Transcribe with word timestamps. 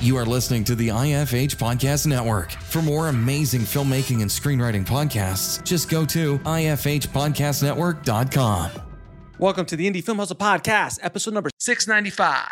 You 0.00 0.16
are 0.16 0.24
listening 0.24 0.62
to 0.64 0.74
the 0.76 0.88
IFH 0.88 1.56
Podcast 1.56 2.06
Network. 2.06 2.52
For 2.52 2.80
more 2.80 3.08
amazing 3.08 3.62
filmmaking 3.62 4.22
and 4.22 4.30
screenwriting 4.30 4.86
podcasts, 4.86 5.60
just 5.64 5.90
go 5.90 6.04
to 6.06 6.38
ifhpodcastnetwork.com. 6.38 8.70
Welcome 9.40 9.66
to 9.66 9.74
the 9.74 9.90
Indie 9.90 10.04
Film 10.04 10.18
Hustle 10.18 10.36
Podcast, 10.36 11.00
episode 11.02 11.34
number 11.34 11.50
695. 11.58 12.46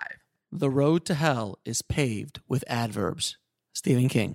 The 0.50 0.70
road 0.70 1.04
to 1.04 1.14
hell 1.14 1.60
is 1.64 1.82
paved 1.82 2.40
with 2.48 2.64
adverbs. 2.66 3.38
Stephen 3.74 4.08
King. 4.08 4.34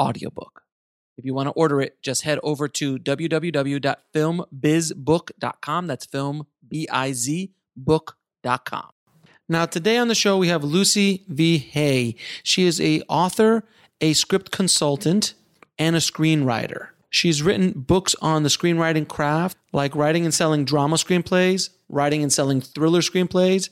audiobook. 0.00 0.62
If 1.16 1.24
you 1.24 1.34
want 1.34 1.48
to 1.48 1.52
order 1.52 1.80
it, 1.80 2.00
just 2.00 2.22
head 2.22 2.38
over 2.42 2.68
to 2.68 2.98
www.filmbizbook.com. 2.98 5.86
That's 5.86 6.06
film, 6.06 6.46
B 6.66 6.88
I 6.90 7.12
Z, 7.12 7.52
book.com. 7.76 8.90
Now, 9.48 9.66
today 9.66 9.96
on 9.96 10.08
the 10.08 10.14
show, 10.14 10.36
we 10.36 10.48
have 10.48 10.62
Lucy 10.62 11.24
V. 11.28 11.56
Hay. 11.58 12.16
She 12.42 12.66
is 12.66 12.78
a 12.80 13.00
author, 13.08 13.64
a 14.00 14.12
script 14.12 14.52
consultant, 14.52 15.34
and 15.78 15.96
a 15.96 16.00
screenwriter. 16.00 16.88
She's 17.10 17.42
written 17.42 17.72
books 17.72 18.14
on 18.20 18.42
the 18.42 18.50
screenwriting 18.50 19.08
craft, 19.08 19.56
like 19.72 19.96
writing 19.96 20.24
and 20.24 20.34
selling 20.34 20.66
drama 20.66 20.96
screenplays, 20.96 21.70
writing 21.88 22.22
and 22.22 22.30
selling 22.32 22.60
thriller 22.60 23.00
screenplays, 23.00 23.70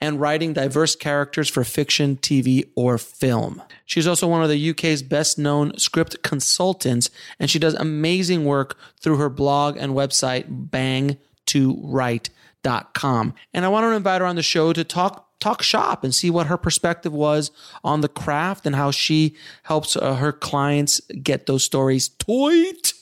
and 0.00 0.20
writing 0.20 0.52
diverse 0.52 0.94
characters 0.94 1.48
for 1.48 1.64
fiction, 1.64 2.16
TV, 2.16 2.68
or 2.74 2.98
film. 2.98 3.62
She's 3.84 4.06
also 4.06 4.28
one 4.28 4.42
of 4.42 4.48
the 4.48 4.70
UK's 4.70 5.02
best 5.02 5.38
known 5.38 5.76
script 5.78 6.22
consultants, 6.22 7.10
and 7.38 7.50
she 7.50 7.58
does 7.58 7.74
amazing 7.74 8.44
work 8.44 8.78
through 9.00 9.16
her 9.16 9.28
blog 9.28 9.76
and 9.76 9.92
website, 9.92 10.70
bang2write.com. 10.70 13.34
And 13.54 13.64
I 13.64 13.68
want 13.68 13.84
to 13.84 13.92
invite 13.92 14.20
her 14.20 14.26
on 14.26 14.36
the 14.36 14.42
show 14.42 14.72
to 14.72 14.84
talk 14.84 15.24
talk 15.38 15.62
shop 15.62 16.02
and 16.02 16.14
see 16.14 16.30
what 16.30 16.46
her 16.46 16.56
perspective 16.56 17.12
was 17.12 17.50
on 17.84 18.00
the 18.00 18.08
craft 18.08 18.64
and 18.64 18.74
how 18.74 18.90
she 18.90 19.36
helps 19.64 19.94
uh, 19.94 20.14
her 20.14 20.32
clients 20.32 20.98
get 21.22 21.44
those 21.46 21.62
stories 21.62 22.08
toit. 22.08 22.94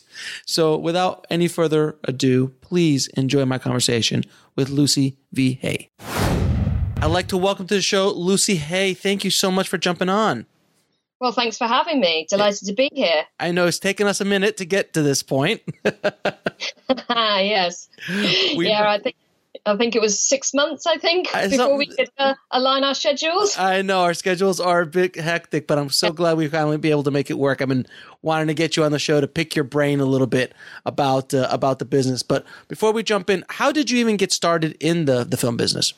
So, 0.47 0.77
without 0.77 1.27
any 1.31 1.49
further 1.49 1.97
ado, 2.05 2.49
please 2.61 3.09
enjoy 3.09 3.45
my 3.45 3.59
conversation 3.59 4.25
with 4.57 4.69
Lucy 4.69 5.17
V. 5.33 5.59
Hay. 5.61 5.91
I'd 7.05 7.11
like 7.11 7.29
to 7.29 7.37
welcome 7.37 7.67
to 7.67 7.75
the 7.75 7.83
show 7.83 8.09
Lucy 8.09 8.55
Hay. 8.55 8.95
Thank 8.95 9.25
you 9.25 9.31
so 9.31 9.51
much 9.51 9.69
for 9.69 9.77
jumping 9.77 10.09
on. 10.09 10.47
Well, 11.21 11.33
thanks 11.33 11.59
for 11.59 11.67
having 11.67 12.01
me. 12.01 12.27
Delighted 12.31 12.67
to 12.67 12.73
be 12.73 12.89
here. 12.95 13.25
I 13.39 13.53
know 13.53 13.67
it's 13.67 13.79
taken 13.79 14.07
us 14.07 14.23
a 14.23 14.25
minute 14.25 14.57
to 14.57 14.65
get 14.65 14.95
to 14.95 15.03
this 15.03 15.23
point. 15.23 15.61
yes. 17.11 17.91
We- 18.57 18.69
yeah, 18.69 18.89
I 18.89 19.01
think 19.01 19.17
I 19.67 19.77
think 19.77 19.95
it 19.95 20.01
was 20.01 20.19
six 20.19 20.55
months. 20.55 20.87
I 20.87 20.97
think 20.97 21.31
before 21.31 21.77
we 21.77 21.89
could 21.89 22.09
uh, 22.17 22.35
align 22.51 22.85
our 22.85 22.95
schedules. 22.95 23.59
I 23.59 23.83
know 23.83 24.01
our 24.01 24.15
schedules 24.15 24.59
are 24.59 24.81
a 24.81 24.87
bit 24.87 25.15
hectic, 25.15 25.67
but 25.67 25.79
I'm 25.79 25.91
so 25.91 26.11
glad 26.11 26.39
we 26.39 26.49
finally 26.49 26.79
be 26.79 26.91
able 26.91 27.03
to 27.03 27.11
make 27.11 27.31
it 27.31 27.39
work. 27.39 27.61
I've 27.61 27.69
been 27.69 27.87
wanting 28.23 28.47
to 28.47 28.55
get 28.55 28.79
you 28.79 28.85
on 28.85 28.93
the 28.93 28.99
show 28.99 29.21
to 29.21 29.29
pick 29.29 29.55
your 29.55 29.65
brain 29.65 30.01
a 30.01 30.07
little 30.07 30.27
bit 30.27 30.55
about 30.87 31.35
uh, 31.35 31.49
about 31.51 31.81
the 31.81 31.85
business. 31.85 32.23
But 32.23 32.47
before 32.69 32.93
we 32.93 33.03
jump 33.03 33.29
in, 33.29 33.45
how 33.51 33.73
did 33.73 33.91
you 33.91 33.99
even 33.99 34.17
get 34.17 34.33
started 34.33 34.75
in 34.81 35.05
the 35.05 35.23
the 35.23 35.37
film 35.37 35.59
business? 35.59 35.93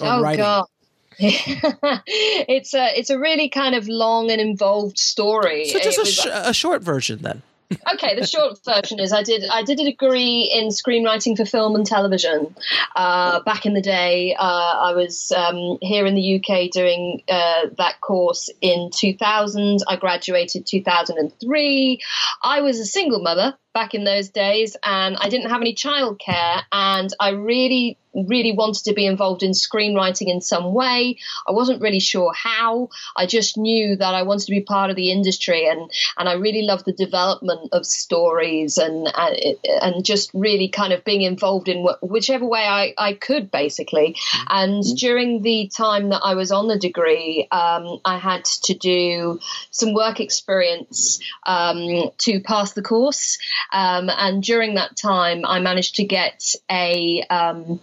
Oh 0.00 0.22
writing? 0.22 0.38
God. 0.38 0.66
it's 1.20 2.74
a 2.74 2.98
it's 2.98 3.10
a 3.10 3.18
really 3.18 3.48
kind 3.48 3.74
of 3.74 3.88
long 3.88 4.30
and 4.30 4.40
involved 4.40 4.98
story. 4.98 5.64
So 5.66 5.80
just 5.80 5.98
a, 5.98 6.02
was- 6.02 6.14
sh- 6.14 6.26
a 6.30 6.54
short 6.54 6.82
version 6.82 7.22
then. 7.22 7.42
okay, 7.94 8.18
the 8.18 8.26
short 8.26 8.58
version 8.64 8.98
is 8.98 9.12
I 9.12 9.22
did 9.22 9.44
I 9.50 9.62
did 9.62 9.78
a 9.78 9.84
degree 9.84 10.50
in 10.54 10.68
screenwriting 10.68 11.36
for 11.36 11.44
film 11.44 11.74
and 11.74 11.84
television. 11.84 12.54
Uh, 12.96 13.40
back 13.42 13.66
in 13.66 13.74
the 13.74 13.82
day, 13.82 14.34
uh, 14.38 14.42
I 14.42 14.94
was 14.94 15.32
um, 15.32 15.76
here 15.82 16.06
in 16.06 16.14
the 16.14 16.36
UK 16.36 16.70
doing 16.70 17.22
uh, 17.28 17.66
that 17.76 18.00
course 18.00 18.48
in 18.62 18.90
2000. 18.94 19.80
I 19.86 19.96
graduated 19.96 20.66
2003. 20.66 22.00
I 22.42 22.60
was 22.62 22.80
a 22.80 22.86
single 22.86 23.20
mother 23.20 23.54
back 23.78 23.94
in 23.94 24.02
those 24.02 24.28
days, 24.30 24.76
and 24.82 25.16
I 25.16 25.28
didn't 25.28 25.50
have 25.50 25.60
any 25.60 25.72
childcare, 25.72 26.62
and 26.72 27.14
I 27.20 27.30
really 27.30 27.96
really 28.26 28.52
wanted 28.52 28.84
to 28.84 28.94
be 28.94 29.06
involved 29.06 29.42
in 29.42 29.52
screenwriting 29.52 30.28
in 30.28 30.40
some 30.40 30.72
way. 30.74 31.18
I 31.46 31.52
wasn't 31.52 31.80
really 31.80 32.00
sure 32.00 32.32
how. 32.34 32.88
I 33.16 33.26
just 33.26 33.56
knew 33.56 33.96
that 33.96 34.14
I 34.14 34.22
wanted 34.22 34.46
to 34.46 34.52
be 34.52 34.60
part 34.60 34.90
of 34.90 34.96
the 34.96 35.10
industry, 35.10 35.68
and 35.68 35.90
and 36.16 36.28
I 36.28 36.34
really 36.34 36.62
loved 36.62 36.84
the 36.84 36.92
development 36.92 37.68
of 37.72 37.86
stories 37.86 38.78
and 38.78 39.08
uh, 39.14 39.34
and 39.82 40.04
just 40.04 40.30
really 40.34 40.68
kind 40.68 40.92
of 40.92 41.04
being 41.04 41.22
involved 41.22 41.68
in 41.68 41.86
wh- 41.86 42.02
whichever 42.02 42.46
way 42.46 42.66
I, 42.66 42.94
I 42.98 43.12
could, 43.12 43.50
basically. 43.50 44.16
And 44.48 44.82
during 44.96 45.42
the 45.42 45.70
time 45.76 46.10
that 46.10 46.20
I 46.24 46.34
was 46.34 46.50
on 46.50 46.68
the 46.68 46.78
degree, 46.78 47.46
um, 47.50 48.00
I 48.04 48.18
had 48.18 48.44
to 48.64 48.74
do 48.74 49.38
some 49.70 49.94
work 49.94 50.20
experience 50.20 51.20
um, 51.46 52.10
to 52.18 52.40
pass 52.40 52.72
the 52.72 52.82
course. 52.82 53.38
Um, 53.72 54.10
and 54.10 54.42
during 54.42 54.74
that 54.74 54.96
time, 54.96 55.44
I 55.44 55.60
managed 55.60 55.96
to 55.96 56.04
get 56.04 56.54
a 56.70 57.22
um, 57.28 57.80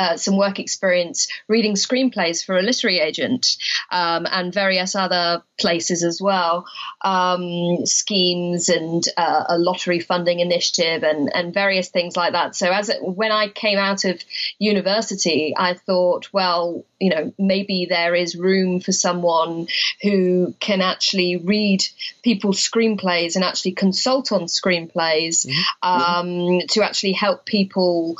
uh, 0.00 0.16
some 0.16 0.38
work 0.38 0.58
experience 0.58 1.28
reading 1.46 1.74
screenplays 1.74 2.42
for 2.42 2.56
a 2.56 2.62
literary 2.62 3.00
agent 3.00 3.58
um, 3.90 4.26
and 4.30 4.54
various 4.54 4.94
other 4.94 5.42
places 5.58 6.02
as 6.02 6.22
well, 6.22 6.64
um, 7.02 7.84
schemes 7.84 8.70
and 8.70 9.04
uh, 9.18 9.44
a 9.50 9.58
lottery 9.58 10.00
funding 10.00 10.40
initiative 10.40 11.02
and, 11.02 11.30
and 11.34 11.52
various 11.52 11.90
things 11.90 12.16
like 12.16 12.32
that. 12.32 12.56
So 12.56 12.72
as 12.72 12.88
it, 12.88 13.02
when 13.02 13.30
I 13.30 13.48
came 13.48 13.78
out 13.78 14.06
of 14.06 14.22
university, 14.58 15.54
I 15.54 15.74
thought, 15.74 16.32
well, 16.32 16.86
you 16.98 17.10
know, 17.10 17.34
maybe 17.38 17.86
there 17.86 18.14
is 18.14 18.34
room 18.34 18.80
for 18.80 18.92
someone 18.92 19.68
who 20.00 20.54
can 20.60 20.80
actually 20.80 21.36
read 21.36 21.84
people's 22.22 22.58
screenplays 22.58 23.34
and 23.34 23.44
actually 23.44 23.72
consult 23.72 24.32
on 24.32 24.42
screenplays 24.44 25.46
um, 25.82 26.60
to 26.70 26.82
actually 26.82 27.12
help 27.12 27.44
people 27.44 28.16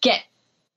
get 0.00 0.22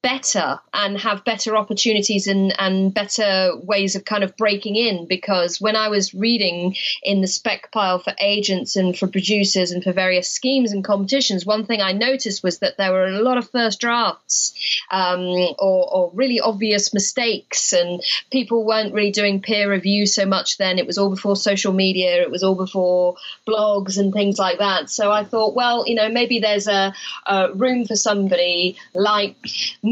better 0.01 0.59
and 0.73 0.97
have 0.97 1.25
better 1.25 1.57
opportunities 1.57 2.27
and, 2.27 2.57
and 2.57 2.93
better 2.93 3.51
ways 3.63 3.95
of 3.95 4.05
kind 4.05 4.23
of 4.23 4.35
breaking 4.37 4.77
in 4.77 5.05
because 5.07 5.59
when 5.59 5.75
I 5.75 5.89
was 5.89 6.13
reading 6.13 6.75
in 7.03 7.19
the 7.19 7.27
spec 7.27 7.71
pile 7.71 7.99
for 7.99 8.13
agents 8.19 8.77
and 8.77 8.97
for 8.97 9.07
producers 9.07 9.71
and 9.71 9.83
for 9.83 9.91
various 9.91 10.29
schemes 10.29 10.71
and 10.71 10.85
competitions, 10.85 11.45
one 11.45 11.65
thing 11.65 11.81
I 11.81 11.91
noticed 11.91 12.43
was 12.43 12.59
that 12.59 12.77
there 12.77 12.93
were 12.93 13.07
a 13.07 13.21
lot 13.21 13.37
of 13.37 13.49
first 13.49 13.81
drafts 13.81 14.53
um, 14.89 15.21
or, 15.59 15.93
or 15.93 16.11
really 16.13 16.39
obvious 16.39 16.93
mistakes 16.93 17.73
and 17.73 18.01
people 18.31 18.65
weren't 18.65 18.93
really 18.93 19.11
doing 19.11 19.41
peer 19.41 19.69
review 19.69 20.05
so 20.05 20.25
much 20.25 20.57
then. 20.57 20.79
It 20.79 20.87
was 20.87 20.97
all 20.97 21.09
before 21.09 21.35
social 21.35 21.73
media, 21.73 22.21
it 22.21 22.31
was 22.31 22.43
all 22.43 22.55
before 22.55 23.15
blogs 23.45 23.97
and 23.97 24.13
things 24.13 24.39
like 24.39 24.59
that. 24.59 24.89
So 24.89 25.11
I 25.11 25.25
thought, 25.25 25.55
well, 25.55 25.85
you 25.85 25.95
know, 25.95 26.07
maybe 26.07 26.39
there's 26.39 26.67
a, 26.69 26.93
a 27.25 27.51
room 27.53 27.85
for 27.85 27.97
somebody 27.97 28.77
like 28.93 29.35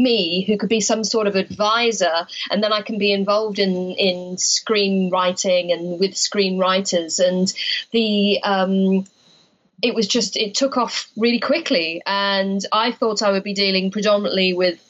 me 0.02 0.44
who 0.44 0.56
could 0.56 0.68
be 0.68 0.80
some 0.80 1.04
sort 1.04 1.26
of 1.26 1.36
advisor, 1.36 2.26
and 2.50 2.62
then 2.62 2.72
I 2.72 2.82
can 2.82 2.98
be 2.98 3.12
involved 3.12 3.58
in 3.58 3.92
in 3.92 4.36
screenwriting 4.36 5.72
and 5.72 6.00
with 6.00 6.12
screenwriters 6.12 7.18
and 7.24 7.52
the. 7.92 8.40
Um, 8.42 9.06
it 9.80 9.94
was 9.94 10.08
just 10.08 10.36
it 10.36 10.56
took 10.56 10.76
off 10.76 11.08
really 11.16 11.38
quickly 11.38 12.02
and 12.04 12.60
i 12.72 12.90
thought 12.90 13.22
i 13.22 13.30
would 13.30 13.44
be 13.44 13.54
dealing 13.54 13.92
predominantly 13.92 14.52
with 14.52 14.87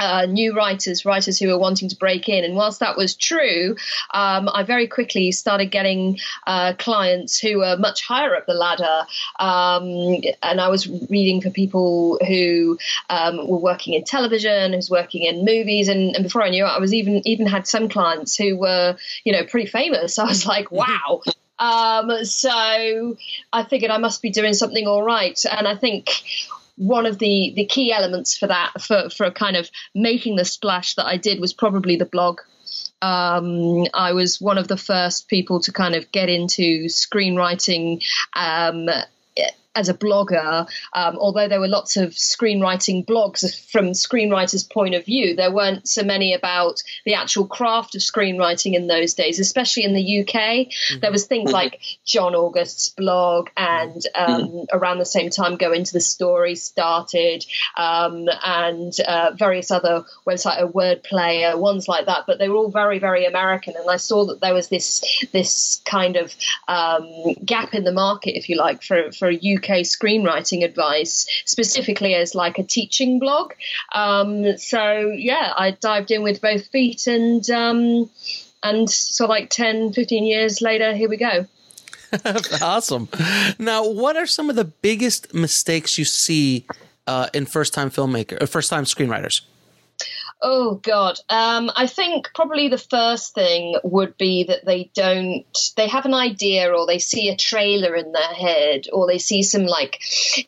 uh, 0.00 0.26
new 0.26 0.56
writers, 0.56 1.04
writers 1.04 1.38
who 1.38 1.48
were 1.48 1.58
wanting 1.58 1.88
to 1.90 1.96
break 1.96 2.28
in. 2.28 2.42
And 2.42 2.56
whilst 2.56 2.80
that 2.80 2.96
was 2.96 3.14
true, 3.14 3.76
um, 4.12 4.48
I 4.52 4.64
very 4.64 4.88
quickly 4.88 5.30
started 5.30 5.66
getting 5.66 6.18
uh, 6.46 6.72
clients 6.78 7.38
who 7.38 7.58
were 7.58 7.76
much 7.76 8.02
higher 8.02 8.34
up 8.34 8.46
the 8.46 8.54
ladder. 8.54 9.06
Um, 9.38 10.22
and 10.42 10.60
I 10.60 10.68
was 10.68 10.88
reading 11.10 11.42
for 11.42 11.50
people 11.50 12.18
who 12.26 12.78
um, 13.10 13.46
were 13.46 13.58
working 13.58 13.94
in 13.94 14.04
television, 14.04 14.72
who's 14.72 14.90
working 14.90 15.22
in 15.22 15.44
movies. 15.44 15.88
And, 15.88 16.16
and, 16.16 16.24
before 16.24 16.42
I 16.42 16.50
knew 16.50 16.64
it, 16.64 16.68
I 16.68 16.78
was 16.78 16.94
even 16.94 17.26
even 17.26 17.46
had 17.46 17.66
some 17.66 17.88
clients 17.88 18.36
who 18.36 18.56
were, 18.56 18.96
you 19.24 19.32
know, 19.32 19.44
pretty 19.44 19.66
famous. 19.66 20.18
I 20.18 20.24
was 20.24 20.46
like, 20.46 20.72
wow. 20.72 21.22
Um, 21.58 22.24
so 22.24 23.16
I 23.52 23.64
figured 23.68 23.90
I 23.90 23.98
must 23.98 24.22
be 24.22 24.30
doing 24.30 24.54
something 24.54 24.86
all 24.86 25.02
right. 25.02 25.38
And 25.50 25.68
I 25.68 25.76
think 25.76 26.08
one 26.80 27.04
of 27.04 27.18
the 27.18 27.52
the 27.56 27.66
key 27.66 27.92
elements 27.92 28.38
for 28.38 28.46
that 28.46 28.72
for 28.80 29.10
for 29.10 29.30
kind 29.30 29.54
of 29.54 29.70
making 29.94 30.36
the 30.36 30.46
splash 30.46 30.94
that 30.94 31.06
I 31.06 31.18
did 31.18 31.38
was 31.38 31.52
probably 31.52 31.96
the 31.96 32.06
blog. 32.06 32.40
Um, 33.02 33.86
I 33.92 34.12
was 34.12 34.40
one 34.40 34.56
of 34.56 34.68
the 34.68 34.78
first 34.78 35.28
people 35.28 35.60
to 35.60 35.72
kind 35.72 35.94
of 35.94 36.10
get 36.10 36.30
into 36.30 36.86
screenwriting 36.86 38.02
um, 38.34 38.88
as 39.76 39.88
a 39.88 39.94
blogger, 39.94 40.68
um, 40.94 41.16
although 41.16 41.46
there 41.46 41.60
were 41.60 41.68
lots 41.68 41.96
of 41.96 42.10
screenwriting 42.10 43.06
blogs 43.06 43.70
from 43.70 43.92
screenwriters' 43.92 44.68
point 44.68 44.94
of 44.94 45.04
view, 45.04 45.36
there 45.36 45.52
weren't 45.52 45.88
so 45.88 46.02
many 46.02 46.34
about 46.34 46.82
the 47.04 47.14
actual 47.14 47.46
craft 47.46 47.94
of 47.94 48.00
screenwriting 48.00 48.74
in 48.74 48.88
those 48.88 49.14
days, 49.14 49.38
especially 49.38 49.84
in 49.84 49.94
the 49.94 50.20
UK. 50.20 50.34
Mm-hmm. 50.34 51.00
There 51.00 51.12
was 51.12 51.26
things 51.26 51.48
mm-hmm. 51.48 51.54
like 51.54 51.80
John 52.04 52.34
August's 52.34 52.88
blog, 52.88 53.50
and 53.56 54.02
um, 54.16 54.42
mm-hmm. 54.42 54.76
around 54.76 54.98
the 54.98 55.04
same 55.04 55.30
time, 55.30 55.56
Go 55.56 55.72
Into 55.72 55.92
the 55.92 56.00
Story 56.00 56.56
started, 56.56 57.46
um, 57.76 58.28
and 58.44 58.92
uh, 59.06 59.32
various 59.36 59.70
other 59.70 60.04
websites, 60.26 60.60
a 60.60 60.66
Wordplayer, 60.66 61.56
ones 61.56 61.86
like 61.86 62.06
that. 62.06 62.24
But 62.26 62.40
they 62.40 62.48
were 62.48 62.56
all 62.56 62.70
very, 62.70 62.98
very 62.98 63.24
American, 63.24 63.74
and 63.76 63.88
I 63.88 63.98
saw 63.98 64.26
that 64.26 64.40
there 64.40 64.54
was 64.54 64.68
this 64.68 65.24
this 65.32 65.80
kind 65.84 66.16
of 66.16 66.34
um, 66.66 67.34
gap 67.44 67.72
in 67.72 67.84
the 67.84 67.92
market, 67.92 68.36
if 68.36 68.48
you 68.48 68.56
like, 68.56 68.82
for 68.82 69.12
for 69.12 69.30
a 69.30 69.36
UK 69.36 69.59
UK 69.60 69.84
screenwriting 69.84 70.64
advice, 70.64 71.26
specifically 71.44 72.14
as 72.14 72.34
like 72.34 72.58
a 72.58 72.62
teaching 72.62 73.18
blog. 73.18 73.52
Um, 73.92 74.56
so 74.58 75.12
yeah, 75.16 75.52
I 75.56 75.72
dived 75.72 76.10
in 76.10 76.22
with 76.22 76.40
both 76.40 76.66
feet 76.68 77.06
and 77.06 77.48
um, 77.50 78.10
and 78.62 78.90
so 78.90 79.26
like 79.26 79.50
10, 79.50 79.92
15 79.92 80.24
years 80.24 80.60
later, 80.60 80.94
here 80.94 81.08
we 81.08 81.16
go. 81.16 81.46
awesome. 82.62 83.08
Now, 83.58 83.88
what 83.88 84.16
are 84.16 84.26
some 84.26 84.50
of 84.50 84.56
the 84.56 84.64
biggest 84.64 85.32
mistakes 85.32 85.96
you 85.96 86.04
see 86.04 86.66
uh, 87.06 87.28
in 87.32 87.46
first 87.46 87.72
time 87.72 87.90
filmmaker 87.90 88.42
or 88.42 88.46
first 88.46 88.70
time 88.70 88.84
screenwriters? 88.84 89.42
Oh 90.42 90.76
God, 90.76 91.18
um, 91.28 91.70
I 91.76 91.86
think 91.86 92.30
probably 92.34 92.68
the 92.68 92.78
first 92.78 93.34
thing 93.34 93.78
would 93.84 94.16
be 94.16 94.44
that 94.44 94.64
they 94.64 94.90
don't. 94.94 95.44
They 95.76 95.86
have 95.86 96.06
an 96.06 96.14
idea, 96.14 96.72
or 96.72 96.86
they 96.86 96.98
see 96.98 97.28
a 97.28 97.36
trailer 97.36 97.94
in 97.94 98.12
their 98.12 98.22
head, 98.22 98.86
or 98.90 99.06
they 99.06 99.18
see 99.18 99.42
some 99.42 99.66
like 99.66 100.00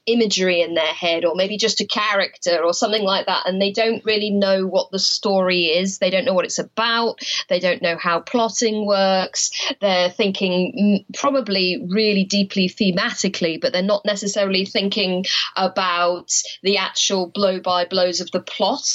imagery 0.06 0.62
in 0.62 0.72
their 0.72 0.94
head, 0.94 1.26
or 1.26 1.34
maybe 1.34 1.58
just 1.58 1.82
a 1.82 1.86
character 1.86 2.62
or 2.64 2.72
something 2.72 3.02
like 3.02 3.26
that, 3.26 3.46
and 3.46 3.60
they 3.60 3.70
don't 3.70 4.02
really 4.06 4.30
know 4.30 4.66
what 4.66 4.90
the 4.90 4.98
story 4.98 5.66
is. 5.66 5.98
They 5.98 6.08
don't 6.08 6.24
know 6.24 6.32
what 6.32 6.46
it's 6.46 6.58
about. 6.58 7.20
They 7.50 7.60
don't 7.60 7.82
know 7.82 7.98
how 7.98 8.20
plotting 8.20 8.86
works. 8.86 9.50
They're 9.82 10.10
thinking 10.10 11.04
probably 11.12 11.84
really 11.90 12.24
deeply 12.24 12.70
thematically, 12.70 13.60
but 13.60 13.74
they're 13.74 13.82
not 13.82 14.06
necessarily 14.06 14.64
thinking 14.64 15.26
about 15.54 16.32
the 16.62 16.78
actual 16.78 17.26
blow 17.26 17.60
by 17.60 17.84
blows 17.84 18.22
of 18.22 18.30
the 18.30 18.40
plot. 18.40 18.88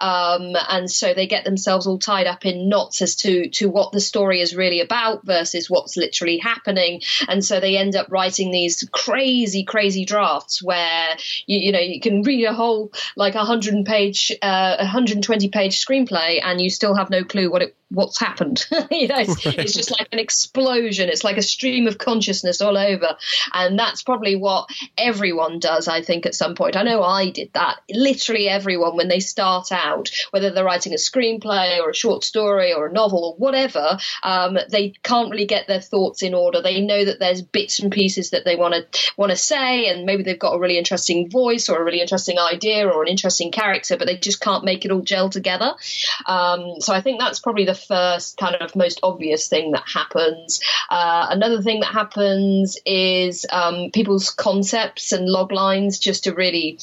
Um, 0.00 0.43
um, 0.44 0.56
and 0.68 0.90
so 0.90 1.14
they 1.14 1.26
get 1.26 1.44
themselves 1.44 1.86
all 1.86 1.98
tied 1.98 2.26
up 2.26 2.44
in 2.44 2.68
knots 2.68 3.02
as 3.02 3.16
to 3.16 3.48
to 3.50 3.68
what 3.68 3.92
the 3.92 4.00
story 4.00 4.40
is 4.40 4.54
really 4.54 4.80
about 4.80 5.24
versus 5.24 5.70
what's 5.70 5.96
literally 5.96 6.38
happening, 6.38 7.02
and 7.28 7.44
so 7.44 7.60
they 7.60 7.76
end 7.76 7.96
up 7.96 8.06
writing 8.10 8.50
these 8.50 8.88
crazy, 8.92 9.64
crazy 9.64 10.04
drafts 10.04 10.62
where 10.62 11.16
you, 11.46 11.58
you 11.58 11.72
know 11.72 11.80
you 11.80 12.00
can 12.00 12.22
read 12.22 12.44
a 12.44 12.54
whole 12.54 12.92
like 13.16 13.34
a 13.34 13.44
hundred 13.44 13.84
page, 13.84 14.32
uh, 14.42 14.76
120 14.78 15.48
page 15.48 15.84
screenplay, 15.84 16.40
and 16.42 16.60
you 16.60 16.70
still 16.70 16.94
have 16.94 17.10
no 17.10 17.24
clue 17.24 17.50
what 17.50 17.62
it 17.62 17.76
what's 17.90 18.18
happened. 18.18 18.64
you 18.90 19.08
know, 19.08 19.18
it's, 19.18 19.46
right. 19.46 19.58
it's, 19.58 19.74
just 19.74 19.90
like 19.90 20.08
an 20.12 20.18
explosion. 20.18 21.08
It's 21.08 21.24
like 21.24 21.36
a 21.36 21.42
stream 21.42 21.86
of 21.86 21.98
consciousness 21.98 22.60
all 22.60 22.76
over. 22.76 23.16
And 23.52 23.78
that's 23.78 24.02
probably 24.02 24.36
what 24.36 24.68
everyone 24.98 25.58
does, 25.58 25.88
I 25.88 26.02
think, 26.02 26.26
at 26.26 26.34
some 26.34 26.54
point. 26.54 26.76
I 26.76 26.82
know 26.82 27.02
I 27.02 27.30
did 27.30 27.50
that. 27.54 27.80
Literally 27.90 28.48
everyone, 28.48 28.96
when 28.96 29.08
they 29.08 29.20
start 29.20 29.72
out, 29.72 30.10
whether 30.30 30.50
they're 30.50 30.64
writing 30.64 30.92
a 30.92 30.96
screenplay 30.96 31.80
or 31.80 31.90
a 31.90 31.94
short 31.94 32.24
story 32.24 32.72
or 32.72 32.86
a 32.86 32.92
novel 32.92 33.24
or 33.24 33.34
whatever, 33.36 33.98
um, 34.22 34.58
they 34.70 34.94
can't 35.02 35.30
really 35.30 35.46
get 35.46 35.66
their 35.66 35.80
thoughts 35.80 36.22
in 36.22 36.34
order. 36.34 36.60
They 36.60 36.80
know 36.80 37.04
that 37.04 37.18
there's 37.18 37.42
bits 37.42 37.80
and 37.80 37.92
pieces 37.92 38.30
that 38.30 38.44
they 38.44 38.56
want 38.56 38.74
to 38.74 39.12
want 39.16 39.30
to 39.30 39.36
say, 39.36 39.88
and 39.88 40.04
maybe 40.04 40.22
they've 40.22 40.38
got 40.38 40.54
a 40.54 40.58
really 40.58 40.78
interesting 40.78 41.30
voice 41.30 41.68
or 41.68 41.80
a 41.80 41.84
really 41.84 42.00
interesting 42.00 42.38
idea 42.38 42.88
or 42.88 43.02
an 43.02 43.08
interesting 43.08 43.52
character, 43.52 43.96
but 43.96 44.06
they 44.06 44.16
just 44.16 44.40
can't 44.40 44.64
make 44.64 44.84
it 44.84 44.90
all 44.90 45.02
gel 45.02 45.30
together. 45.30 45.74
Um, 46.26 46.80
so 46.80 46.92
I 46.92 47.00
think 47.00 47.20
that's 47.20 47.40
probably 47.40 47.64
the 47.64 47.73
first 47.74 48.36
kind 48.36 48.54
of 48.56 48.74
most 48.76 49.00
obvious 49.02 49.48
thing 49.48 49.72
that 49.72 49.84
happens. 49.86 50.60
Uh, 50.90 51.26
another 51.30 51.62
thing 51.62 51.80
that 51.80 51.92
happens 51.92 52.78
is 52.86 53.46
um, 53.50 53.90
people's 53.92 54.30
concepts 54.30 55.12
and 55.12 55.26
log 55.26 55.52
lines 55.52 55.98
just 55.98 56.26
are 56.26 56.34
really 56.34 56.78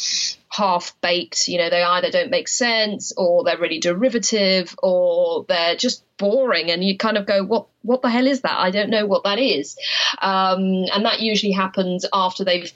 half 0.49 0.99
baked. 1.01 1.47
You 1.47 1.57
know, 1.57 1.69
they 1.69 1.83
either 1.83 2.11
don't 2.11 2.29
make 2.29 2.47
sense 2.47 3.13
or 3.15 3.43
they're 3.43 3.57
really 3.57 3.79
derivative 3.79 4.75
or 4.81 5.45
they're 5.47 5.75
just 5.75 6.03
boring 6.17 6.69
and 6.69 6.83
you 6.83 6.97
kind 6.97 7.17
of 7.17 7.25
go 7.25 7.43
what 7.43 7.65
what 7.81 8.03
the 8.03 8.09
hell 8.09 8.27
is 8.27 8.41
that 8.41 8.55
i 8.55 8.69
don't 8.69 8.91
know 8.91 9.07
what 9.07 9.23
that 9.23 9.39
is 9.39 9.75
um, 10.21 10.85
and 10.93 11.03
that 11.03 11.19
usually 11.19 11.51
happens 11.51 12.05
after 12.13 12.43
they've 12.45 12.71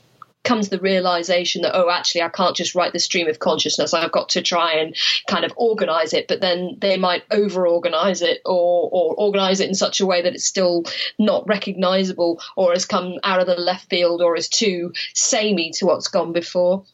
comes 0.45 0.69
the 0.69 0.79
realization 0.79 1.63
that 1.63 1.75
oh 1.75 1.89
actually 1.89 2.21
I 2.21 2.29
can't 2.29 2.55
just 2.55 2.75
write 2.75 2.93
the 2.93 2.99
stream 2.99 3.27
of 3.27 3.39
consciousness. 3.39 3.93
I've 3.93 4.11
got 4.11 4.29
to 4.29 4.41
try 4.41 4.73
and 4.73 4.95
kind 5.27 5.43
of 5.43 5.53
organize 5.57 6.13
it. 6.13 6.27
But 6.27 6.41
then 6.41 6.77
they 6.79 6.97
might 6.97 7.23
over 7.31 7.67
organize 7.67 8.21
it 8.21 8.41
or 8.45 8.89
or 8.91 9.15
organize 9.15 9.59
it 9.59 9.69
in 9.69 9.75
such 9.75 9.99
a 9.99 10.05
way 10.05 10.21
that 10.21 10.33
it's 10.33 10.45
still 10.45 10.83
not 11.19 11.47
recognizable 11.47 12.41
or 12.55 12.71
has 12.71 12.85
come 12.85 13.15
out 13.23 13.39
of 13.39 13.47
the 13.47 13.55
left 13.55 13.89
field 13.89 14.21
or 14.21 14.35
is 14.35 14.49
too 14.49 14.93
samey 15.13 15.71
to 15.71 15.85
what's 15.85 16.07
gone 16.07 16.31
before 16.31 16.85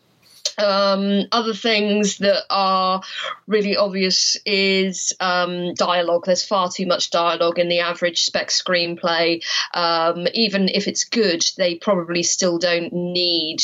um, 0.61 1.27
other 1.31 1.53
things 1.53 2.17
that 2.19 2.43
are 2.49 3.01
really 3.47 3.75
obvious 3.75 4.37
is 4.45 5.13
um, 5.19 5.73
dialogue. 5.73 6.25
There's 6.25 6.45
far 6.45 6.69
too 6.69 6.85
much 6.85 7.09
dialogue 7.09 7.59
in 7.59 7.69
the 7.69 7.79
average 7.79 8.23
spec 8.23 8.49
screenplay. 8.49 9.43
Um, 9.73 10.27
even 10.33 10.69
if 10.69 10.87
it's 10.87 11.03
good, 11.03 11.43
they 11.57 11.75
probably 11.75 12.23
still 12.23 12.57
don't 12.57 12.93
need 12.93 13.61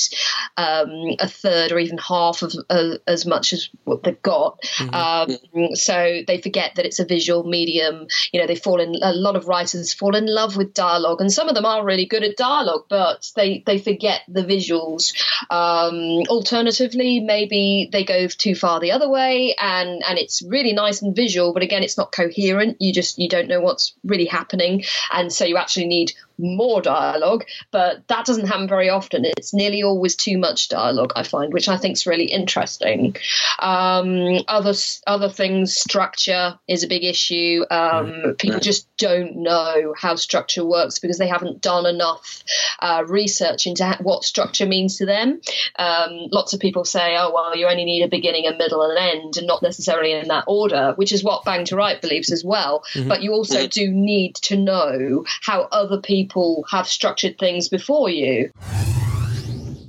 um, 0.57 1.15
a 1.19 1.27
third 1.27 1.71
or 1.71 1.79
even 1.79 1.97
half 1.97 2.41
of 2.41 2.53
uh, 2.69 2.97
as 3.07 3.25
much 3.25 3.53
as 3.53 3.69
what 3.83 4.03
they've 4.03 4.21
got. 4.21 4.61
Mm-hmm. 4.77 5.63
Um, 5.63 5.75
so 5.75 6.21
they 6.25 6.41
forget 6.41 6.75
that 6.75 6.85
it's 6.85 6.99
a 6.99 7.05
visual 7.05 7.43
medium. 7.43 8.07
You 8.31 8.41
know, 8.41 8.47
they 8.47 8.55
fall 8.55 8.81
in 8.81 8.95
a 9.01 9.13
lot 9.13 9.35
of 9.35 9.47
writers 9.47 9.93
fall 9.93 10.15
in 10.15 10.25
love 10.25 10.57
with 10.57 10.73
dialogue, 10.73 11.21
and 11.21 11.31
some 11.31 11.49
of 11.49 11.55
them 11.55 11.65
are 11.65 11.85
really 11.85 12.05
good 12.05 12.23
at 12.23 12.37
dialogue, 12.37 12.85
but 12.89 13.31
they 13.35 13.63
they 13.65 13.77
forget 13.77 14.21
the 14.27 14.43
visuals. 14.43 15.13
Um, 15.49 16.23
alternative 16.29 16.87
maybe 16.96 17.89
they 17.91 18.03
go 18.03 18.27
too 18.27 18.56
far 18.56 18.79
the 18.79 18.91
other 18.91 19.10
way, 19.10 19.56
and 19.60 20.03
and 20.08 20.17
it's 20.17 20.41
really 20.41 20.74
nice 20.74 21.01
and 21.01 21.15
visual, 21.15 21.53
but 21.53 21.63
again, 21.63 21.84
it's 21.84 21.98
not 21.98 22.12
coherent. 22.12 22.77
You 22.79 22.94
just 22.94 23.17
you 23.17 23.29
don't 23.29 23.48
know 23.48 23.62
what's 23.62 23.94
really 24.03 24.25
happening, 24.25 24.84
and 25.12 25.32
so 25.32 25.46
you 25.46 25.58
actually 25.58 25.88
need 25.88 26.13
more 26.38 26.82
dialogue, 26.82 27.46
but 27.72 28.08
that 28.08 28.25
doesn't 28.25 28.48
happen 28.48 28.67
very 28.67 28.89
often. 28.89 29.25
It's 29.25 29.53
nearly 29.53 29.84
always 29.84 30.15
too 30.15 30.38
much 30.38 30.70
dialogue, 30.70 31.13
I 31.15 31.24
find, 31.24 31.53
which 31.53 31.67
I 31.67 31.77
think 31.77 31.94
is 31.94 32.06
really 32.06 32.25
interesting. 32.25 33.15
Um, 33.60 34.39
other 34.48 34.74
other 35.06 35.29
things, 35.29 35.75
structure 35.75 36.58
is 36.67 36.84
a 36.84 36.88
big 36.88 37.03
issue. 37.03 37.63
Um, 37.72 38.36
people 38.38 38.60
just 38.60 38.88
don't 38.98 39.38
know 39.38 39.94
how 39.98 40.15
structure 40.15 40.65
works 40.65 41.00
because 41.00 41.17
they 41.17 41.27
haven't 41.27 41.62
done 41.62 41.86
enough 41.86 42.44
uh, 42.79 43.03
research 43.08 43.67
into 43.67 43.98
what 44.01 44.24
structure 44.24 44.65
means 44.65 44.98
to 44.98 45.06
them. 45.06 45.41
Um, 45.77 46.27
lots 46.32 46.53
of 46.53 46.60
people 46.60 46.86
say, 46.86 47.15
"Oh, 47.17 47.32
well, 47.34 47.56
you 47.56 47.67
only 47.67 47.86
need 47.86 48.03
a 48.03 48.08
beginning, 48.08 48.46
a 48.46 48.56
middle, 48.56 48.84
and 48.84 48.98
an 48.98 49.03
end, 49.03 49.38
and 49.38 49.48
not 49.48 49.63
necessarily 49.63 50.13
in 50.13 50.27
that 50.27 50.46
order," 50.48 50.94
which 50.96 51.12
is 51.12 51.24
what 51.24 51.46
Bang2Write 51.46 52.01
believes 52.01 52.32
as 52.32 52.44
well. 52.44 52.84
Mm-hmm. 52.94 53.10
But 53.10 53.24
you 53.24 53.34
also 53.34 53.67
do 53.67 53.91
need 53.91 54.36
to 54.36 54.58
know 54.58 55.25
how 55.41 55.67
other 55.72 56.01
people 56.01 56.26
people 56.27 56.65
have 56.69 56.88
structured 56.88 57.38
things 57.38 57.69
before 57.69 58.10
you. 58.10 58.51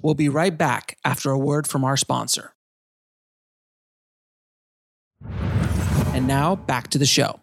We'll 0.03 0.15
be 0.15 0.29
right 0.29 0.57
back 0.57 0.97
after 1.05 1.31
a 1.31 1.39
word 1.39 1.67
from 1.67 1.85
our 1.85 1.97
sponsor. 1.97 2.55
And 6.15 6.27
now 6.27 6.57
back 6.57 6.89
to 6.89 6.99
the 6.99 7.07
show. 7.07 7.41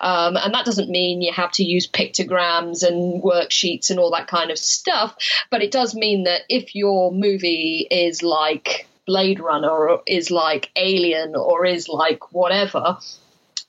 Um, 0.00 0.36
and 0.36 0.54
that 0.54 0.64
doesn't 0.64 0.90
mean 0.90 1.22
you 1.22 1.32
have 1.32 1.50
to 1.52 1.64
use 1.64 1.88
pictograms 1.88 2.86
and 2.86 3.22
worksheets 3.22 3.90
and 3.90 3.98
all 3.98 4.10
that 4.12 4.26
kind 4.26 4.50
of 4.50 4.58
stuff. 4.58 5.16
But 5.50 5.62
it 5.62 5.70
does 5.70 5.94
mean 5.94 6.24
that 6.24 6.42
if 6.48 6.74
your 6.74 7.12
movie 7.12 7.86
is 7.90 8.22
like 8.22 8.86
Blade 9.06 9.40
Runner 9.40 9.70
or 9.70 10.02
is 10.06 10.30
like 10.30 10.70
Alien 10.76 11.34
or 11.36 11.64
is 11.64 11.88
like 11.88 12.32
whatever, 12.32 12.98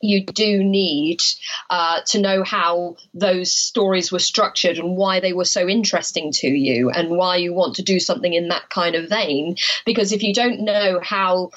you 0.02 0.25
do 0.25 0.64
need 0.64 1.22
uh, 1.70 2.02
to 2.08 2.20
know 2.20 2.44
how 2.44 2.96
those 3.14 3.54
stories 3.54 4.12
were 4.12 4.20
structured 4.20 4.78
and 4.78 4.96
why 4.98 5.20
they 5.20 5.34
were 5.34 5.46
so 5.46 5.68
interesting 5.68 6.32
to 6.32 6.48
you 6.48 6.90
and 6.90 7.10
why 7.10 7.38
you 7.38 7.54
want 7.54 7.75
to 7.75 7.84
do 7.84 8.00
something 8.00 8.34
in 8.34 8.50
that 8.50 8.70
kind 8.70 8.96
of 8.96 9.10
vein. 9.10 9.56
Because 9.86 10.12
if 10.12 10.24
you 10.24 10.34
don't 10.34 10.62
know 10.62 11.00
how 11.02 11.52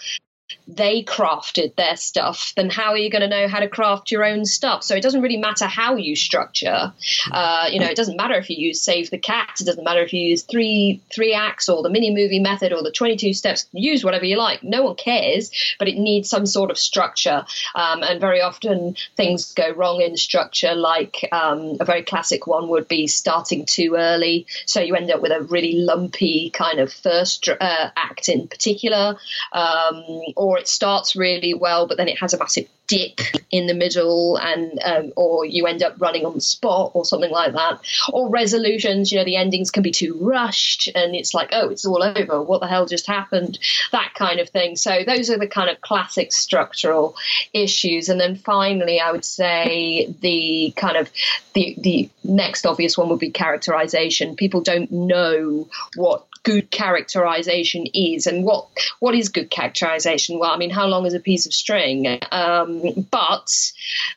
they 0.67 1.03
crafted 1.03 1.75
their 1.77 1.97
stuff, 1.97 2.53
then 2.57 2.71
how 2.71 2.91
are 2.91 2.99
you 2.99 3.11
going 3.11 3.23
to 3.23 3.29
know 3.29 3.49
how 3.49 3.59
to 3.59 3.69
craft 3.69 4.11
your 4.11 4.25
own 4.25 4.45
stuff? 4.45 4.85
So 4.85 4.95
it 4.95 5.03
doesn't 5.03 5.23
really 5.23 5.37
matter 5.37 5.67
how 5.67 5.97
you 5.97 6.15
structure. 6.15 6.93
Uh, 7.31 7.67
you 7.71 7.81
know, 7.81 7.87
it 7.87 7.97
doesn't 7.97 8.17
matter 8.17 8.35
if 8.35 8.51
you 8.51 8.57
use 8.57 8.83
Save 8.83 9.11
the 9.11 9.19
Cat. 9.19 9.57
It 9.61 9.65
doesn't 9.65 9.85
matter 9.85 10.01
if 10.01 10.13
you 10.13 10.21
use 10.21 10.43
three 10.43 11.01
three 11.11 11.35
acts 11.35 11.69
or 11.69 11.83
the 11.83 11.91
mini 11.91 12.15
movie 12.15 12.41
method 12.41 12.73
or 12.73 12.83
the 12.83 12.93
twenty 12.93 13.17
two 13.17 13.33
steps. 13.33 13.67
Use 13.73 14.05
whatever 14.05 14.25
you 14.25 14.37
like. 14.37 14.63
No 14.63 14.83
one 14.83 14.97
cares, 14.97 15.51
but 15.79 15.89
it 15.89 15.97
needs 15.97 16.29
some 16.29 16.47
sort 16.47 16.71
of 16.71 16.79
structure. 16.79 17.45
Um, 17.75 18.03
and 18.03 18.21
very 18.21 18.41
often 18.41 18.97
things 19.17 19.55
go 19.55 19.71
wrong 19.73 20.01
in 20.01 20.17
structure. 20.17 20.75
Like 20.75 21.29
um, 21.33 21.77
a 21.81 21.85
very 21.85 22.03
classic 22.03 22.47
one 22.47 22.69
would 22.69 22.89
be 22.89 23.07
starting 23.07 23.65
too 23.67 23.95
early, 23.97 24.47
so 24.67 24.81
you 24.81 24.95
end 24.95 25.11
up 25.11 25.23
with 25.23 25.33
a 25.33 25.43
really 25.43 25.75
lumpy 25.75 26.51
kind 26.51 26.79
of 26.79 26.93
first 26.93 27.49
uh, 27.49 27.91
act 27.97 28.29
in 28.29 28.49
particular. 28.49 29.17
Um, 29.53 30.05
or 30.39 30.57
it 30.57 30.69
starts 30.69 31.17
really 31.17 31.53
well, 31.53 31.87
but 31.87 31.97
then 31.97 32.09
it 32.09 32.21
has 32.21 32.33
a 32.33 32.39
massive 32.39 32.69
dip 32.87 33.21
in 33.51 33.67
the 33.67 33.75
middle, 33.75 34.39
and 34.39 34.79
um, 34.85 35.13
or 35.17 35.45
you 35.45 35.67
end 35.67 35.83
up 35.83 36.01
running 36.01 36.25
on 36.25 36.35
the 36.35 36.41
spot 36.41 36.93
or 36.95 37.05
something 37.05 37.31
like 37.31 37.53
that. 37.53 37.81
Or 38.13 38.31
resolutions, 38.31 39.11
you 39.11 39.19
know, 39.19 39.25
the 39.25 39.37
endings 39.37 39.71
can 39.71 39.83
be 39.83 39.91
too 39.91 40.17
rushed, 40.21 40.89
and 40.95 41.15
it's 41.15 41.35
like, 41.35 41.51
oh, 41.53 41.69
it's 41.71 41.85
all 41.85 42.03
over. 42.03 42.41
What 42.41 42.61
the 42.61 42.69
hell 42.69 42.87
just 42.87 43.07
happened? 43.07 43.59
That 43.93 44.13
kind 44.15 44.39
of 44.39 44.49
thing. 44.49 44.77
So 44.77 45.03
those 45.05 45.29
are 45.29 45.39
the 45.39 45.49
kind 45.49 45.69
of 45.69 45.81
classic 45.81 46.33
structural 46.33 47.17
issues. 47.53 48.09
And 48.09 48.21
then 48.21 48.37
finally, 48.37 49.01
I 49.01 49.11
would 49.11 49.25
say 49.25 50.15
the 50.21 50.73
kind 50.77 50.97
of 50.97 51.11
the 51.55 51.75
the 51.79 52.09
next 52.23 52.65
obvious 52.65 52.97
one 52.97 53.09
would 53.09 53.19
be 53.19 53.31
characterization. 53.31 54.37
People 54.37 54.61
don't 54.61 54.91
know 54.91 55.69
what 55.97 56.25
good 56.43 56.71
characterization 56.71 57.87
is 57.95 58.27
and 58.27 58.45
what 58.45 58.69
what 59.01 59.15
is 59.15 59.29
good 59.29 59.51
characterization? 59.51 60.39
Well 60.39 60.51
i 60.51 60.57
mean 60.57 60.71
how 60.71 60.87
long 60.87 61.07
is 61.07 61.15
a 61.15 61.21
piece 61.21 61.47
of 61.47 61.53
string? 61.53 62.19
Um, 62.33 63.07
but 63.11 63.51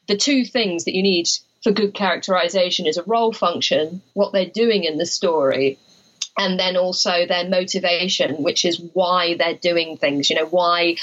the 0.08 0.18
two 0.18 0.46
things 0.46 0.86
that 0.86 0.96
you 0.96 1.04
need 1.04 1.28
for 1.64 1.72
good 1.72 1.94
characterization 1.94 2.88
is 2.88 2.98
a 2.98 3.04
role 3.04 3.32
function 3.32 4.02
what 4.14 4.34
they're 4.34 4.46
doing 4.46 4.84
in 4.84 4.98
the 4.98 5.06
story 5.06 5.78
and 6.38 6.60
then 6.60 6.78
also 6.78 7.26
their 7.26 7.48
motivation, 7.48 8.42
which 8.44 8.66
is 8.66 8.82
why 8.94 9.36
they're 9.36 9.56
doing 9.56 9.98
things. 9.98 10.30
You 10.30 10.38
know, 10.38 10.46
why, 10.46 10.96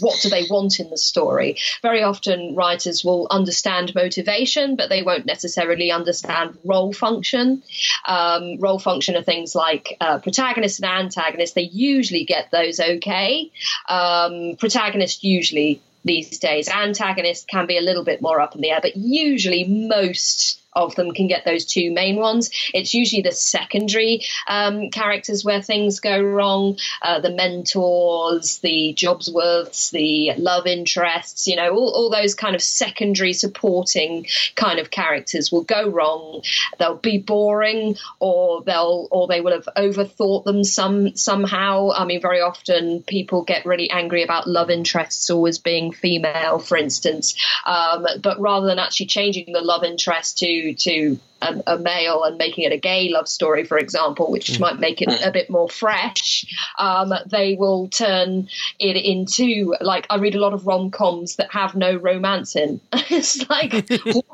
what 0.00 0.20
do 0.20 0.28
they 0.28 0.44
want 0.50 0.80
in 0.80 0.90
the 0.90 0.98
story? 0.98 1.56
Very 1.82 2.02
often, 2.02 2.54
writers 2.54 3.04
will 3.04 3.26
understand 3.30 3.94
motivation, 3.94 4.76
but 4.76 4.88
they 4.88 5.02
won't 5.02 5.26
necessarily 5.26 5.90
understand 5.90 6.58
role 6.64 6.92
function. 6.92 7.62
Um, 8.06 8.58
role 8.58 8.78
function 8.78 9.16
are 9.16 9.22
things 9.22 9.54
like 9.54 9.96
uh, 10.00 10.18
protagonist 10.18 10.82
and 10.82 11.04
antagonist. 11.06 11.54
They 11.54 11.62
usually 11.62 12.24
get 12.24 12.50
those 12.50 12.80
okay. 12.80 13.50
Um, 13.88 14.56
protagonist 14.58 15.24
usually 15.24 15.80
these 16.04 16.38
days. 16.38 16.68
Antagonist 16.68 17.48
can 17.48 17.66
be 17.66 17.76
a 17.76 17.82
little 17.82 18.04
bit 18.04 18.22
more 18.22 18.40
up 18.40 18.54
in 18.54 18.60
the 18.60 18.70
air, 18.70 18.80
but 18.80 18.96
usually 18.96 19.64
most 19.64 20.59
of 20.72 20.94
them 20.94 21.12
can 21.12 21.26
get 21.26 21.44
those 21.44 21.64
two 21.64 21.90
main 21.90 22.16
ones. 22.16 22.50
It's 22.72 22.94
usually 22.94 23.22
the 23.22 23.32
secondary 23.32 24.22
um, 24.48 24.90
characters 24.90 25.44
where 25.44 25.62
things 25.62 26.00
go 26.00 26.20
wrong, 26.20 26.78
uh, 27.02 27.20
the 27.20 27.30
mentors, 27.30 28.58
the 28.58 28.94
Jobsworths, 28.96 29.90
the 29.90 30.32
love 30.36 30.66
interests, 30.66 31.46
you 31.46 31.56
know, 31.56 31.70
all, 31.70 31.92
all 31.94 32.10
those 32.10 32.34
kind 32.34 32.54
of 32.54 32.62
secondary 32.62 33.32
supporting 33.32 34.26
kind 34.54 34.78
of 34.78 34.90
characters 34.90 35.50
will 35.50 35.64
go 35.64 35.88
wrong. 35.88 36.42
They'll 36.78 36.96
be 36.96 37.18
boring, 37.18 37.96
or 38.18 38.62
they'll 38.62 39.08
or 39.10 39.26
they 39.26 39.40
will 39.40 39.52
have 39.52 39.68
overthought 39.76 40.44
them 40.44 40.64
some 40.64 41.16
somehow. 41.16 41.90
I 41.92 42.04
mean, 42.04 42.20
very 42.20 42.40
often 42.40 43.02
people 43.02 43.42
get 43.42 43.66
really 43.66 43.90
angry 43.90 44.22
about 44.22 44.46
love 44.46 44.70
interests 44.70 45.30
always 45.30 45.58
being 45.58 45.92
female, 45.92 46.58
for 46.58 46.76
instance, 46.76 47.34
um, 47.66 48.06
but 48.22 48.40
rather 48.40 48.66
than 48.66 48.78
actually 48.78 49.06
changing 49.06 49.52
the 49.52 49.60
love 49.60 49.84
interest 49.84 50.38
to 50.38 50.59
to 50.74 51.18
a, 51.42 51.62
a, 51.66 51.78
male 51.78 52.24
and 52.24 52.36
making 52.36 52.64
it 52.64 52.72
a 52.72 52.76
gay 52.76 53.08
love 53.08 53.28
story, 53.28 53.64
for 53.64 53.78
example, 53.78 54.30
which 54.30 54.52
mm. 54.52 54.60
might 54.60 54.78
make 54.78 55.00
it 55.00 55.08
a 55.24 55.30
bit 55.30 55.50
more 55.50 55.68
fresh, 55.68 56.44
um, 56.78 57.12
they 57.26 57.54
will 57.54 57.88
turn 57.88 58.48
it 58.78 58.96
into 58.96 59.74
like 59.80 60.06
I 60.10 60.16
read 60.16 60.34
a 60.34 60.40
lot 60.40 60.52
of 60.52 60.66
rom 60.66 60.90
coms 60.90 61.36
that 61.36 61.50
have 61.52 61.74
no 61.74 61.96
romance 61.96 62.56
in. 62.56 62.80
it's 62.92 63.48
like. 63.48 63.88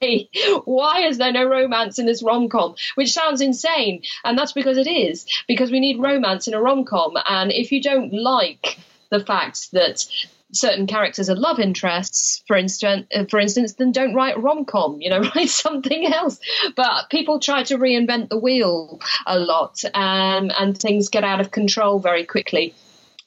Why? 0.00 0.28
Why 0.64 1.06
is 1.06 1.18
there 1.18 1.30
no 1.30 1.44
romance 1.44 2.00
in 2.00 2.06
this 2.06 2.20
rom 2.20 2.48
com? 2.48 2.74
Which 2.96 3.12
sounds 3.12 3.40
insane, 3.40 4.02
and 4.24 4.36
that's 4.36 4.52
because 4.52 4.78
it 4.78 4.88
is. 4.88 5.24
Because 5.46 5.70
we 5.70 5.78
need 5.78 6.00
romance 6.00 6.48
in 6.48 6.54
a 6.54 6.60
rom 6.60 6.84
com, 6.84 7.16
and 7.28 7.52
if 7.52 7.70
you 7.70 7.80
don't 7.80 8.12
like 8.12 8.78
the 9.10 9.20
fact 9.20 9.70
that 9.72 10.04
certain 10.52 10.86
characters 10.86 11.28
are 11.28 11.36
love 11.36 11.58
interests, 11.58 12.42
for 12.46 12.56
instance, 12.56 13.06
uh, 13.14 13.24
for 13.28 13.38
instance, 13.40 13.74
then 13.74 13.92
don't 13.92 14.14
write 14.14 14.40
rom 14.40 14.64
com. 14.64 15.00
You 15.00 15.10
know, 15.10 15.20
write 15.34 15.48
something 15.50 16.06
else. 16.12 16.38
But 16.74 17.10
people 17.10 17.40
try 17.40 17.62
to 17.64 17.78
reinvent 17.78 18.28
the 18.28 18.38
wheel 18.38 19.00
a 19.26 19.38
lot, 19.38 19.82
um, 19.94 20.50
and 20.58 20.76
things 20.76 21.08
get 21.08 21.24
out 21.24 21.40
of 21.40 21.50
control 21.50 21.98
very 21.98 22.24
quickly. 22.24 22.74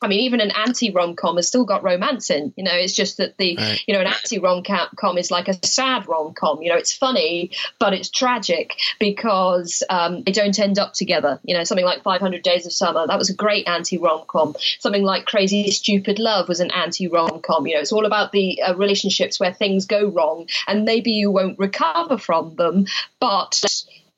I 0.02 0.08
mean, 0.08 0.22
even 0.22 0.40
an 0.40 0.52
anti 0.52 0.92
rom 0.92 1.16
com 1.16 1.36
has 1.36 1.48
still 1.48 1.66
got 1.66 1.84
romance 1.84 2.30
in. 2.30 2.54
You 2.56 2.64
know, 2.64 2.74
it's 2.74 2.94
just 2.94 3.18
that 3.18 3.38
the 3.38 3.58
right. 3.58 3.84
you 3.88 3.94
know 3.94 4.02
an 4.02 4.08
anti 4.08 4.40
rom 4.40 4.64
com 4.64 5.18
is 5.18 5.32
like 5.32 5.48
a 5.48 5.66
sad 5.66 6.08
rom 6.08 6.34
com. 6.34 6.62
You 6.62 6.70
know, 6.70 6.78
it's 6.78 6.94
funny 6.94 7.52
but 7.80 7.94
it's 7.94 8.10
tragic 8.10 8.76
because 9.00 9.84
um, 9.90 10.24
they 10.24 10.32
don't 10.32 10.58
end 10.60 10.80
up 10.80 10.94
together. 10.94 11.40
You 11.44 11.56
know, 11.56 11.64
something 11.64 11.86
like 11.86 12.04
500 12.04 12.42
Days 12.44 12.66
of 12.66 12.74
Summer 12.74 13.06
that 13.08 13.18
was 13.18 13.30
a 13.30 13.36
great 13.36 13.68
anti 13.68 13.98
rom 13.98 14.24
com. 14.28 14.56
Something 14.80 15.04
like 15.04 15.26
Crazy 15.26 15.72
Stupid 15.72 16.20
Love 16.20 16.48
was 16.48 16.60
an 16.60 16.72
anti 16.72 17.08
rom 17.08 17.42
com. 17.42 17.68
You 17.68 17.76
know, 17.76 17.82
it's 17.82 17.92
all 17.92 18.06
about 18.06 18.32
the 18.32 18.62
uh, 18.62 18.76
relationships 18.76 19.40
where 19.40 19.54
things 19.54 19.86
go 19.86 20.08
wrong 20.08 20.48
and 20.68 20.86
maybe 20.86 21.12
you 21.12 21.32
won't 21.32 21.60
recover 21.60 22.18
from 22.18 22.56
them, 22.56 22.86
but 23.20 23.64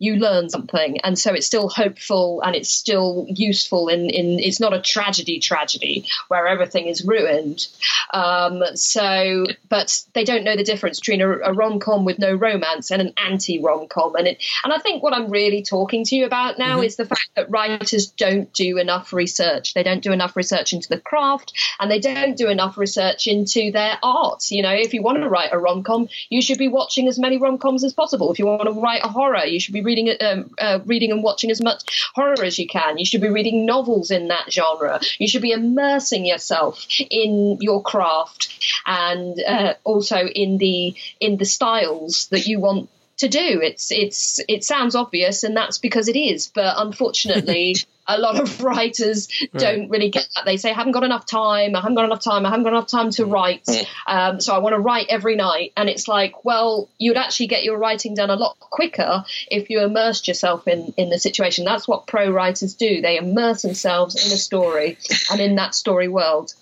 you 0.01 0.15
learn 0.15 0.49
something. 0.49 0.99
And 1.01 1.17
so 1.17 1.31
it's 1.31 1.45
still 1.45 1.69
hopeful 1.69 2.41
and 2.41 2.55
it's 2.55 2.71
still 2.71 3.27
useful 3.29 3.87
in, 3.87 4.09
in 4.09 4.39
it's 4.39 4.59
not 4.59 4.73
a 4.73 4.81
tragedy 4.81 5.39
tragedy 5.39 6.07
where 6.27 6.47
everything 6.47 6.87
is 6.87 7.05
ruined. 7.05 7.67
Um, 8.11 8.63
so 8.73 9.45
but 9.69 10.01
they 10.13 10.23
don't 10.23 10.43
know 10.43 10.55
the 10.55 10.63
difference 10.63 10.99
between 10.99 11.21
a, 11.21 11.29
a 11.29 11.53
rom-com 11.53 12.03
with 12.03 12.17
no 12.17 12.33
romance 12.33 12.89
and 12.89 12.99
an 12.99 13.13
anti-rom-com. 13.23 14.15
And 14.15 14.27
it 14.27 14.43
and 14.63 14.73
i 14.73 14.79
think 14.79 15.03
what 15.03 15.13
i'm 15.13 15.29
really 15.29 15.61
talking 15.61 16.03
to 16.05 16.15
you 16.15 16.25
about 16.25 16.57
now 16.57 16.77
mm-hmm. 16.77 16.85
is 16.85 16.95
the 16.95 17.05
fact 17.05 17.29
that 17.35 17.51
writers 17.51 18.07
don't 18.07 18.51
do 18.53 18.79
enough 18.79 19.13
research. 19.13 19.75
They 19.75 19.83
don't 19.83 20.01
do 20.01 20.11
enough 20.11 20.35
research 20.35 20.73
into 20.73 20.89
the 20.89 20.99
craft 20.99 21.53
and 21.79 21.91
they 21.91 21.99
don't 21.99 22.35
do 22.35 22.49
enough 22.49 22.77
research 22.77 23.27
into 23.27 23.71
their 23.71 23.99
art. 24.01 24.49
You 24.49 24.63
know 24.63 24.73
if 24.73 24.95
you 24.95 25.03
want 25.03 25.21
to 25.21 25.29
write 25.29 25.53
a 25.53 25.59
rom-com 25.59 26.09
you 26.29 26.41
should 26.41 26.57
be 26.57 26.67
watching 26.67 27.07
as 27.07 27.19
many 27.19 27.37
rom-coms 27.37 27.83
as 27.83 27.93
possible. 27.93 28.31
If 28.31 28.39
you 28.39 28.47
want 28.47 28.63
to 28.63 28.81
write 28.81 29.05
a 29.05 29.09
horror 29.09 29.45
you 29.45 29.59
should 29.59 29.75
be 29.75 29.90
reading 29.91 30.15
um, 30.21 30.51
uh, 30.57 30.79
reading 30.85 31.11
and 31.11 31.23
watching 31.23 31.51
as 31.51 31.61
much 31.61 32.09
horror 32.15 32.43
as 32.43 32.57
you 32.57 32.67
can. 32.67 32.97
You 32.97 33.05
should 33.05 33.21
be 33.21 33.29
reading 33.29 33.65
novels 33.65 34.11
in 34.11 34.29
that 34.29 34.51
genre. 34.51 34.99
You 35.19 35.27
should 35.27 35.41
be 35.41 35.51
immersing 35.51 36.25
yourself 36.25 36.87
in 37.09 37.57
your 37.59 37.81
craft 37.81 38.49
and 38.85 39.41
uh, 39.43 39.73
also 39.83 40.19
in 40.25 40.57
the 40.57 40.95
in 41.19 41.37
the 41.37 41.45
styles 41.45 42.27
that 42.31 42.47
you 42.47 42.59
want 42.59 42.89
to 43.21 43.29
do. 43.29 43.61
It's 43.61 43.91
it's 43.91 44.39
it 44.47 44.63
sounds 44.63 44.95
obvious, 44.95 45.43
and 45.43 45.55
that's 45.55 45.77
because 45.77 46.07
it 46.07 46.17
is. 46.17 46.51
But 46.53 46.75
unfortunately, 46.77 47.75
a 48.07 48.17
lot 48.17 48.39
of 48.39 48.61
writers 48.63 49.27
right. 49.41 49.61
don't 49.61 49.89
really 49.89 50.09
get 50.09 50.27
that. 50.35 50.45
They 50.45 50.57
say, 50.57 50.71
I 50.71 50.73
haven't 50.73 50.91
got 50.91 51.03
enough 51.03 51.25
time, 51.25 51.75
I 51.75 51.81
haven't 51.81 51.95
got 51.95 52.05
enough 52.05 52.23
time, 52.23 52.45
I 52.45 52.49
haven't 52.49 52.63
got 52.63 52.73
enough 52.73 52.87
time 52.87 53.11
to 53.11 53.25
write. 53.25 53.67
Um, 54.07 54.39
so 54.39 54.53
I 54.53 54.57
want 54.57 54.73
to 54.73 54.79
write 54.79 55.07
every 55.09 55.35
night. 55.35 55.73
And 55.77 55.87
it's 55.87 56.07
like, 56.07 56.43
well, 56.43 56.89
you'd 56.97 57.17
actually 57.17 57.47
get 57.47 57.63
your 57.63 57.77
writing 57.77 58.15
done 58.15 58.29
a 58.29 58.35
lot 58.35 58.59
quicker 58.59 59.23
if 59.49 59.69
you 59.69 59.81
immersed 59.81 60.27
yourself 60.27 60.67
in, 60.67 60.93
in 60.97 61.09
the 61.09 61.19
situation. 61.19 61.65
That's 61.65 61.87
what 61.87 62.07
pro 62.07 62.29
writers 62.31 62.73
do. 62.73 63.01
They 63.01 63.17
immerse 63.17 63.61
themselves 63.61 64.15
in 64.25 64.31
a 64.31 64.37
story 64.37 64.97
and 65.31 65.39
in 65.39 65.55
that 65.55 65.75
story 65.75 66.07
world. 66.07 66.53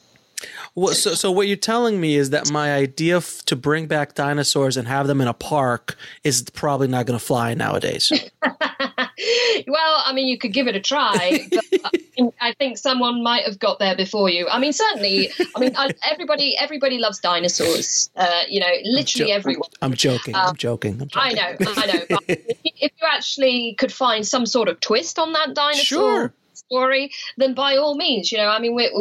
Well, 0.79 0.93
so, 0.93 1.13
so 1.13 1.29
what 1.29 1.47
you're 1.47 1.57
telling 1.57 1.99
me 1.99 2.15
is 2.15 2.29
that 2.29 2.49
my 2.51 2.73
idea 2.73 3.17
f- 3.17 3.43
to 3.45 3.57
bring 3.57 3.87
back 3.87 4.15
dinosaurs 4.15 4.77
and 4.77 4.87
have 4.87 5.07
them 5.07 5.19
in 5.19 5.27
a 5.27 5.33
park 5.33 5.97
is 6.23 6.41
probably 6.53 6.87
not 6.87 7.05
going 7.05 7.19
to 7.19 7.25
fly 7.25 7.53
nowadays. 7.53 8.09
well, 8.41 10.03
I 10.05 10.13
mean, 10.13 10.29
you 10.29 10.37
could 10.37 10.53
give 10.53 10.67
it 10.69 10.77
a 10.77 10.79
try, 10.79 11.41
but 11.51 11.93
I 12.39 12.53
think 12.53 12.77
someone 12.77 13.21
might 13.21 13.43
have 13.43 13.59
got 13.59 13.79
there 13.79 13.93
before 13.93 14.29
you. 14.29 14.47
I 14.47 14.57
mean, 14.57 14.71
certainly. 14.71 15.31
I 15.53 15.59
mean, 15.59 15.75
I, 15.75 15.91
everybody 16.09 16.55
everybody 16.57 16.97
loves 16.97 17.19
dinosaurs. 17.19 18.09
Uh, 18.15 18.43
you 18.47 18.61
know, 18.61 18.71
literally 18.85 19.31
jo- 19.31 19.35
everyone. 19.35 19.69
I'm 19.81 19.93
joking. 19.95 20.33
I'm 20.33 20.55
joking. 20.55 21.01
I'm 21.01 21.09
joking. 21.09 21.21
I 21.21 21.33
know, 21.33 21.55
I 21.75 21.85
know. 21.87 22.05
But 22.09 22.23
if, 22.29 22.47
you, 22.63 22.71
if 22.79 22.91
you 23.01 23.07
actually 23.11 23.75
could 23.77 23.91
find 23.91 24.25
some 24.25 24.45
sort 24.45 24.69
of 24.69 24.79
twist 24.79 25.19
on 25.19 25.33
that 25.33 25.53
dinosaur 25.53 25.83
Sure. 25.83 26.33
Story, 26.59 27.11
then 27.37 27.53
by 27.53 27.77
all 27.77 27.95
means, 27.95 28.31
you 28.31 28.37
know, 28.37 28.47
I 28.47 28.59
mean, 28.59 28.75
we're 28.75 28.91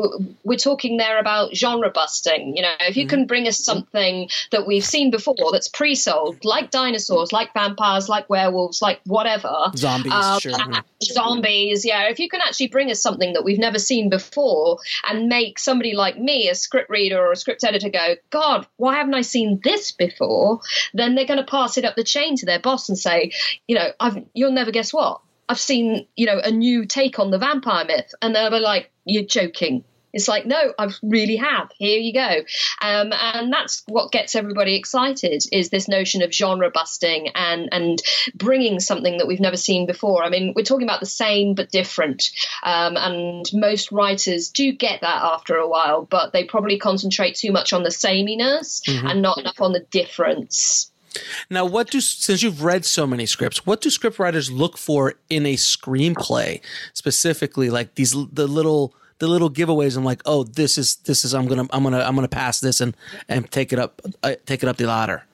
we're 0.44 0.58
talking 0.58 0.96
there 0.96 1.18
about 1.18 1.54
genre 1.54 1.90
busting. 1.90 2.56
You 2.56 2.62
know, 2.62 2.74
if 2.80 2.96
you 2.96 3.06
can 3.06 3.26
bring 3.26 3.46
us 3.46 3.58
something 3.58 4.28
that 4.50 4.66
we've 4.66 4.84
seen 4.84 5.10
before 5.10 5.52
that's 5.52 5.68
pre-sold, 5.68 6.44
like 6.44 6.70
dinosaurs, 6.70 7.32
like 7.32 7.52
vampires, 7.54 8.08
like 8.08 8.28
werewolves, 8.30 8.80
like 8.82 9.00
whatever, 9.04 9.52
Zombies, 9.76 10.12
um, 10.12 10.40
sure. 10.40 10.52
zombies. 11.02 11.84
Yeah, 11.84 12.08
if 12.08 12.18
you 12.18 12.28
can 12.28 12.40
actually 12.40 12.68
bring 12.68 12.90
us 12.90 13.00
something 13.02 13.32
that 13.34 13.44
we've 13.44 13.58
never 13.58 13.78
seen 13.78 14.08
before 14.08 14.78
and 15.08 15.28
make 15.28 15.58
somebody 15.58 15.94
like 15.94 16.18
me, 16.18 16.48
a 16.48 16.54
script 16.54 16.90
reader 16.90 17.18
or 17.18 17.32
a 17.32 17.36
script 17.36 17.64
editor, 17.64 17.88
go, 17.88 18.16
God, 18.30 18.66
why 18.76 18.96
haven't 18.96 19.14
I 19.14 19.22
seen 19.22 19.60
this 19.62 19.90
before? 19.90 20.60
Then 20.94 21.14
they're 21.14 21.26
going 21.26 21.38
to 21.38 21.50
pass 21.50 21.78
it 21.78 21.84
up 21.84 21.96
the 21.96 22.04
chain 22.04 22.36
to 22.36 22.46
their 22.46 22.60
boss 22.60 22.88
and 22.88 22.98
say, 22.98 23.32
you 23.66 23.76
know, 23.76 23.90
I've, 24.00 24.24
you'll 24.34 24.52
never 24.52 24.70
guess 24.70 24.92
what. 24.92 25.20
I've 25.48 25.60
seen, 25.60 26.06
you 26.16 26.26
know, 26.26 26.40
a 26.42 26.50
new 26.50 26.86
take 26.86 27.18
on 27.18 27.30
the 27.30 27.38
vampire 27.38 27.84
myth. 27.84 28.14
And 28.20 28.34
they'll 28.34 28.50
be 28.50 28.58
like, 28.58 28.90
you're 29.04 29.24
joking. 29.24 29.84
It's 30.12 30.28
like, 30.28 30.46
no, 30.46 30.72
I 30.78 30.90
really 31.02 31.36
have. 31.36 31.70
Here 31.76 31.98
you 31.98 32.14
go. 32.14 32.40
Um, 32.80 33.12
and 33.12 33.52
that's 33.52 33.82
what 33.86 34.10
gets 34.10 34.34
everybody 34.34 34.74
excited 34.74 35.44
is 35.52 35.68
this 35.68 35.86
notion 35.86 36.22
of 36.22 36.32
genre 36.32 36.70
busting 36.70 37.28
and, 37.34 37.68
and 37.72 38.02
bringing 38.34 38.80
something 38.80 39.18
that 39.18 39.26
we've 39.26 39.40
never 39.40 39.56
seen 39.56 39.86
before. 39.86 40.24
I 40.24 40.30
mean, 40.30 40.54
we're 40.56 40.64
talking 40.64 40.86
about 40.86 41.00
the 41.00 41.06
same 41.06 41.54
but 41.54 41.70
different. 41.70 42.30
Um, 42.62 42.96
and 42.96 43.44
most 43.52 43.92
writers 43.92 44.48
do 44.48 44.72
get 44.72 45.02
that 45.02 45.22
after 45.22 45.56
a 45.56 45.68
while, 45.68 46.04
but 46.04 46.32
they 46.32 46.44
probably 46.44 46.78
concentrate 46.78 47.36
too 47.36 47.52
much 47.52 47.72
on 47.72 47.82
the 47.82 47.90
sameness 47.90 48.82
and 48.88 49.20
not 49.20 49.38
enough 49.38 49.60
on 49.60 49.72
the 49.72 49.86
difference. 49.90 50.90
Now, 51.50 51.64
what 51.64 51.90
do 51.90 52.00
since 52.00 52.42
you've 52.42 52.62
read 52.62 52.84
so 52.84 53.06
many 53.06 53.26
scripts, 53.26 53.66
what 53.66 53.80
do 53.80 53.90
script 53.90 54.18
writers 54.18 54.50
look 54.50 54.78
for 54.78 55.14
in 55.28 55.46
a 55.46 55.54
screenplay 55.54 56.60
specifically? 56.94 57.70
Like 57.70 57.94
these 57.94 58.12
the 58.12 58.46
little 58.46 58.94
the 59.18 59.28
little 59.28 59.50
giveaways. 59.50 59.96
I'm 59.96 60.04
like, 60.04 60.22
oh, 60.26 60.44
this 60.44 60.78
is 60.78 60.96
this 60.96 61.24
is 61.24 61.34
I'm 61.34 61.46
gonna 61.46 61.66
I'm 61.70 61.82
gonna 61.82 62.00
I'm 62.00 62.14
gonna 62.14 62.28
pass 62.28 62.60
this 62.60 62.80
and 62.80 62.96
and 63.28 63.50
take 63.50 63.72
it 63.72 63.78
up 63.78 64.00
uh, 64.22 64.34
take 64.46 64.62
it 64.62 64.68
up 64.68 64.76
the 64.76 64.86
ladder. 64.86 65.24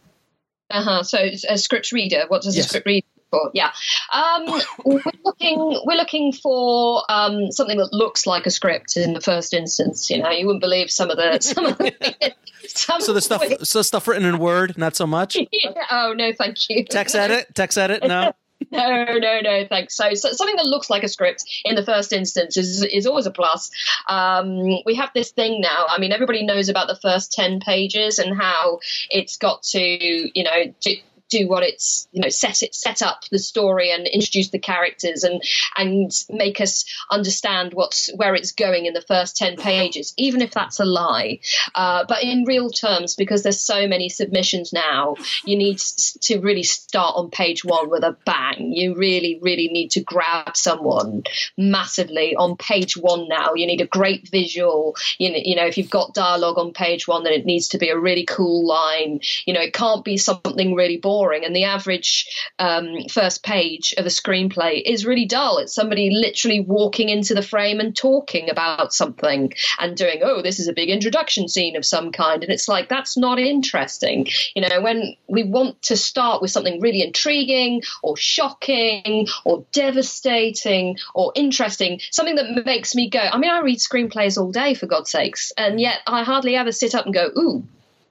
Uh 0.71 0.83
huh. 0.83 1.03
So 1.03 1.19
a 1.49 1.59
script 1.59 1.93
reader, 1.93 2.25
what 2.29 2.43
does 2.43 2.57
Yes. 2.57 2.67
a 2.67 2.69
script 2.69 2.87
reader? 2.87 3.07
For? 3.31 3.50
Yeah, 3.53 3.73
um, 4.12 4.45
we're 4.85 5.03
looking. 5.25 5.59
We're 5.85 5.97
looking 5.97 6.33
for 6.33 7.03
um, 7.09 7.50
something 7.50 7.76
that 7.79 7.93
looks 7.93 8.26
like 8.29 8.47
a 8.47 8.50
script 8.50 8.97
in 8.97 9.12
the 9.12 9.21
first 9.21 9.53
instance. 9.53 10.09
You 10.09 10.23
know, 10.23 10.31
you 10.31 10.47
wouldn't 10.47 10.61
believe 10.61 10.88
some 10.91 11.11
of 11.11 11.17
the 11.17 11.41
some 11.41 11.67
of 11.67 11.76
the. 11.79 12.33
So 13.00 13.12
the 13.12 13.21
stuff 13.21 13.42
so 13.62 13.83
stuff 13.83 14.09
written 14.09 14.25
in 14.25 14.38
Word, 14.38 14.78
not 14.78 14.97
so 14.97 15.06
much. 15.06 15.37
oh 15.90 16.14
no, 16.16 16.33
thank 16.33 16.68
you. 16.68 16.85
Text 16.85 17.14
edit, 17.14 17.54
text 17.54 17.78
edit, 17.78 18.02
no. 18.06 18.33
No, 18.73 19.04
no, 19.04 19.40
no, 19.40 19.66
thanks. 19.68 19.94
So, 19.94 20.14
so 20.14 20.33
something 20.33 20.56
that 20.56 20.64
looks 20.64 20.88
like 20.88 21.02
a 21.02 21.09
script 21.09 21.44
in 21.64 21.75
the 21.75 21.85
first 21.85 22.12
instance 22.12 22.56
is 22.56 22.83
is 22.83 23.06
always 23.06 23.26
a 23.26 23.30
plus. 23.30 23.71
Um, 24.09 24.78
we 24.87 24.94
have 24.94 25.11
this 25.14 25.30
thing 25.33 25.61
now. 25.61 25.85
I 25.88 25.99
mean, 25.99 26.12
everybody 26.12 26.44
knows 26.44 26.68
about 26.68 26.88
the 26.88 26.97
first 26.97 27.33
ten 27.33 27.61
pages 27.61 28.18
and 28.18 28.37
how 28.40 28.80
it's 29.11 29.37
got 29.37 29.62
to, 29.64 29.80
you 29.80 30.44
know. 30.44 30.75
Do, 30.80 30.94
do 31.35 31.49
what 31.49 31.64
it's 31.64 32.07
you 32.12 32.21
know 32.21 32.29
set 32.29 32.62
it 32.62 32.75
set 32.75 33.03
up 33.03 33.25
the 33.31 33.38
story 33.38 33.91
and 33.91 34.07
introduce 34.07 34.50
the 34.50 34.59
characters 34.59 35.25
and 35.25 35.43
and 35.76 36.12
make 36.31 36.61
us 36.61 36.85
understand 37.11 37.75
what's 37.75 38.09
where 38.14 38.35
it's 38.37 38.53
going 38.53 38.87
in 38.87 38.95
the 38.95 39.00
first 39.00 39.37
10 39.37 39.57
pages 39.57 40.14
even 40.17 40.41
if 40.41 40.53
that's 40.53 40.79
a 40.79 40.85
lie. 40.85 41.40
Uh, 41.75 42.05
but 42.09 42.23
in 42.23 42.44
real 42.44 42.70
terms 42.70 43.16
because 43.16 43.42
there's 43.42 43.61
so 43.61 43.88
many 43.88 44.09
submissions 44.09 44.73
now 44.73 45.16
you 45.44 45.57
need 45.57 45.79
to 45.79 46.38
really 46.38 46.62
start 46.62 47.14
on 47.16 47.31
page 47.31 47.64
one 47.64 47.90
with 47.90 48.05
a 48.05 48.16
bang. 48.25 48.73
You 48.73 48.94
really 48.94 49.40
really 49.42 49.68
need 49.68 49.90
to 49.92 50.01
grab 50.01 50.57
someone 50.57 51.25
massively 51.57 52.37
on 52.37 52.57
page 52.57 52.97
one 52.97 53.29
now. 53.29 53.55
You 53.55 53.66
need 53.66 53.81
a 53.81 53.87
great 53.87 54.29
visual. 54.29 54.94
You 55.18 55.33
know, 55.33 55.40
you 55.42 55.57
know 55.57 55.66
if 55.66 55.79
you've 55.79 55.90
got 55.90 56.14
dialogue 56.14 56.59
on 56.59 56.73
page 56.73 57.09
one 57.09 57.25
then 57.25 57.33
it 57.33 57.44
needs 57.44 57.68
to 57.68 57.79
be 57.79 57.88
a 57.88 57.99
really 57.99 58.25
cool 58.25 58.66
line. 58.66 59.20
You 59.47 59.55
know 59.55 59.61
it 59.61 59.73
can't 59.73 60.05
be 60.05 60.16
something 60.16 60.75
really 60.75 60.99
boring 60.99 61.24
and 61.33 61.55
the 61.55 61.65
average 61.65 62.27
um, 62.59 62.97
first 63.11 63.43
page 63.43 63.95
of 63.97 64.07
a 64.07 64.11
screenplay 64.11 64.83
is 64.85 65.07
really 65.07 65.27
dull. 65.27 65.59
It's 65.59 65.75
somebody 65.75 66.11
literally 66.11 66.61
walking 66.61 67.09
into 67.09 67.35
the 67.35 67.43
frame 67.43 67.81
and 67.81 67.97
talking 67.97 68.51
about 68.51 68.93
something 68.93 69.53
and 69.79 69.97
doing 69.97 70.21
oh 70.23 70.43
this 70.43 70.59
is 70.59 70.69
a 70.69 70.73
big 70.73 70.91
introduction 70.91 71.49
scene 71.49 71.77
of 71.77 71.85
some 71.85 72.13
kind. 72.13 72.43
And 72.43 72.53
it's 72.53 72.69
like 72.69 72.89
that's 72.89 73.17
not 73.17 73.39
interesting. 73.39 74.27
You 74.55 74.63
know 74.69 74.81
when 74.81 75.17
we 75.29 75.45
want 75.45 75.81
to 75.83 75.97
start 75.97 76.43
with 76.43 76.51
something 76.51 76.81
really 76.81 77.03
intriguing 77.03 77.83
or 78.03 78.17
shocking 78.17 79.27
or 79.45 79.65
devastating 79.73 80.97
or 81.15 81.33
interesting 81.35 82.01
something 82.11 82.35
that 82.37 82.65
makes 82.65 82.95
me 82.95 83.09
go 83.09 83.21
i 83.21 83.39
mean 83.39 83.51
i 83.51 83.61
read 83.61 83.79
screenplays 83.79 84.39
all 84.39 84.51
day 84.51 84.75
for 84.75 84.87
god's 84.87 85.11
sakes 85.11 85.53
and 85.57 85.81
yet 85.81 86.01
i 86.07 86.23
hardly 86.23 86.57
ever 86.57 86.73
sit 86.73 86.95
up 86.95 87.05
and 87.05 87.15
go 87.15 87.31
ooh 87.37 87.65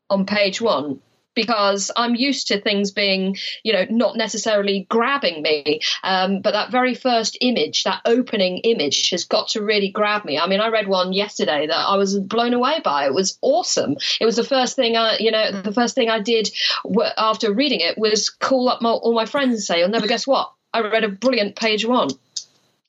on 0.09 0.25
page 0.25 0.61
one 0.61 0.99
because 1.35 1.91
I'm 1.95 2.15
used 2.15 2.47
to 2.47 2.59
things 2.59 2.91
being, 2.91 3.35
you 3.63 3.73
know, 3.73 3.85
not 3.89 4.17
necessarily 4.17 4.85
grabbing 4.89 5.41
me. 5.41 5.81
Um, 6.03 6.41
but 6.41 6.51
that 6.51 6.71
very 6.71 6.95
first 6.95 7.37
image, 7.41 7.83
that 7.83 8.01
opening 8.05 8.59
image, 8.59 9.09
has 9.11 9.25
got 9.25 9.49
to 9.49 9.63
really 9.63 9.89
grab 9.89 10.25
me. 10.25 10.39
I 10.39 10.47
mean, 10.47 10.59
I 10.59 10.69
read 10.69 10.87
one 10.87 11.13
yesterday 11.13 11.67
that 11.67 11.75
I 11.75 11.97
was 11.97 12.19
blown 12.19 12.53
away 12.53 12.79
by. 12.83 13.05
It 13.05 13.13
was 13.13 13.37
awesome. 13.41 13.95
It 14.19 14.25
was 14.25 14.35
the 14.35 14.43
first 14.43 14.75
thing 14.75 14.95
I, 14.97 15.17
you 15.19 15.31
know, 15.31 15.61
the 15.61 15.73
first 15.73 15.95
thing 15.95 16.09
I 16.09 16.19
did 16.19 16.49
w- 16.83 17.09
after 17.17 17.53
reading 17.53 17.79
it 17.79 17.97
was 17.97 18.29
call 18.29 18.69
up 18.69 18.81
my, 18.81 18.91
all 18.91 19.13
my 19.13 19.25
friends 19.25 19.53
and 19.53 19.63
say, 19.63 19.79
"You'll 19.79 19.89
never 19.89 20.07
guess 20.07 20.27
what." 20.27 20.51
I 20.73 20.81
read 20.81 21.03
a 21.03 21.09
brilliant 21.09 21.55
page 21.55 21.85
one 21.85 22.09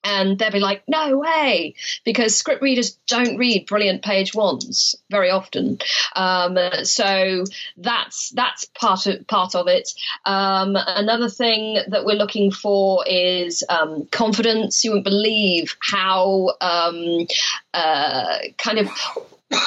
and 0.05 0.38
they'll 0.38 0.51
be 0.53 0.61
like, 0.61 0.83
"No 0.87 1.19
way," 1.19 1.75
because 2.05 2.37
script 2.37 2.62
readers 2.62 2.93
don't 3.07 3.37
read 3.38 3.67
brilliant 3.67 4.03
page 4.03 4.35
ones 4.35 4.95
very 5.11 5.31
often. 5.31 5.79
Um, 6.14 6.59
so 6.85 7.45
that's 7.77 8.31
that's 8.31 8.67
part 8.67 9.07
of 9.07 9.27
part 9.27 9.55
of 9.55 9.67
it. 9.69 9.90
Um, 10.25 10.77
another 10.77 11.29
thing 11.29 11.79
that 11.88 12.05
we're 12.05 12.17
looking 12.17 12.51
for 12.51 13.05
is 13.07 13.64
um, 13.69 14.07
confidence. 14.11 14.85
You 14.85 14.90
wouldn't 14.90 15.05
believe 15.05 15.77
how 15.81 16.51
um, 16.61 17.27
uh, 17.73 18.38
kind 18.59 18.79
of 18.79 18.88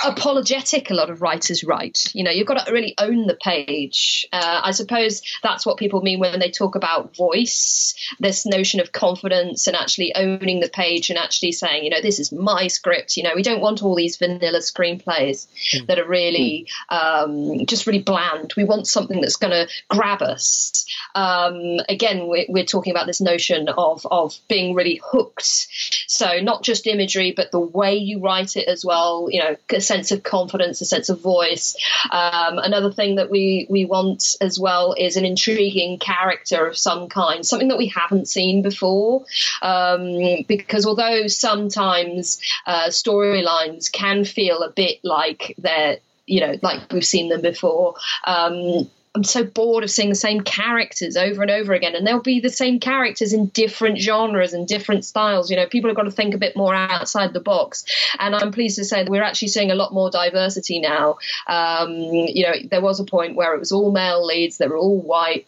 apologetic 0.05 0.89
a 0.89 0.93
lot 0.93 1.09
of 1.09 1.21
writers 1.21 1.63
write. 1.63 2.13
You 2.13 2.23
know, 2.23 2.31
you've 2.31 2.47
got 2.47 2.65
to 2.65 2.71
really 2.71 2.95
own 2.97 3.27
the 3.27 3.35
page. 3.35 4.27
Uh, 4.31 4.61
I 4.63 4.71
suppose 4.71 5.21
that's 5.43 5.65
what 5.65 5.77
people 5.77 6.01
mean 6.01 6.19
when 6.19 6.39
they 6.39 6.51
talk 6.51 6.75
about 6.75 7.15
voice, 7.15 7.95
this 8.19 8.45
notion 8.45 8.79
of 8.79 8.91
confidence 8.91 9.67
and 9.67 9.75
actually 9.75 10.15
owning 10.15 10.59
the 10.59 10.69
page 10.69 11.09
and 11.09 11.17
actually 11.19 11.51
saying, 11.51 11.83
you 11.83 11.89
know, 11.89 12.01
this 12.01 12.19
is 12.19 12.31
my 12.31 12.67
script. 12.67 13.17
You 13.17 13.23
know, 13.23 13.33
we 13.35 13.43
don't 13.43 13.61
want 13.61 13.83
all 13.83 13.95
these 13.95 14.17
vanilla 14.17 14.59
screenplays 14.59 15.47
that 15.87 15.99
are 15.99 16.07
really 16.07 16.67
um, 16.89 17.65
just 17.65 17.87
really 17.87 18.01
bland. 18.01 18.53
We 18.55 18.63
want 18.63 18.87
something 18.87 19.21
that's 19.21 19.35
going 19.35 19.51
to 19.51 19.67
grab 19.89 20.21
us. 20.21 20.85
Um, 21.15 21.79
again, 21.89 22.27
we're, 22.27 22.45
we're 22.49 22.65
talking 22.65 22.91
about 22.91 23.07
this 23.07 23.21
notion 23.21 23.69
of, 23.69 24.05
of 24.09 24.35
being 24.47 24.75
really 24.75 25.01
hooked. 25.03 25.67
So 26.07 26.39
not 26.39 26.63
just 26.63 26.87
imagery, 26.87 27.33
but 27.35 27.51
the 27.51 27.59
way 27.59 27.95
you 27.95 28.19
write 28.19 28.55
it 28.55 28.67
as 28.67 28.85
well. 28.85 29.27
You 29.29 29.41
know, 29.41 29.55
a 29.77 29.81
sense 29.81 30.11
of 30.11 30.23
confidence, 30.23 30.81
a 30.81 30.85
sense 30.85 31.09
of 31.09 31.21
voice. 31.21 31.75
Um, 32.11 32.57
another 32.57 32.91
thing 32.91 33.15
that 33.15 33.29
we 33.29 33.67
we 33.69 33.85
want 33.85 34.35
as 34.41 34.59
well 34.59 34.93
is 34.97 35.15
an 35.15 35.25
intriguing 35.25 35.99
character 35.99 36.67
of 36.67 36.77
some 36.77 37.07
kind, 37.07 37.45
something 37.45 37.69
that 37.69 37.77
we 37.77 37.87
haven't 37.87 38.27
seen 38.27 38.61
before. 38.61 39.25
Um, 39.61 40.43
because 40.47 40.85
although 40.85 41.27
sometimes 41.27 42.41
uh, 42.65 42.87
storylines 42.87 43.91
can 43.91 44.25
feel 44.25 44.63
a 44.63 44.71
bit 44.71 44.99
like 45.03 45.55
they're 45.57 45.97
you 46.25 46.41
know 46.41 46.55
like 46.61 46.91
we've 46.91 47.05
seen 47.05 47.29
them 47.29 47.41
before. 47.41 47.95
Um, 48.25 48.89
I'm 49.17 49.23
so 49.23 49.43
bored 49.43 49.83
of 49.83 49.89
seeing 49.89 50.09
the 50.09 50.15
same 50.15 50.41
characters 50.41 51.17
over 51.17 51.41
and 51.41 51.49
over 51.49 51.73
again, 51.73 51.95
and 51.95 52.05
they'll 52.05 52.21
be 52.21 52.39
the 52.39 52.51
same 52.51 52.79
characters 52.79 53.33
in 53.33 53.47
different 53.47 53.97
genres 53.97 54.53
and 54.53 54.67
different 54.67 55.05
styles. 55.05 55.49
You 55.49 55.57
know, 55.57 55.65
people 55.65 55.89
have 55.89 55.97
got 55.97 56.03
to 56.03 56.11
think 56.11 56.35
a 56.35 56.37
bit 56.37 56.55
more 56.55 56.75
outside 56.75 57.33
the 57.33 57.39
box, 57.39 57.83
and 58.19 58.35
I'm 58.35 58.51
pleased 58.51 58.75
to 58.75 58.85
say 58.85 59.03
that 59.03 59.09
we're 59.09 59.23
actually 59.23 59.47
seeing 59.47 59.71
a 59.71 59.75
lot 59.75 59.91
more 59.91 60.11
diversity 60.11 60.79
now. 60.79 61.17
Um, 61.47 61.93
you 61.93 62.45
know, 62.45 62.53
there 62.69 62.81
was 62.81 62.99
a 62.99 63.05
point 63.05 63.35
where 63.35 63.55
it 63.55 63.59
was 63.59 63.71
all 63.71 63.91
male 63.91 64.23
leads; 64.23 64.59
they 64.59 64.67
were 64.67 64.77
all 64.77 65.01
white 65.01 65.47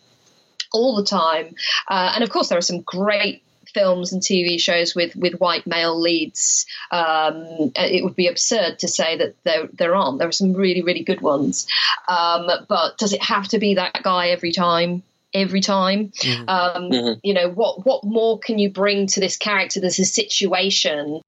all 0.73 0.95
the 0.95 1.03
time, 1.03 1.53
uh, 1.87 2.13
and 2.15 2.23
of 2.23 2.31
course 2.31 2.49
there 2.49 2.57
are 2.57 2.61
some 2.61 2.81
great 2.81 3.43
films 3.73 4.13
and 4.13 4.21
TV 4.21 4.59
shows 4.59 4.95
with 4.95 5.15
with 5.15 5.35
white 5.35 5.65
male 5.67 5.99
leads. 5.99 6.65
Um, 6.91 7.71
it 7.75 8.03
would 8.03 8.15
be 8.15 8.27
absurd 8.27 8.79
to 8.79 8.87
say 8.87 9.17
that 9.17 9.35
there 9.43 9.67
there 9.73 9.95
aren't. 9.95 10.19
There 10.19 10.27
are 10.27 10.33
some 10.33 10.53
really 10.53 10.81
really 10.81 11.03
good 11.03 11.21
ones, 11.21 11.67
um, 12.07 12.49
but 12.67 12.97
does 12.97 13.13
it 13.13 13.23
have 13.23 13.47
to 13.49 13.59
be 13.59 13.75
that 13.75 14.01
guy 14.03 14.29
every 14.29 14.51
time? 14.51 15.03
Every 15.31 15.61
time, 15.61 16.11
um, 16.47 16.89
you 17.21 17.35
know 17.35 17.49
what? 17.49 17.85
What 17.85 18.03
more 18.03 18.39
can 18.39 18.57
you 18.57 18.71
bring 18.71 19.05
to 19.07 19.19
this 19.19 19.37
character? 19.37 19.79
There's 19.79 19.99
a 19.99 20.05
situation 20.05 21.21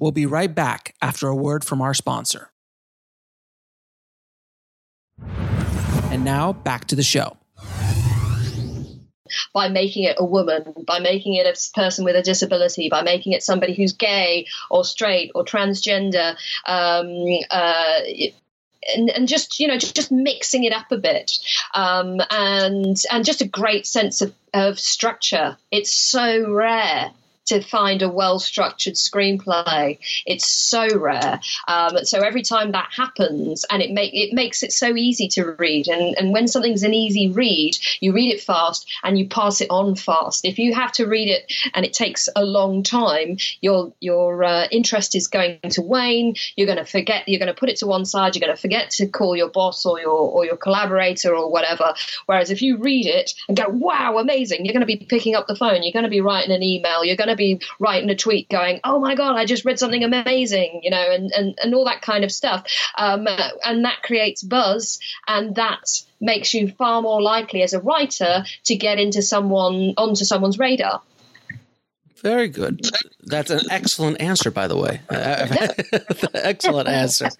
We'll 0.00 0.12
be 0.12 0.26
right 0.26 0.52
back 0.52 0.94
after 1.02 1.28
a 1.28 1.36
word 1.36 1.62
from 1.62 1.82
our 1.82 1.92
sponsor. 1.94 2.50
And 6.10 6.24
now 6.24 6.54
back 6.54 6.86
to 6.86 6.96
the 6.96 7.02
show 7.02 7.36
by 9.52 9.68
making 9.68 10.04
it 10.04 10.16
a 10.18 10.24
woman, 10.24 10.74
by 10.86 10.98
making 10.98 11.34
it 11.34 11.46
a 11.46 11.70
person 11.74 12.04
with 12.04 12.16
a 12.16 12.22
disability, 12.22 12.88
by 12.88 13.02
making 13.02 13.32
it 13.32 13.42
somebody 13.42 13.74
who's 13.74 13.92
gay 13.92 14.46
or 14.70 14.84
straight 14.84 15.30
or 15.34 15.44
transgender. 15.44 16.36
Um, 16.66 17.38
uh, 17.50 18.00
and, 18.94 19.10
and, 19.10 19.28
just 19.28 19.60
you 19.60 19.68
know 19.68 19.76
just, 19.76 19.94
just 19.94 20.10
mixing 20.10 20.64
it 20.64 20.72
up 20.72 20.90
a 20.90 20.96
bit 20.96 21.38
um, 21.74 22.18
and 22.30 22.96
and 23.12 23.24
just 23.24 23.42
a 23.42 23.46
great 23.46 23.86
sense 23.86 24.22
of, 24.22 24.34
of 24.54 24.80
structure 24.80 25.56
it's 25.70 25.94
so 25.94 26.50
rare 26.50 27.12
to 27.50 27.60
find 27.60 28.02
a 28.02 28.08
well 28.08 28.38
structured 28.38 28.94
screenplay. 28.94 29.98
It's 30.24 30.46
so 30.46 30.86
rare. 30.96 31.40
Um, 31.66 32.04
so 32.04 32.20
every 32.20 32.42
time 32.42 32.72
that 32.72 32.90
happens, 32.96 33.64
and 33.70 33.82
it 33.82 33.90
make 33.90 34.12
it 34.14 34.32
makes 34.32 34.62
it 34.62 34.72
so 34.72 34.94
easy 34.96 35.28
to 35.28 35.52
read. 35.58 35.88
And 35.88 36.16
and 36.16 36.32
when 36.32 36.46
something's 36.46 36.84
an 36.84 36.94
easy 36.94 37.28
read, 37.28 37.76
you 38.00 38.12
read 38.12 38.32
it 38.32 38.40
fast 38.40 38.88
and 39.02 39.18
you 39.18 39.28
pass 39.28 39.60
it 39.60 39.68
on 39.70 39.96
fast. 39.96 40.44
If 40.44 40.58
you 40.58 40.74
have 40.74 40.92
to 40.92 41.06
read 41.06 41.28
it 41.28 41.52
and 41.74 41.84
it 41.84 41.92
takes 41.92 42.28
a 42.36 42.44
long 42.44 42.82
time, 42.84 43.38
your 43.60 43.92
your 44.00 44.44
uh, 44.44 44.66
interest 44.70 45.16
is 45.16 45.26
going 45.26 45.58
to 45.70 45.82
wane. 45.82 46.34
You're 46.56 46.66
going 46.66 46.78
to 46.78 46.84
forget. 46.84 47.28
You're 47.28 47.40
going 47.40 47.54
to 47.54 47.58
put 47.58 47.68
it 47.68 47.78
to 47.78 47.86
one 47.86 48.04
side. 48.04 48.34
You're 48.34 48.46
going 48.46 48.56
to 48.56 48.60
forget 48.60 48.90
to 48.90 49.08
call 49.08 49.36
your 49.36 49.50
boss 49.50 49.84
or 49.84 49.98
your 50.00 50.12
or 50.12 50.44
your 50.44 50.56
collaborator 50.56 51.34
or 51.34 51.50
whatever. 51.50 51.94
Whereas 52.26 52.50
if 52.50 52.62
you 52.62 52.76
read 52.78 53.06
it 53.06 53.34
and 53.48 53.56
go, 53.56 53.68
"Wow, 53.68 54.18
amazing!" 54.18 54.64
You're 54.64 54.72
going 54.72 54.86
to 54.86 54.86
be 54.86 55.04
picking 55.04 55.34
up 55.34 55.48
the 55.48 55.56
phone. 55.56 55.82
You're 55.82 55.92
going 55.92 56.04
to 56.04 56.10
be 56.10 56.20
writing 56.20 56.54
an 56.54 56.62
email. 56.62 57.04
You're 57.04 57.16
going 57.16 57.28
to 57.28 57.39
be 57.40 57.60
writing 57.78 58.10
a 58.10 58.14
tweet 58.14 58.48
going, 58.48 58.80
"Oh 58.84 59.00
my 59.00 59.14
god, 59.14 59.36
I 59.36 59.44
just 59.44 59.64
read 59.64 59.78
something 59.78 60.04
amazing," 60.04 60.80
you 60.84 60.90
know, 60.90 61.10
and 61.10 61.32
and, 61.32 61.58
and 61.62 61.74
all 61.74 61.86
that 61.86 62.02
kind 62.02 62.22
of 62.22 62.30
stuff, 62.30 62.64
um, 62.96 63.26
and 63.64 63.84
that 63.84 64.02
creates 64.02 64.42
buzz, 64.42 65.00
and 65.26 65.56
that 65.56 66.02
makes 66.20 66.54
you 66.54 66.68
far 66.68 67.02
more 67.02 67.20
likely 67.20 67.62
as 67.62 67.72
a 67.72 67.80
writer 67.80 68.44
to 68.64 68.76
get 68.76 68.98
into 68.98 69.22
someone 69.22 69.94
onto 69.96 70.24
someone's 70.24 70.58
radar. 70.58 71.02
Very 72.16 72.48
good. 72.48 72.86
That's 73.22 73.50
an 73.50 73.60
excellent 73.70 74.20
answer, 74.20 74.50
by 74.50 74.68
the 74.68 74.76
way. 74.76 75.00
excellent 76.34 76.88
answer 76.88 77.30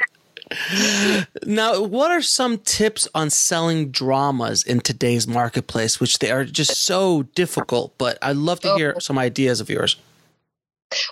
now, 1.47 1.83
what 1.83 2.11
are 2.11 2.23
some 2.23 2.59
tips 2.59 3.09
on 3.15 3.31
selling 3.31 3.91
dramas 3.91 4.63
in 4.63 4.81
today's 4.81 5.27
marketplace, 5.27 6.01
which 6.01 6.19
they 6.19 6.31
are 6.31 6.45
just 6.45 6.85
so 6.85 7.25
difficult? 7.35 7.97
But 7.99 8.19
I'd 8.23 8.37
love 8.37 8.61
to 8.61 8.73
oh. 8.73 8.77
hear 8.77 8.95
oh. 8.97 8.99
some 8.99 9.19
ideas 9.19 9.61
of 9.61 9.71
yours. 9.71 9.97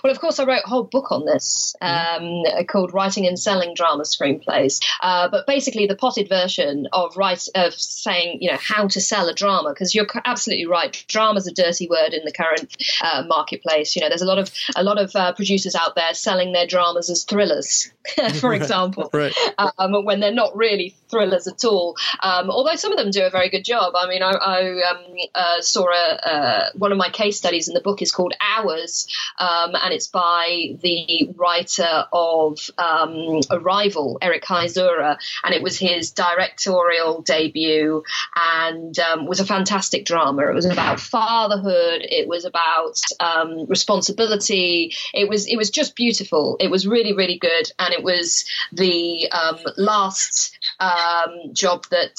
Well, 0.03 0.11
of 0.11 0.19
course, 0.19 0.39
I 0.39 0.45
wrote 0.45 0.63
a 0.65 0.69
whole 0.69 0.83
book 0.83 1.11
on 1.11 1.25
this 1.25 1.75
mm-hmm. 1.81 2.57
um, 2.57 2.65
called 2.65 2.93
"Writing 2.93 3.27
and 3.27 3.39
Selling 3.39 3.73
Drama 3.73 4.03
Screenplays." 4.03 4.81
Uh, 5.01 5.29
but 5.29 5.47
basically, 5.47 5.87
the 5.87 5.95
potted 5.95 6.29
version 6.29 6.87
of 6.93 7.15
write 7.17 7.47
of 7.55 7.73
saying, 7.73 8.41
you 8.41 8.51
know, 8.51 8.57
how 8.57 8.87
to 8.87 9.01
sell 9.01 9.27
a 9.29 9.33
drama, 9.33 9.69
because 9.69 9.95
you're 9.95 10.07
absolutely 10.25 10.65
right. 10.65 11.03
Drama 11.07 11.37
is 11.37 11.47
a 11.47 11.53
dirty 11.53 11.87
word 11.87 12.13
in 12.13 12.23
the 12.25 12.31
current 12.31 12.75
uh, 13.01 13.23
marketplace. 13.27 13.95
You 13.95 14.01
know, 14.01 14.09
there's 14.09 14.21
a 14.21 14.25
lot 14.25 14.39
of 14.39 14.51
a 14.75 14.83
lot 14.83 14.99
of 14.99 15.15
uh, 15.15 15.33
producers 15.33 15.75
out 15.75 15.95
there 15.95 16.13
selling 16.13 16.51
their 16.51 16.67
dramas 16.67 17.09
as 17.09 17.23
thrillers, 17.23 17.91
for 18.39 18.53
example, 18.53 19.09
right. 19.13 19.33
Um, 19.57 20.05
when 20.05 20.19
they're 20.19 20.33
not 20.33 20.55
really 20.55 20.95
thrillers 21.09 21.47
at 21.47 21.63
all. 21.65 21.95
Um, 22.21 22.49
although 22.49 22.75
some 22.75 22.91
of 22.91 22.97
them 22.97 23.11
do 23.11 23.23
a 23.23 23.29
very 23.29 23.49
good 23.49 23.63
job. 23.65 23.93
I 23.95 24.07
mean, 24.07 24.21
I, 24.21 24.31
I 24.31 24.89
um, 24.89 25.05
uh, 25.35 25.61
saw 25.61 25.87
a, 25.89 26.29
uh, 26.29 26.69
one 26.75 26.91
of 26.91 26.97
my 26.97 27.09
case 27.09 27.37
studies 27.37 27.67
in 27.67 27.73
the 27.73 27.81
book 27.81 28.01
is 28.01 28.11
called 28.11 28.33
Hours. 28.41 29.07
Um, 29.69 29.81
and 29.81 29.93
it's 29.93 30.07
by 30.07 30.77
the 30.81 31.29
writer 31.35 32.05
of 32.11 32.69
um, 32.77 33.41
Arrival, 33.49 34.17
Eric 34.21 34.43
Heisserer, 34.43 35.17
and 35.43 35.53
it 35.53 35.61
was 35.61 35.77
his 35.77 36.11
directorial 36.11 37.21
debut, 37.21 38.03
and 38.35 38.97
um, 38.99 39.25
was 39.25 39.39
a 39.39 39.45
fantastic 39.45 40.05
drama. 40.05 40.49
It 40.49 40.55
was 40.55 40.65
about 40.65 40.99
fatherhood. 40.99 42.01
It 42.03 42.27
was 42.27 42.45
about 42.45 43.01
um, 43.19 43.65
responsibility. 43.67 44.93
It 45.13 45.29
was 45.29 45.47
it 45.47 45.57
was 45.57 45.69
just 45.69 45.95
beautiful. 45.95 46.57
It 46.59 46.69
was 46.69 46.87
really 46.87 47.13
really 47.13 47.37
good, 47.37 47.71
and 47.79 47.93
it 47.93 48.03
was 48.03 48.45
the 48.71 49.29
um, 49.31 49.59
last 49.77 50.57
um, 50.79 51.53
job 51.53 51.85
that 51.91 52.15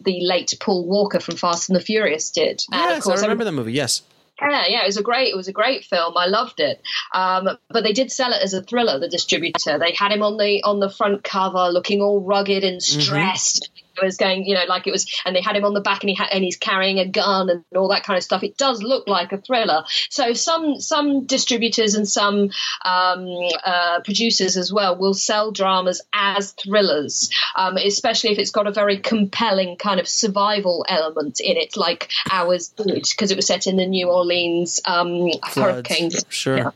the 0.00 0.20
late 0.22 0.54
Paul 0.60 0.86
Walker 0.86 1.20
from 1.20 1.36
Fast 1.36 1.68
and 1.68 1.76
the 1.76 1.82
Furious 1.82 2.30
did. 2.30 2.62
And 2.72 2.80
yes, 2.80 2.98
of 2.98 3.04
course, 3.04 3.20
I 3.20 3.22
remember 3.22 3.44
that 3.44 3.52
movie. 3.52 3.72
Yes. 3.72 4.02
Yeah, 4.40 4.66
yeah, 4.68 4.82
it 4.82 4.86
was 4.86 4.96
a 4.96 5.02
great, 5.02 5.32
it 5.32 5.36
was 5.36 5.48
a 5.48 5.52
great 5.52 5.84
film. 5.84 6.16
I 6.16 6.26
loved 6.26 6.60
it. 6.60 6.82
Um, 7.12 7.48
but 7.68 7.84
they 7.84 7.92
did 7.92 8.10
sell 8.10 8.32
it 8.32 8.42
as 8.42 8.54
a 8.54 8.62
thriller. 8.62 8.98
The 8.98 9.08
distributor, 9.08 9.78
they 9.78 9.92
had 9.92 10.12
him 10.12 10.22
on 10.22 10.36
the 10.36 10.62
on 10.62 10.80
the 10.80 10.90
front 10.90 11.22
cover, 11.24 11.68
looking 11.70 12.00
all 12.00 12.20
rugged 12.20 12.64
and 12.64 12.80
mm-hmm. 12.80 13.00
stressed. 13.00 13.64
Mm-hmm 13.64 13.86
was 14.02 14.16
going, 14.16 14.44
you 14.44 14.54
know, 14.54 14.64
like 14.68 14.86
it 14.86 14.90
was, 14.90 15.06
and 15.24 15.34
they 15.34 15.42
had 15.42 15.56
him 15.56 15.64
on 15.64 15.74
the 15.74 15.80
back, 15.80 16.02
and 16.02 16.10
he 16.10 16.14
had, 16.14 16.28
and 16.32 16.44
he's 16.44 16.56
carrying 16.56 16.98
a 16.98 17.06
gun 17.06 17.50
and 17.50 17.64
all 17.76 17.88
that 17.88 18.04
kind 18.04 18.16
of 18.16 18.24
stuff. 18.24 18.42
It 18.42 18.56
does 18.56 18.82
look 18.82 19.08
like 19.08 19.32
a 19.32 19.38
thriller. 19.38 19.84
So 20.08 20.32
some 20.32 20.80
some 20.80 21.26
distributors 21.26 21.94
and 21.94 22.08
some 22.08 22.50
um, 22.84 23.26
uh, 23.64 24.00
producers 24.04 24.56
as 24.56 24.72
well 24.72 24.96
will 24.96 25.14
sell 25.14 25.52
dramas 25.52 26.02
as 26.12 26.52
thrillers, 26.52 27.30
um, 27.56 27.76
especially 27.76 28.30
if 28.30 28.38
it's 28.38 28.50
got 28.50 28.66
a 28.66 28.72
very 28.72 28.98
compelling 28.98 29.76
kind 29.76 30.00
of 30.00 30.08
survival 30.08 30.84
element 30.88 31.40
in 31.40 31.56
it, 31.56 31.76
like 31.76 32.10
Hours 32.30 32.68
did, 32.68 33.06
because 33.10 33.30
it 33.30 33.36
was 33.36 33.46
set 33.46 33.66
in 33.66 33.76
the 33.76 33.86
New 33.86 34.08
Orleans 34.08 34.80
um, 34.84 35.30
hurricane. 35.42 36.10
Sure. 36.28 36.56
Yeah. 36.56 36.70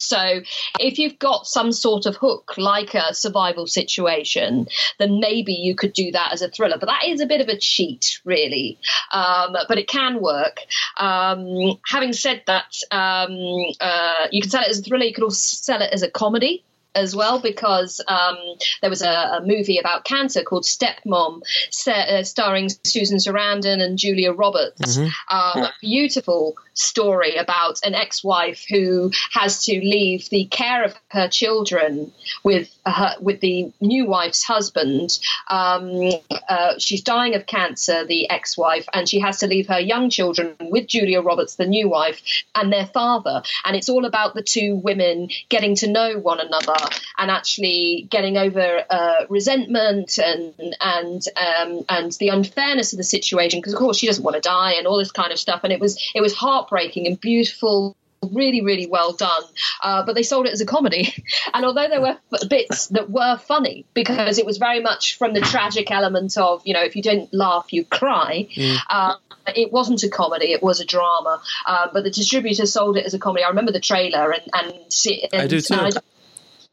So 0.00 0.40
if 0.78 0.98
you've 0.98 1.18
got 1.18 1.46
some 1.46 1.72
sort 1.72 2.06
of 2.06 2.16
hook, 2.16 2.54
like 2.56 2.94
a 2.94 3.14
survival 3.14 3.66
situation, 3.66 4.66
then 4.98 5.20
maybe 5.20 5.52
you 5.52 5.74
could 5.74 5.92
do 5.92 6.10
that 6.12 6.32
as 6.32 6.42
a 6.42 6.48
thriller. 6.48 6.78
But 6.78 6.86
that 6.86 7.06
is 7.06 7.20
a 7.20 7.26
bit 7.26 7.40
of 7.40 7.48
a 7.48 7.58
cheat, 7.58 8.20
really. 8.24 8.78
Um, 9.12 9.56
but 9.68 9.78
it 9.78 9.88
can 9.88 10.20
work. 10.20 10.60
Um, 10.98 11.78
having 11.86 12.12
said 12.12 12.42
that, 12.46 12.76
um, 12.90 13.36
uh, 13.80 14.26
you 14.32 14.40
can 14.40 14.50
sell 14.50 14.62
it 14.62 14.70
as 14.70 14.80
a 14.80 14.82
thriller. 14.82 15.04
You 15.04 15.14
could 15.14 15.24
also 15.24 15.36
sell 15.36 15.82
it 15.82 15.92
as 15.92 16.02
a 16.02 16.10
comedy 16.10 16.64
as 16.94 17.14
well 17.14 17.38
because 17.40 18.00
um, 18.08 18.36
there 18.80 18.90
was 18.90 19.02
a, 19.02 19.08
a, 19.08 19.40
movie 19.44 19.78
about 19.78 20.04
cancer 20.04 20.42
called 20.42 20.64
Stepmom, 20.64 21.42
uh, 21.86 22.22
starring 22.24 22.68
Susan 22.84 23.18
Sarandon 23.18 23.80
and 23.80 23.98
Julia 23.98 24.32
Roberts. 24.32 24.96
Mm-hmm. 24.96 25.60
Um, 25.60 25.68
beautiful 25.80 26.56
story 26.80 27.36
about 27.36 27.80
an 27.84 27.94
ex-wife 27.94 28.64
who 28.68 29.10
has 29.32 29.64
to 29.64 29.72
leave 29.72 30.28
the 30.30 30.46
care 30.46 30.84
of 30.84 30.94
her 31.08 31.28
children 31.28 32.12
with 32.42 32.74
her 32.86 33.16
with 33.20 33.40
the 33.40 33.72
new 33.80 34.06
wife's 34.06 34.42
husband. 34.42 35.18
Um, 35.48 36.12
uh, 36.48 36.78
she's 36.78 37.02
dying 37.02 37.34
of 37.34 37.46
cancer, 37.46 38.04
the 38.06 38.30
ex-wife, 38.30 38.86
and 38.92 39.08
she 39.08 39.20
has 39.20 39.38
to 39.38 39.46
leave 39.46 39.68
her 39.68 39.78
young 39.78 40.10
children 40.10 40.56
with 40.60 40.86
Julia 40.86 41.20
Roberts, 41.20 41.56
the 41.56 41.66
new 41.66 41.88
wife, 41.88 42.20
and 42.54 42.72
their 42.72 42.86
father. 42.86 43.42
And 43.64 43.76
it's 43.76 43.88
all 43.88 44.04
about 44.04 44.34
the 44.34 44.42
two 44.42 44.76
women 44.76 45.28
getting 45.48 45.74
to 45.76 45.86
know 45.86 46.18
one 46.18 46.40
another 46.40 46.76
and 47.18 47.30
actually 47.30 48.06
getting 48.10 48.36
over 48.36 48.84
uh, 48.88 49.26
resentment 49.28 50.18
and 50.18 50.54
and 50.80 51.22
um, 51.36 51.84
and 51.88 52.12
the 52.12 52.28
unfairness 52.28 52.92
of 52.92 52.96
the 52.96 53.04
situation. 53.04 53.60
Because 53.60 53.74
of 53.74 53.78
course 53.78 53.98
she 53.98 54.06
doesn't 54.06 54.24
want 54.24 54.36
to 54.36 54.40
die 54.40 54.72
and 54.72 54.86
all 54.86 54.98
this 54.98 55.12
kind 55.12 55.32
of 55.32 55.38
stuff. 55.38 55.60
And 55.64 55.72
it 55.72 55.80
was 55.80 56.00
it 56.14 56.20
was 56.20 56.34
heartbreaking 56.70 57.06
and 57.06 57.20
beautiful 57.20 57.96
really, 58.32 58.60
really 58.60 58.86
well 58.86 59.14
done. 59.14 59.42
Uh, 59.82 60.04
but 60.04 60.14
they 60.14 60.22
sold 60.22 60.46
it 60.46 60.52
as 60.52 60.60
a 60.60 60.66
comedy. 60.66 61.14
And 61.52 61.64
although 61.64 61.88
there 61.88 62.00
were 62.00 62.16
bits 62.48 62.88
that 62.88 63.10
were 63.10 63.36
funny, 63.38 63.84
because 63.92 64.38
it 64.38 64.46
was 64.46 64.58
very 64.58 64.80
much 64.80 65.18
from 65.18 65.32
the 65.32 65.40
tragic 65.40 65.90
element 65.90 66.36
of, 66.36 66.62
you 66.64 66.74
know, 66.74 66.82
if 66.82 66.94
you 66.94 67.02
didn't 67.02 67.34
laugh, 67.34 67.72
you 67.72 67.84
cry, 67.84 68.46
mm. 68.54 68.76
uh, 68.88 69.14
it 69.56 69.72
wasn't 69.72 70.02
a 70.04 70.08
comedy, 70.08 70.52
it 70.52 70.62
was 70.62 70.80
a 70.80 70.84
drama. 70.84 71.42
Uh, 71.66 71.88
but 71.92 72.04
the 72.04 72.10
distributor 72.10 72.66
sold 72.66 72.96
it 72.96 73.04
as 73.04 73.14
a 73.14 73.18
comedy. 73.18 73.44
I 73.44 73.48
remember 73.48 73.72
the 73.72 73.80
trailer 73.80 74.30
and, 74.30 74.42
and, 74.52 74.72
and 75.32 75.42
I 75.42 75.46
do 75.46 75.60
too. 75.60 75.74
I, 75.74 75.90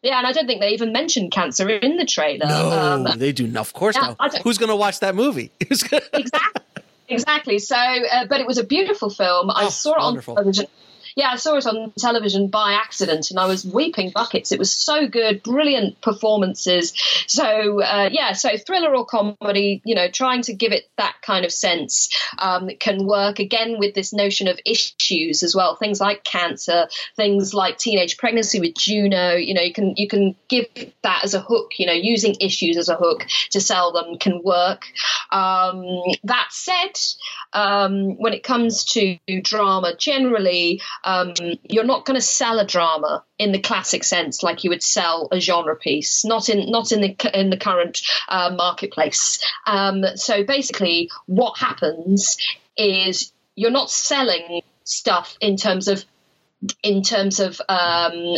yeah, 0.04 0.20
and 0.20 0.28
I 0.28 0.32
don't 0.32 0.46
think 0.46 0.62
they 0.62 0.70
even 0.70 0.92
mentioned 0.92 1.32
cancer 1.32 1.68
in 1.70 1.98
the 1.98 2.06
trailer. 2.06 2.46
No, 2.46 2.72
um, 2.72 3.08
they 3.18 3.32
do. 3.32 3.52
Of 3.58 3.74
course 3.74 3.96
yeah, 3.96 4.14
not. 4.20 4.38
Who's 4.44 4.58
going 4.60 4.70
to 4.70 4.76
watch 4.76 5.00
that 5.00 5.16
movie? 5.16 5.52
exactly. 5.60 6.26
Exactly. 7.08 7.60
So, 7.60 7.76
uh, 7.76 8.26
but 8.28 8.42
it 8.42 8.48
was 8.48 8.58
a 8.58 8.64
beautiful 8.64 9.10
film. 9.10 9.50
Oh, 9.50 9.54
I 9.56 9.70
saw 9.70 9.94
it 9.94 10.00
wonderful. 10.00 10.34
on 10.34 10.44
television 10.44 10.68
yeah, 11.18 11.32
I 11.32 11.38
saw 11.38 11.56
it 11.56 11.66
on 11.66 11.92
television 11.98 12.48
by 12.48 12.74
accident 12.74 13.32
and 13.32 13.40
I 13.40 13.48
was 13.48 13.66
weeping 13.66 14.12
buckets. 14.12 14.52
It 14.52 14.60
was 14.60 14.72
so 14.72 15.08
good, 15.08 15.42
brilliant 15.42 16.00
performances. 16.00 16.94
So, 17.26 17.82
uh, 17.82 18.10
yeah, 18.12 18.34
so 18.34 18.56
thriller 18.56 18.96
or 18.96 19.04
comedy, 19.04 19.82
you 19.84 19.96
know, 19.96 20.10
trying 20.10 20.44
to 20.44 20.54
give 20.54 20.74
it 20.74 20.88
that 21.00 21.16
kind 21.24 21.44
of 21.44 21.52
sense 21.52 22.16
um, 22.38 22.70
can 22.80 23.08
work 23.08 23.40
again 23.40 23.80
with 23.80 23.96
this 23.96 24.14
notion 24.14 24.48
of 24.48 24.60
issues 24.64 25.42
as 25.42 25.56
well. 25.56 25.76
Things 25.76 26.00
like 26.00 26.24
cancer, 26.24 26.88
things 27.16 27.52
like 27.52 27.80
teenage 27.80 28.20
pregnancy 28.20 28.60
with 28.60 28.76
Juno, 28.76 29.34
you 29.34 29.56
know, 29.56 29.64
you 29.64 29.74
can, 29.74 29.96
you 29.98 30.08
can 30.08 30.36
give 30.50 30.68
that 31.02 31.24
as 31.24 31.34
a 31.34 31.42
hook, 31.42 31.80
you 31.80 31.88
know, 31.88 31.94
using 31.94 32.36
issues 32.40 32.78
as 32.78 32.90
a 32.90 32.96
hook 32.96 33.26
to 33.50 33.60
sell 33.60 33.92
them 33.92 34.20
can 34.20 34.44
work. 34.44 34.86
Um, 35.32 35.84
that 36.26 36.50
said, 36.52 36.94
um, 37.54 38.18
when 38.20 38.34
it 38.34 38.44
comes 38.44 38.86
to 38.86 39.18
drama 39.42 39.96
generally, 39.98 40.80
um, 41.08 41.34
you're 41.64 41.86
not 41.86 42.06
going 42.06 42.20
to 42.20 42.26
sell 42.26 42.60
a 42.60 42.66
drama 42.66 43.24
in 43.40 43.54
the 43.54 43.60
classic 43.60 44.04
sense 44.04 44.44
like 44.44 44.66
you 44.66 44.70
would 44.70 44.84
sell 44.84 45.30
a 45.32 45.40
genre 45.40 45.76
piece 45.76 46.26
not 46.26 46.50
in 46.50 46.70
not 46.70 46.92
in 46.92 47.00
the 47.00 47.40
in 47.40 47.50
the 47.50 47.58
current 47.58 48.02
uh, 48.28 48.54
marketplace 48.56 49.44
um, 49.66 50.04
so 50.16 50.44
basically 50.44 51.10
what 51.26 51.58
happens 51.58 52.38
is 52.76 53.32
you're 53.56 53.72
not 53.72 53.90
selling 53.90 54.62
stuff 54.84 55.38
in 55.40 55.56
terms 55.56 55.88
of 55.88 56.04
in 56.84 57.04
terms 57.04 57.40
of 57.40 57.62
um, 57.70 58.36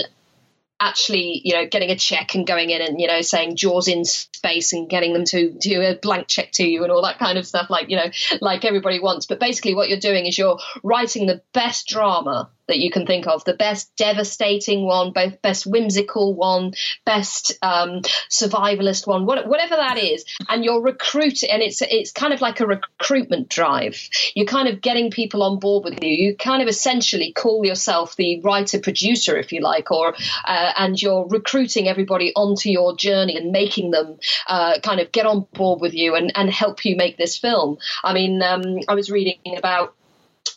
actually, 0.79 1.41
you 1.43 1.53
know, 1.53 1.67
getting 1.67 1.89
a 1.89 1.95
check 1.95 2.35
and 2.35 2.47
going 2.47 2.69
in 2.69 2.81
and, 2.81 2.99
you 2.99 3.07
know, 3.07 3.21
saying 3.21 3.55
jaws 3.55 3.87
in 3.87 4.05
space 4.05 4.71
and 4.71 4.89
getting 4.89 5.13
them 5.13 5.25
to 5.25 5.51
do 5.51 5.81
a 5.81 5.95
blank 5.95 6.27
check 6.27 6.51
to 6.53 6.65
you 6.65 6.83
and 6.83 6.91
all 6.91 7.01
that 7.01 7.19
kind 7.19 7.37
of 7.37 7.45
stuff, 7.45 7.69
like, 7.69 7.89
you 7.89 7.97
know, 7.97 8.09
like 8.41 8.63
everybody 8.63 8.99
wants. 8.99 9.25
But 9.25 9.39
basically, 9.39 9.75
what 9.75 9.89
you're 9.89 9.99
doing 9.99 10.25
is 10.25 10.37
you're 10.37 10.57
writing 10.83 11.25
the 11.25 11.41
best 11.53 11.87
drama 11.87 12.49
that 12.69 12.79
you 12.79 12.89
can 12.89 13.05
think 13.05 13.27
of. 13.27 13.43
The 13.43 13.53
best 13.53 13.95
devastating 13.97 14.85
one 14.85 15.11
both 15.11 15.41
best 15.41 15.65
whimsical 15.65 16.33
one 16.33 16.73
best 17.05 17.57
um, 17.61 18.01
survivalist 18.29 19.05
one 19.05 19.25
whatever 19.25 19.75
that 19.75 19.97
is. 19.97 20.25
And 20.47 20.63
you're 20.63 20.81
recruiting 20.81 21.49
and 21.51 21.61
it's 21.61 21.81
it's 21.81 22.11
kind 22.11 22.33
of 22.33 22.41
like 22.41 22.59
a 22.61 22.65
recruitment 22.65 23.49
drive. 23.49 24.09
You're 24.35 24.45
kind 24.45 24.67
of 24.67 24.81
getting 24.81 25.11
people 25.11 25.43
on 25.43 25.59
board 25.59 25.83
with 25.83 26.03
you. 26.03 26.09
You 26.09 26.35
kind 26.35 26.61
of 26.61 26.67
essentially 26.67 27.33
call 27.33 27.65
yourself 27.65 28.15
the 28.15 28.39
writer 28.41 28.79
producer 28.79 29.37
if 29.37 29.51
you 29.51 29.61
like 29.61 29.91
or 29.91 30.15
uh, 30.45 30.71
and 30.77 31.01
you're 31.01 31.27
recruiting 31.27 31.87
everybody 31.87 32.33
onto 32.35 32.69
your 32.69 32.95
journey 32.95 33.35
and 33.35 33.51
making 33.51 33.91
them 33.91 34.17
uh, 34.47 34.79
kind 34.79 34.99
of 34.99 35.11
get 35.11 35.25
on 35.25 35.47
board 35.53 35.81
with 35.81 35.93
you 35.93 36.15
and, 36.15 36.31
and 36.35 36.49
help 36.49 36.85
you 36.85 36.95
make 36.95 37.17
this 37.17 37.37
film. 37.37 37.77
I 38.03 38.13
mean 38.13 38.41
um, 38.41 38.79
i 38.87 38.93
was 38.93 39.09
reading 39.09 39.37
about 39.57 39.95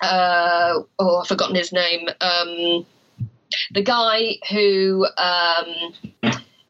uh, 0.00 0.80
oh, 0.98 1.16
I've 1.18 1.28
forgotten 1.28 1.56
his 1.56 1.72
name. 1.72 2.08
Um, 2.20 2.86
the 3.72 3.82
guy 3.82 4.38
who 4.50 5.06
um, 5.16 5.92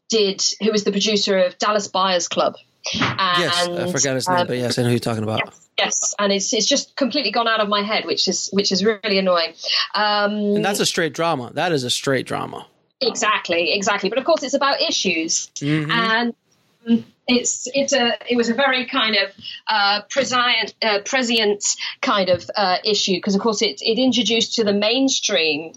did, 0.09 0.43
who 0.61 0.71
was 0.71 0.83
the 0.83 0.91
producer 0.91 1.37
of 1.37 1.57
Dallas 1.57 1.87
Buyers 1.87 2.27
Club. 2.27 2.55
And, 2.93 3.39
yes, 3.39 3.67
I 3.67 3.91
forgot 3.91 4.15
his 4.15 4.27
name, 4.27 4.39
um, 4.39 4.47
but 4.47 4.57
yes, 4.57 4.77
I 4.77 4.81
know 4.81 4.89
who 4.89 4.93
you're 4.93 4.99
talking 4.99 5.23
about. 5.23 5.39
Yes, 5.45 5.69
yes, 5.77 6.15
and 6.19 6.33
it's 6.33 6.51
it's 6.51 6.67
just 6.67 6.97
completely 6.97 7.31
gone 7.31 7.47
out 7.47 7.61
of 7.61 7.69
my 7.69 7.81
head, 7.81 8.03
which 8.05 8.27
is 8.27 8.49
which 8.51 8.73
is 8.73 8.83
really 8.83 9.17
annoying. 9.17 9.53
Um, 9.95 10.33
and 10.33 10.65
that's 10.65 10.81
a 10.81 10.85
straight 10.85 11.13
drama. 11.13 11.51
That 11.53 11.71
is 11.71 11.85
a 11.85 11.89
straight 11.89 12.25
drama. 12.25 12.67
Exactly, 12.99 13.73
exactly. 13.73 14.09
But 14.09 14.19
of 14.19 14.25
course, 14.25 14.43
it's 14.43 14.53
about 14.53 14.81
issues, 14.81 15.47
mm-hmm. 15.55 15.91
and 15.91 16.35
it's 17.27 17.67
it's 17.73 17.93
a 17.93 18.17
it 18.29 18.35
was 18.35 18.49
a 18.49 18.53
very 18.53 18.85
kind 18.85 19.15
of 19.15 19.31
uh, 19.67 20.01
prescient 20.09 20.73
uh, 20.81 20.99
prescient 21.05 21.63
kind 22.01 22.29
of 22.29 22.49
uh, 22.55 22.77
issue 22.83 23.15
because 23.15 23.35
of 23.35 23.41
course 23.41 23.61
it 23.61 23.81
it 23.81 23.97
introduced 23.97 24.55
to 24.55 24.63
the 24.63 24.73
mainstream 24.73 25.73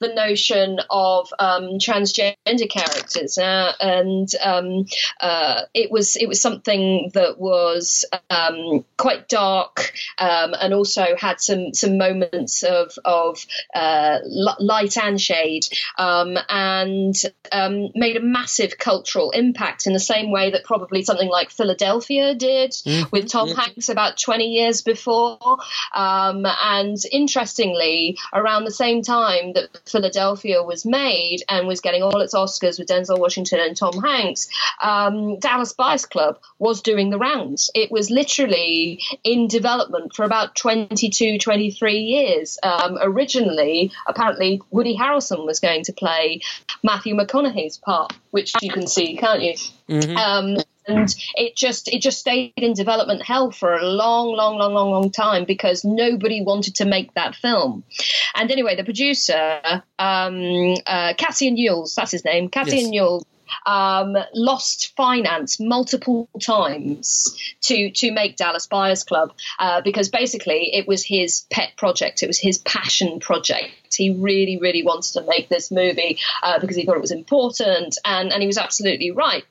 the 0.00 0.08
notion 0.14 0.78
of 0.88 1.32
um, 1.38 1.78
transgender 1.78 2.68
characters, 2.68 3.36
uh, 3.36 3.72
and 3.80 4.28
um, 4.42 4.86
uh, 5.20 5.62
it 5.74 5.90
was 5.90 6.16
it 6.16 6.26
was 6.26 6.40
something 6.40 7.10
that 7.14 7.38
was 7.38 8.04
um, 8.30 8.84
quite 8.96 9.28
dark 9.28 9.92
um, 10.18 10.54
and 10.58 10.72
also 10.72 11.14
had 11.18 11.40
some 11.40 11.74
some 11.74 11.98
moments 11.98 12.62
of 12.62 12.92
of 13.04 13.44
uh, 13.74 14.18
light 14.24 14.96
and 14.96 15.20
shade, 15.20 15.66
um, 15.98 16.38
and 16.48 17.14
um, 17.52 17.90
made 17.94 18.16
a 18.16 18.22
massive 18.22 18.78
cultural 18.78 19.30
impact 19.32 19.86
in 19.86 19.92
the 19.92 20.00
same 20.00 20.30
way 20.30 20.50
that 20.50 20.64
probably 20.64 21.02
something 21.02 21.28
like 21.28 21.50
Philadelphia 21.50 22.34
did 22.34 22.70
mm-hmm. 22.70 23.08
with 23.12 23.28
Tom 23.28 23.48
mm-hmm. 23.48 23.58
Hanks 23.58 23.90
about 23.90 24.18
twenty 24.18 24.46
years 24.46 24.80
before, 24.80 25.58
and 25.94 26.96
interestingly, 27.12 28.18
around 28.32 28.64
the 28.64 28.70
same 28.70 29.02
time 29.02 29.52
that 29.52 29.89
Philadelphia 29.90 30.62
was 30.62 30.84
made 30.84 31.42
and 31.48 31.66
was 31.66 31.80
getting 31.80 32.02
all 32.02 32.20
its 32.20 32.34
Oscars 32.34 32.78
with 32.78 32.88
Denzel 32.88 33.18
Washington 33.18 33.60
and 33.60 33.76
Tom 33.76 34.00
Hanks, 34.00 34.48
um, 34.82 35.38
Dallas 35.38 35.72
Buyers 35.72 36.06
Club 36.06 36.38
was 36.58 36.82
doing 36.82 37.10
the 37.10 37.18
rounds. 37.18 37.70
It 37.74 37.90
was 37.90 38.10
literally 38.10 39.00
in 39.24 39.48
development 39.48 40.14
for 40.14 40.24
about 40.24 40.56
22, 40.56 41.38
23 41.38 41.98
years. 41.98 42.58
Um, 42.62 42.98
originally, 43.00 43.92
apparently, 44.06 44.60
Woody 44.70 44.96
Harrelson 44.96 45.46
was 45.46 45.60
going 45.60 45.84
to 45.84 45.92
play 45.92 46.40
Matthew 46.82 47.14
McConaughey's 47.14 47.78
part, 47.78 48.12
which 48.30 48.52
you 48.62 48.70
can 48.70 48.86
see, 48.86 49.16
can't 49.16 49.42
you? 49.42 49.54
Mm-hmm. 49.88 50.16
Um, 50.16 50.56
and 50.90 51.14
it 51.34 51.56
just 51.56 51.88
it 51.88 52.00
just 52.00 52.18
stayed 52.18 52.52
in 52.56 52.72
development 52.72 53.22
hell 53.22 53.50
for 53.50 53.74
a 53.74 53.84
long, 53.84 54.34
long, 54.34 54.56
long, 54.56 54.74
long, 54.74 54.90
long 54.90 55.10
time 55.10 55.44
because 55.44 55.84
nobody 55.84 56.42
wanted 56.42 56.76
to 56.76 56.84
make 56.84 57.14
that 57.14 57.34
film. 57.34 57.84
And 58.34 58.50
anyway, 58.50 58.76
the 58.76 58.84
producer, 58.84 59.60
um, 59.98 60.74
uh, 60.86 61.14
Cassian 61.16 61.56
Elwes, 61.58 61.94
that's 61.94 62.12
his 62.12 62.24
name, 62.24 62.48
Cassian 62.48 62.92
yes. 62.92 63.02
Elwes 63.02 63.24
um, 63.66 64.16
lost 64.34 64.92
finance 64.96 65.60
multiple 65.60 66.28
times 66.40 67.36
to 67.62 67.90
to 67.90 68.12
make 68.12 68.36
Dallas 68.36 68.66
Buyers 68.66 69.04
Club 69.04 69.32
uh, 69.58 69.80
because 69.80 70.08
basically 70.08 70.74
it 70.74 70.86
was 70.86 71.04
his 71.04 71.46
pet 71.50 71.70
project, 71.76 72.22
it 72.22 72.26
was 72.26 72.38
his 72.38 72.58
passion 72.58 73.20
project. 73.20 73.70
He 73.94 74.10
really, 74.10 74.58
really 74.58 74.82
wanted 74.82 75.12
to 75.14 75.22
make 75.26 75.48
this 75.48 75.70
movie 75.70 76.18
uh, 76.42 76.58
because 76.58 76.76
he 76.76 76.84
thought 76.84 76.96
it 76.96 77.00
was 77.00 77.10
important, 77.10 77.98
and 78.04 78.32
and 78.32 78.42
he 78.42 78.46
was 78.46 78.58
absolutely 78.58 79.10
right. 79.10 79.44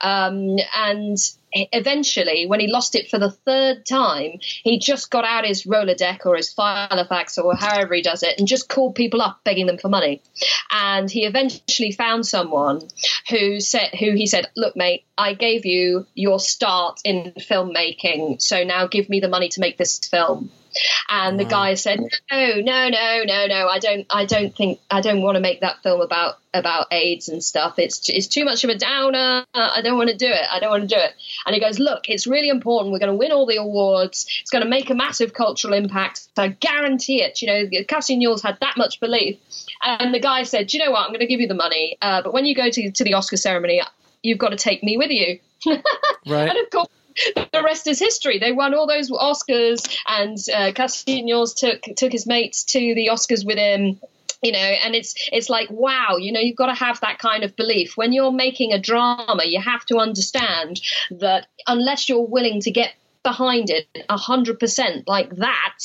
Um, 0.00 0.56
and 0.76 1.18
eventually, 1.52 2.46
when 2.46 2.60
he 2.60 2.66
lost 2.66 2.94
it 2.94 3.10
for 3.10 3.18
the 3.18 3.30
third 3.30 3.84
time, 3.86 4.38
he 4.40 4.78
just 4.78 5.10
got 5.10 5.24
out 5.24 5.44
his 5.44 5.64
Rolodex 5.64 6.24
or 6.24 6.36
his 6.36 6.52
Filofax 6.54 7.42
or 7.42 7.54
however 7.54 7.94
he 7.94 8.02
does 8.02 8.22
it 8.22 8.38
and 8.38 8.48
just 8.48 8.68
called 8.68 8.94
people 8.94 9.20
up 9.20 9.40
begging 9.44 9.66
them 9.66 9.78
for 9.78 9.88
money. 9.88 10.22
And 10.70 11.10
he 11.10 11.24
eventually 11.24 11.92
found 11.92 12.26
someone 12.26 12.80
who 13.28 13.60
said, 13.60 13.90
who 13.98 14.12
he 14.12 14.26
said, 14.26 14.46
"Look, 14.56 14.76
mate, 14.76 15.04
I 15.18 15.34
gave 15.34 15.66
you 15.66 16.06
your 16.14 16.40
start 16.40 17.00
in 17.04 17.32
filmmaking, 17.38 18.40
so 18.40 18.64
now 18.64 18.86
give 18.86 19.08
me 19.08 19.20
the 19.20 19.28
money 19.28 19.48
to 19.50 19.60
make 19.60 19.78
this 19.78 19.98
film." 19.98 20.50
And 21.08 21.38
the 21.38 21.44
guy 21.44 21.74
said, 21.74 22.00
"No, 22.30 22.54
no, 22.60 22.88
no, 22.88 23.22
no, 23.24 23.46
no. 23.46 23.68
I 23.68 23.78
don't. 23.78 24.06
I 24.10 24.24
don't 24.24 24.54
think. 24.54 24.80
I 24.90 25.00
don't 25.00 25.22
want 25.22 25.36
to 25.36 25.40
make 25.40 25.60
that 25.60 25.82
film 25.82 26.00
about 26.00 26.38
about 26.54 26.86
AIDS 26.90 27.28
and 27.28 27.42
stuff. 27.42 27.78
It's 27.78 28.08
it's 28.08 28.26
too 28.26 28.44
much 28.44 28.64
of 28.64 28.70
a 28.70 28.76
downer. 28.76 29.44
I 29.54 29.80
don't 29.82 29.96
want 29.96 30.10
to 30.10 30.16
do 30.16 30.28
it. 30.28 30.44
I 30.50 30.60
don't 30.60 30.70
want 30.70 30.88
to 30.88 30.94
do 30.94 31.00
it." 31.00 31.12
And 31.46 31.54
he 31.54 31.60
goes, 31.60 31.78
"Look, 31.78 32.08
it's 32.08 32.26
really 32.26 32.48
important. 32.48 32.92
We're 32.92 32.98
going 32.98 33.12
to 33.12 33.18
win 33.18 33.32
all 33.32 33.46
the 33.46 33.56
awards. 33.56 34.26
It's 34.40 34.50
going 34.50 34.64
to 34.64 34.68
make 34.68 34.90
a 34.90 34.94
massive 34.94 35.32
cultural 35.32 35.74
impact. 35.74 36.28
I 36.36 36.48
guarantee 36.48 37.22
it. 37.22 37.42
You 37.42 37.48
know, 37.48 37.84
Cassian 37.86 38.22
Elwes 38.22 38.42
had 38.42 38.58
that 38.60 38.76
much 38.76 39.00
belief." 39.00 39.38
And 39.82 40.14
the 40.14 40.20
guy 40.20 40.44
said, 40.44 40.68
"Do 40.68 40.78
you 40.78 40.84
know 40.84 40.92
what? 40.92 41.02
I'm 41.02 41.08
going 41.08 41.20
to 41.20 41.26
give 41.26 41.40
you 41.40 41.48
the 41.48 41.54
money, 41.54 41.98
uh, 42.00 42.22
but 42.22 42.32
when 42.32 42.44
you 42.44 42.54
go 42.54 42.70
to 42.70 42.90
to 42.90 43.04
the 43.04 43.14
Oscar 43.14 43.36
ceremony, 43.36 43.82
you've 44.22 44.38
got 44.38 44.50
to 44.50 44.56
take 44.56 44.82
me 44.82 44.96
with 44.96 45.10
you." 45.10 45.38
right. 46.26 46.48
And 46.48 46.58
of 46.58 46.70
course 46.70 46.88
the 47.34 47.62
rest 47.64 47.86
is 47.86 47.98
history. 47.98 48.38
They 48.38 48.52
won 48.52 48.74
all 48.74 48.86
those 48.86 49.10
Oscars, 49.10 49.96
and 50.06 50.38
uh, 50.54 50.72
took 51.54 51.82
took 51.96 52.12
his 52.12 52.26
mates 52.26 52.64
to 52.64 52.78
the 52.78 53.08
Oscars 53.12 53.44
with 53.44 53.58
him 53.58 54.00
you 54.42 54.52
know 54.52 54.58
and 54.58 54.94
it's 54.94 55.14
it's 55.32 55.48
like 55.48 55.70
wow 55.70 56.16
you 56.18 56.32
know 56.32 56.40
you've 56.40 56.56
got 56.56 56.66
to 56.66 56.74
have 56.74 57.00
that 57.00 57.18
kind 57.18 57.44
of 57.44 57.54
belief 57.56 57.96
when 57.96 58.12
you're 58.12 58.32
making 58.32 58.72
a 58.72 58.78
drama 58.78 59.44
you 59.44 59.60
have 59.60 59.84
to 59.86 59.98
understand 59.98 60.80
that 61.10 61.46
unless 61.66 62.08
you're 62.08 62.26
willing 62.26 62.60
to 62.60 62.70
get 62.70 62.92
behind 63.22 63.70
it 63.70 63.86
a 64.08 64.16
hundred 64.16 64.58
percent 64.58 65.06
like 65.06 65.30
that, 65.36 65.78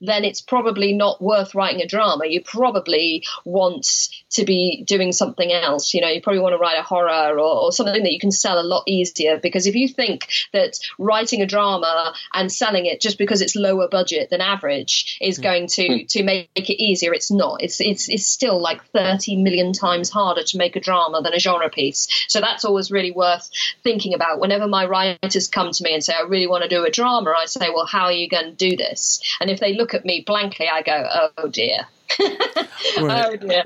then 0.00 0.24
it's 0.24 0.40
probably 0.40 0.92
not 0.92 1.20
worth 1.20 1.54
writing 1.54 1.82
a 1.82 1.86
drama. 1.86 2.26
You 2.26 2.42
probably 2.42 3.24
want 3.44 3.86
to 4.30 4.44
be 4.44 4.84
doing 4.86 5.12
something 5.12 5.52
else. 5.52 5.94
You 5.94 6.00
know, 6.00 6.08
you 6.08 6.22
probably 6.22 6.40
want 6.40 6.54
to 6.54 6.58
write 6.58 6.78
a 6.78 6.82
horror 6.82 7.38
or, 7.38 7.64
or 7.64 7.72
something 7.72 8.02
that 8.02 8.12
you 8.12 8.20
can 8.20 8.30
sell 8.30 8.58
a 8.58 8.62
lot 8.62 8.84
easier. 8.86 9.38
Because 9.38 9.66
if 9.66 9.74
you 9.74 9.88
think 9.88 10.28
that 10.52 10.78
writing 10.98 11.42
a 11.42 11.46
drama 11.46 12.14
and 12.32 12.50
selling 12.52 12.86
it 12.86 13.00
just 13.00 13.18
because 13.18 13.40
it's 13.40 13.56
lower 13.56 13.88
budget 13.88 14.30
than 14.30 14.40
average 14.40 15.18
is 15.20 15.36
hmm. 15.36 15.42
going 15.42 15.66
to 15.68 15.86
hmm. 15.86 16.06
to 16.08 16.22
make 16.22 16.48
it 16.54 16.82
easier, 16.82 17.12
it's 17.12 17.30
not. 17.30 17.62
It's 17.62 17.80
it's 17.80 18.08
it's 18.08 18.26
still 18.26 18.60
like 18.60 18.84
thirty 18.92 19.36
million 19.36 19.72
times 19.72 20.10
harder 20.10 20.42
to 20.44 20.58
make 20.58 20.76
a 20.76 20.80
drama 20.80 21.22
than 21.22 21.34
a 21.34 21.38
genre 21.38 21.70
piece. 21.70 22.08
So 22.28 22.40
that's 22.40 22.64
always 22.64 22.90
really 22.90 23.12
worth 23.12 23.50
thinking 23.82 24.14
about. 24.14 24.40
Whenever 24.40 24.68
my 24.68 24.86
writers 24.86 25.48
come 25.48 25.72
to 25.72 25.84
me 25.84 25.94
and 25.94 26.04
say, 26.04 26.14
"I 26.14 26.22
really 26.22 26.46
want 26.46 26.62
to 26.62 26.68
do 26.68 26.75
do 26.76 26.84
a 26.84 26.90
drama, 26.90 27.34
I 27.36 27.46
say, 27.46 27.70
well, 27.70 27.86
how 27.86 28.04
are 28.04 28.12
you 28.12 28.28
going 28.28 28.56
to 28.56 28.70
do 28.70 28.76
this? 28.76 29.20
And 29.40 29.50
if 29.50 29.60
they 29.60 29.74
look 29.74 29.94
at 29.94 30.04
me 30.04 30.22
blankly, 30.26 30.68
I 30.68 30.82
go, 30.82 31.08
oh 31.38 31.48
dear. 31.48 31.86
right. 32.20 32.68
Oh 32.98 33.36
dear. 33.36 33.64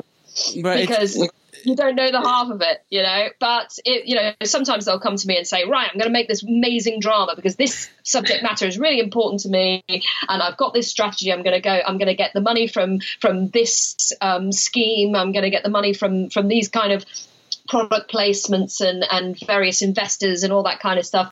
Right. 0.63 0.87
Because 0.87 1.17
you 1.65 1.77
don't 1.77 1.95
know 1.95 2.11
the 2.11 2.21
half 2.21 2.51
of 2.51 2.63
it, 2.63 2.83
you 2.91 3.03
know. 3.03 3.29
But 3.39 3.79
it, 3.85 4.07
you 4.07 4.15
know, 4.15 4.33
sometimes 4.45 4.85
they'll 4.85 5.01
come 5.01 5.17
to 5.17 5.27
me 5.27 5.37
and 5.37 5.47
say, 5.47 5.65
"Right, 5.65 5.89
I'm 5.91 5.99
going 5.99 6.09
to 6.09 6.13
make 6.13 6.29
this 6.29 6.43
amazing 6.43 7.01
drama 7.01 7.35
because 7.37 7.57
this 7.57 7.89
subject 8.03 8.43
matter 8.43 8.67
is 8.67 8.79
really 8.79 9.01
important 9.01 9.41
to 9.43 9.49
me, 9.49 9.85
and 9.89 10.43
I've 10.43 10.57
got 10.57 10.75
this 10.75 10.89
strategy. 10.89 11.33
I'm 11.33 11.43
going 11.43 11.55
to 11.55 11.61
go. 11.61 11.81
I'm 11.87 11.99
going 11.99 12.09
to 12.09 12.15
get 12.15 12.33
the 12.33 12.41
money 12.41 12.67
from 12.67 13.01
from 13.21 13.49
this 13.49 14.13
um, 14.21 14.53
scheme. 14.53 15.15
I'm 15.15 15.33
going 15.33 15.45
to 15.45 15.51
get 15.51 15.63
the 15.63 15.71
money 15.71 15.93
from 15.93 16.31
from 16.31 16.49
these 16.49 16.69
kind 16.69 16.93
of 16.93 17.05
product 17.69 18.11
placements 18.11 18.81
and 18.81 19.05
and 19.11 19.39
various 19.47 19.83
investors 19.83 20.43
and 20.43 20.53
all 20.53 20.63
that 20.65 20.81
kind 20.81 20.99
of 20.99 21.07
stuff." 21.07 21.31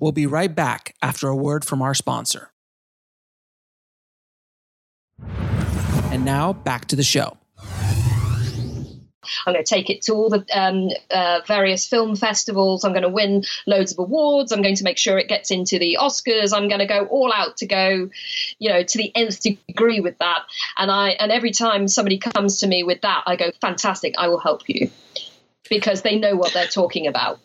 We'll 0.00 0.12
be 0.12 0.26
right 0.26 0.54
back 0.54 0.94
after 1.02 1.28
a 1.28 1.36
word 1.36 1.64
from 1.64 1.82
our 1.82 1.94
sponsor. 1.94 2.50
And 6.10 6.24
now 6.24 6.52
back 6.52 6.86
to 6.86 6.96
the 6.96 7.02
show. 7.02 7.36
I'm 9.46 9.52
going 9.52 9.64
to 9.64 9.68
take 9.68 9.90
it 9.90 10.02
to 10.02 10.14
all 10.14 10.30
the 10.30 10.44
um, 10.54 10.88
uh, 11.10 11.40
various 11.46 11.86
film 11.86 12.16
festivals. 12.16 12.84
I'm 12.84 12.92
going 12.92 13.02
to 13.02 13.08
win 13.08 13.44
loads 13.66 13.92
of 13.92 13.98
awards. 13.98 14.52
I'm 14.52 14.62
going 14.62 14.76
to 14.76 14.84
make 14.84 14.98
sure 14.98 15.18
it 15.18 15.28
gets 15.28 15.50
into 15.50 15.78
the 15.78 15.98
Oscars. 16.00 16.52
I'm 16.54 16.68
going 16.68 16.80
to 16.80 16.86
go 16.86 17.06
all 17.06 17.32
out 17.32 17.58
to 17.58 17.66
go, 17.66 18.10
you 18.58 18.70
know, 18.70 18.82
to 18.82 18.98
the 18.98 19.14
nth 19.14 19.40
degree 19.40 20.00
with 20.00 20.18
that. 20.18 20.40
And 20.76 20.90
I 20.90 21.10
and 21.10 21.32
every 21.32 21.50
time 21.50 21.88
somebody 21.88 22.18
comes 22.18 22.60
to 22.60 22.66
me 22.66 22.82
with 22.82 23.02
that, 23.02 23.24
I 23.26 23.36
go, 23.36 23.50
fantastic. 23.60 24.14
I 24.18 24.28
will 24.28 24.40
help 24.40 24.68
you 24.68 24.90
because 25.68 26.02
they 26.02 26.18
know 26.18 26.36
what 26.36 26.52
they're 26.52 26.66
talking 26.66 27.06
about. 27.06 27.40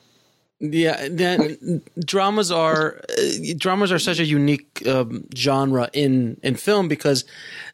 Yeah, 0.66 1.10
then 1.12 1.82
dramas 2.06 2.50
are 2.50 3.02
uh, 3.10 3.54
dramas 3.58 3.92
are 3.92 4.00
such 4.00 4.20
a 4.20 4.24
unique 4.24 4.82
um, 4.88 5.26
genre 5.36 5.90
in 5.92 6.40
in 6.42 6.56
film 6.56 6.88
because 6.88 7.26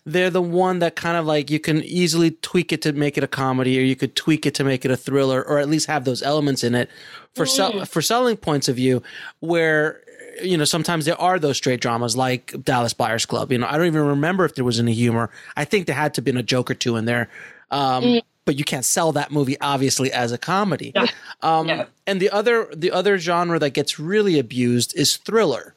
they're 0.08 0.32
the 0.32 0.42
one 0.42 0.80
that 0.80 0.96
kind 0.96 1.16
of 1.16 1.24
like 1.24 1.52
you 1.52 1.60
can 1.60 1.84
easily 1.84 2.32
tweak 2.32 2.74
it 2.74 2.82
to 2.82 2.94
make 2.94 3.16
it 3.16 3.24
a 3.24 3.28
comedy, 3.28 3.78
or 3.78 3.84
you 3.84 3.96
could 3.96 4.16
tweak 4.16 4.48
it 4.48 4.56
to 4.56 4.64
make 4.64 4.86
it 4.86 4.92
a 4.92 4.98
thriller, 4.98 5.44
or 5.44 5.60
at 5.60 5.70
least 5.70 5.86
have 5.86 6.04
those 6.04 6.24
elements 6.24 6.64
in 6.64 6.74
it 6.74 6.90
for 7.36 7.46
mm. 7.46 7.50
sell, 7.50 7.86
for 7.86 8.02
selling 8.02 8.38
points 8.38 8.68
of 8.68 8.76
view. 8.76 9.04
Where 9.40 10.02
you 10.42 10.58
know 10.58 10.66
sometimes 10.66 11.06
there 11.06 11.22
are 11.22 11.38
those 11.38 11.58
straight 11.58 11.82
dramas 11.82 12.18
like 12.18 12.56
Dallas 12.64 12.94
Buyers 12.94 13.28
Club. 13.28 13.52
You 13.52 13.60
know, 13.60 13.68
I 13.68 13.78
don't 13.78 13.86
even 13.86 14.04
remember 14.04 14.46
if 14.46 14.56
there 14.56 14.66
was 14.66 14.80
any 14.80 14.96
humor. 14.96 15.30
I 15.56 15.64
think 15.64 15.86
there 15.86 15.96
had 15.96 16.16
to 16.16 16.22
have 16.22 16.26
been 16.26 16.38
a 16.38 16.44
joke 16.44 16.72
or 16.72 16.76
two 16.76 16.96
in 16.96 17.06
there. 17.06 17.30
Um, 17.70 18.04
mm 18.04 18.22
but 18.50 18.58
you 18.58 18.66
can't 18.66 18.84
sell 18.84 19.12
that 19.12 19.30
movie 19.30 19.56
obviously 19.62 20.12
as 20.12 20.32
a 20.32 20.38
comedy. 20.40 20.92
Yeah. 20.96 21.06
Um, 21.44 21.68
yeah. 21.68 21.86
And 22.08 22.20
the 22.20 22.32
other 22.32 22.68
the 22.76 22.90
other 22.90 23.20
genre 23.20 23.60
that 23.60 23.76
gets 23.76 24.00
really 24.00 24.40
abused 24.40 24.98
is 24.98 25.18
thriller. 25.18 25.76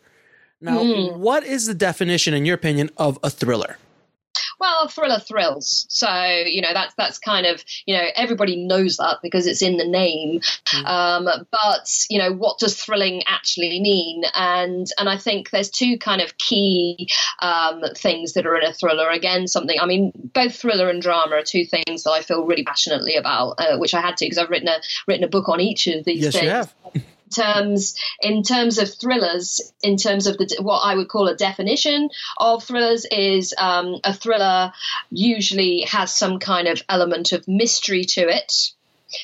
Now, 0.59 0.79
mm. 0.79 1.19
what 1.19 1.45
is 1.45 1.67
the 1.67 1.75
definition, 1.75 2.33
in 2.33 2.47
your 2.47 2.55
opinion, 2.55 2.89
of 2.97 3.19
a 3.23 3.29
thriller? 3.29 3.77
Well, 4.63 4.87
thriller 4.87 5.19
thrills. 5.19 5.87
So 5.89 6.09
you 6.47 6.63
know 6.63 6.73
that's 6.73 6.95
that's 6.95 7.19
kind 7.19 7.47
of 7.47 7.65
you 7.85 7.97
know 7.97 8.05
everybody 8.15 8.57
knows 8.57 8.97
that 8.99 9.19
because 9.21 9.49
it's 9.49 9.61
in 9.61 9.77
the 9.77 9.85
name. 9.85 10.41
Mm. 10.69 10.87
Um, 10.87 11.47
but 11.51 11.91
you 12.09 12.19
know 12.19 12.33
what 12.33 12.61
does 12.61 12.81
thrilling 12.81 13.25
actually 13.27 13.81
mean? 13.81 14.23
And 14.35 14.87
and 14.99 15.09
I 15.09 15.17
think 15.17 15.51
there's 15.51 15.69
two 15.69 15.99
kind 15.99 16.23
of 16.23 16.39
key 16.39 17.11
um, 17.41 17.83
things 17.97 18.35
that 18.35 18.47
are 18.47 18.57
in 18.57 18.65
a 18.65 18.73
thriller. 18.73 19.11
Again, 19.11 19.49
something 19.49 19.79
I 19.81 19.87
mean, 19.87 20.13
both 20.33 20.55
thriller 20.55 20.89
and 20.89 21.03
drama 21.03 21.37
are 21.37 21.43
two 21.43 21.65
things 21.65 22.05
that 22.05 22.13
I 22.13 22.23
feel 22.23 22.47
really 22.47 22.65
passionately 22.65 23.17
about, 23.17 23.57
uh, 23.59 23.79
which 23.79 23.95
I 23.95 24.01
had 24.01 24.17
to 24.19 24.25
because 24.25 24.39
I've 24.39 24.51
written 24.51 24.69
a 24.69 24.81
written 25.09 25.25
a 25.25 25.29
book 25.29 25.49
on 25.49 25.61
each 25.61 25.89
of 25.89 26.05
these 26.05 26.23
yes, 26.23 26.33
things. 26.35 26.45
You 26.45 26.51
have 26.51 26.75
terms 27.33 27.95
in 28.21 28.43
terms 28.43 28.79
of 28.79 28.93
thrillers 28.95 29.73
in 29.83 29.97
terms 29.97 30.27
of 30.27 30.39
the 30.39 30.57
what 30.61 30.81
I 30.81 30.95
would 30.95 31.09
call 31.09 31.29
a 31.29 31.37
definition 31.37 32.11
of 32.39 32.65
thrillers 32.65 33.07
is 33.11 33.55
um, 33.59 34.01
a 34.05 34.13
thriller 34.13 34.73
usually 35.11 35.83
has 35.83 36.17
some 36.17 36.39
kind 36.39 36.69
of 36.69 36.83
element 36.89 37.33
of 37.33 37.49
mystery 37.49 38.05
to 38.05 38.29
it 38.29 38.73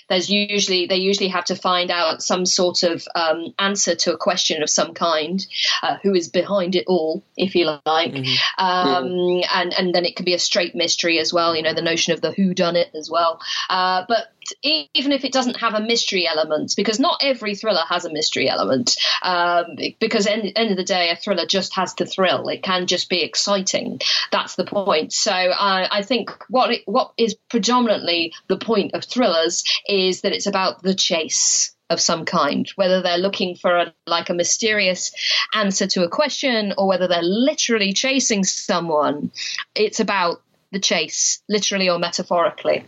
there's 0.09 0.31
usually 0.31 0.87
they 0.87 0.97
usually 0.97 1.29
have 1.29 1.45
to 1.47 1.57
find 1.57 1.91
out 1.91 2.23
some 2.23 2.47
sort 2.47 2.83
of 2.83 3.07
um, 3.15 3.55
answer 3.59 3.95
to 3.95 4.13
a 4.13 4.17
question 4.17 4.63
of 4.63 4.71
some 4.71 4.95
kind, 4.95 5.47
uh, 5.83 5.97
who 6.03 6.15
is 6.15 6.29
behind 6.29 6.75
it 6.75 6.85
all, 6.87 7.23
if 7.37 7.55
you 7.55 7.65
like, 7.65 8.13
mm-hmm. 8.13 8.65
um, 8.65 9.43
and 9.55 9.73
and 9.75 9.95
then 9.95 10.05
it 10.05 10.17
could 10.17 10.27
be 10.27 10.35
a 10.35 10.39
straight 10.39 10.75
mystery 10.75 11.19
as 11.19 11.33
well. 11.33 11.57
You 11.57 11.63
know, 11.63 11.75
the 11.75 11.83
notion 11.83 12.13
of 12.13 12.21
the 12.21 12.33
who 12.33 12.55
done 12.55 12.77
it 12.77 12.91
as 12.95 13.11
well. 13.11 13.41
Uh, 13.71 14.05
but 14.09 14.29
even 14.63 15.13
if 15.13 15.25
it 15.25 15.33
doesn't 15.33 15.59
have 15.59 15.75
a 15.75 15.81
mystery 15.81 16.27
element, 16.27 16.75
because 16.77 16.99
not 17.01 17.21
every 17.23 17.55
thriller 17.55 17.83
has 17.89 18.05
a 18.05 18.13
mystery 18.13 18.49
element, 18.49 18.97
um, 19.23 19.77
because 20.01 20.27
at 20.27 20.43
the 20.43 20.57
end 20.57 20.71
of 20.71 20.77
the 20.77 20.85
day, 20.85 21.11
a 21.11 21.17
thriller 21.17 21.47
just 21.47 21.75
has 21.75 21.95
to 21.95 22.07
thrill. 22.07 22.49
It 22.49 22.63
can 22.63 22.87
just 22.87 23.09
be 23.09 23.23
exciting. 23.23 24.01
That's 24.31 24.57
the 24.57 24.65
point. 24.65 25.13
So 25.13 25.33
I, 25.33 25.99
I 25.99 26.03
think 26.03 26.31
what 26.49 26.71
it, 26.71 26.83
what 26.87 27.13
is 27.17 27.35
predominantly 27.35 28.33
the 28.49 28.59
point 28.59 28.95
of 28.95 29.05
thrillers 29.05 29.65
is 29.89 30.23
that 30.23 30.33
it's 30.33 30.47
about 30.47 30.83
the 30.83 30.95
chase 30.95 31.75
of 31.91 32.01
some 32.01 32.25
kind, 32.27 32.69
whether 32.77 33.01
they're 33.01 33.17
looking 33.17 33.57
for 33.57 33.77
a, 33.79 33.95
like 34.07 34.29
a 34.29 34.35
mysterious 34.35 35.11
answer 35.55 35.87
to 35.87 36.05
a 36.05 36.09
question 36.09 36.75
or 36.77 36.87
whether 36.87 37.09
they're 37.09 37.23
literally 37.23 37.93
chasing 37.95 38.45
someone. 38.45 39.31
It's 39.75 40.01
about 40.01 40.43
the 40.71 40.81
chase, 40.81 41.43
literally 41.49 41.89
or 41.89 41.99
metaphorically. 41.99 42.85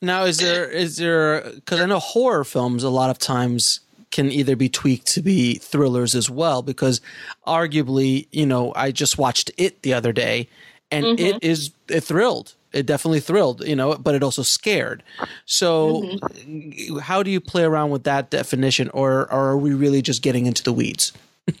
Now, 0.00 0.24
is 0.24 0.38
there 0.38 0.68
is 0.68 0.96
there 0.96 1.42
because 1.54 1.80
I 1.80 1.86
know 1.86 1.98
horror 1.98 2.44
films 2.44 2.82
a 2.82 2.90
lot 2.90 3.10
of 3.10 3.18
times 3.18 3.80
can 4.10 4.30
either 4.30 4.54
be 4.54 4.68
tweaked 4.68 5.06
to 5.08 5.20
be 5.22 5.56
thrillers 5.56 6.14
as 6.14 6.30
well 6.30 6.62
because 6.62 7.00
arguably, 7.46 8.28
you 8.30 8.46
know, 8.46 8.72
I 8.76 8.92
just 8.92 9.18
watched 9.18 9.50
it 9.56 9.82
the 9.82 9.92
other 9.92 10.12
day 10.12 10.48
and 10.90 11.04
mm-hmm. 11.04 11.24
it 11.24 11.42
is 11.42 11.72
it 11.88 12.02
thrilled. 12.02 12.54
It 12.72 12.86
definitely 12.86 13.20
thrilled, 13.20 13.66
you 13.66 13.76
know, 13.76 13.96
but 13.96 14.16
it 14.16 14.22
also 14.22 14.42
scared. 14.42 15.02
So, 15.46 16.02
mm-hmm. 16.02 16.98
how 16.98 17.22
do 17.22 17.30
you 17.30 17.40
play 17.40 17.62
around 17.62 17.90
with 17.90 18.02
that 18.02 18.30
definition, 18.30 18.90
or, 18.90 19.32
or 19.32 19.50
are 19.50 19.56
we 19.56 19.74
really 19.74 20.02
just 20.02 20.22
getting 20.22 20.46
into 20.46 20.64
the 20.64 20.72
weeds? 20.72 21.12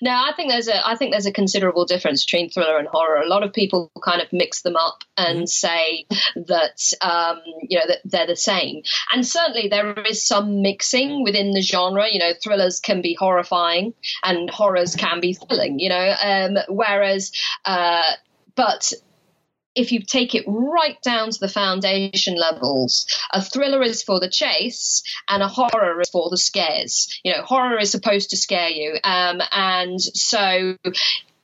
no, 0.00 0.10
I 0.10 0.32
think 0.34 0.50
there's 0.50 0.66
a 0.66 0.86
I 0.86 0.96
think 0.96 1.12
there's 1.12 1.26
a 1.26 1.32
considerable 1.32 1.84
difference 1.84 2.24
between 2.24 2.50
thriller 2.50 2.76
and 2.78 2.88
horror. 2.88 3.20
A 3.20 3.28
lot 3.28 3.44
of 3.44 3.52
people 3.52 3.90
kind 4.02 4.20
of 4.20 4.32
mix 4.32 4.62
them 4.62 4.74
up 4.76 5.04
and 5.16 5.38
mm-hmm. 5.38 5.46
say 5.46 6.06
that 6.34 6.92
um, 7.02 7.40
you 7.62 7.78
know 7.78 7.84
that 7.86 7.98
they're 8.04 8.26
the 8.26 8.36
same. 8.36 8.82
And 9.12 9.24
certainly 9.24 9.68
there 9.68 9.94
is 10.00 10.26
some 10.26 10.60
mixing 10.60 11.22
within 11.22 11.52
the 11.52 11.62
genre. 11.62 12.06
You 12.10 12.18
know, 12.18 12.32
thrillers 12.42 12.80
can 12.80 13.00
be 13.00 13.14
horrifying 13.14 13.94
and 14.24 14.50
horrors 14.50 14.96
can 14.96 15.20
be 15.20 15.34
thrilling. 15.34 15.78
You 15.78 15.90
know, 15.90 16.14
um, 16.20 16.58
whereas 16.68 17.30
uh, 17.64 18.12
but 18.56 18.92
if 19.74 19.92
you 19.92 20.00
take 20.00 20.34
it 20.34 20.44
right 20.46 21.00
down 21.02 21.30
to 21.30 21.38
the 21.38 21.48
foundation 21.48 22.36
levels, 22.36 23.06
a 23.32 23.42
thriller 23.42 23.82
is 23.82 24.02
for 24.02 24.20
the 24.20 24.28
chase 24.28 25.02
and 25.28 25.42
a 25.42 25.48
horror 25.48 26.00
is 26.00 26.10
for 26.10 26.30
the 26.30 26.36
scares. 26.36 27.20
You 27.24 27.32
know, 27.32 27.42
horror 27.42 27.78
is 27.78 27.90
supposed 27.90 28.30
to 28.30 28.36
scare 28.36 28.70
you. 28.70 28.98
Um, 29.04 29.40
and 29.52 30.00
so 30.00 30.76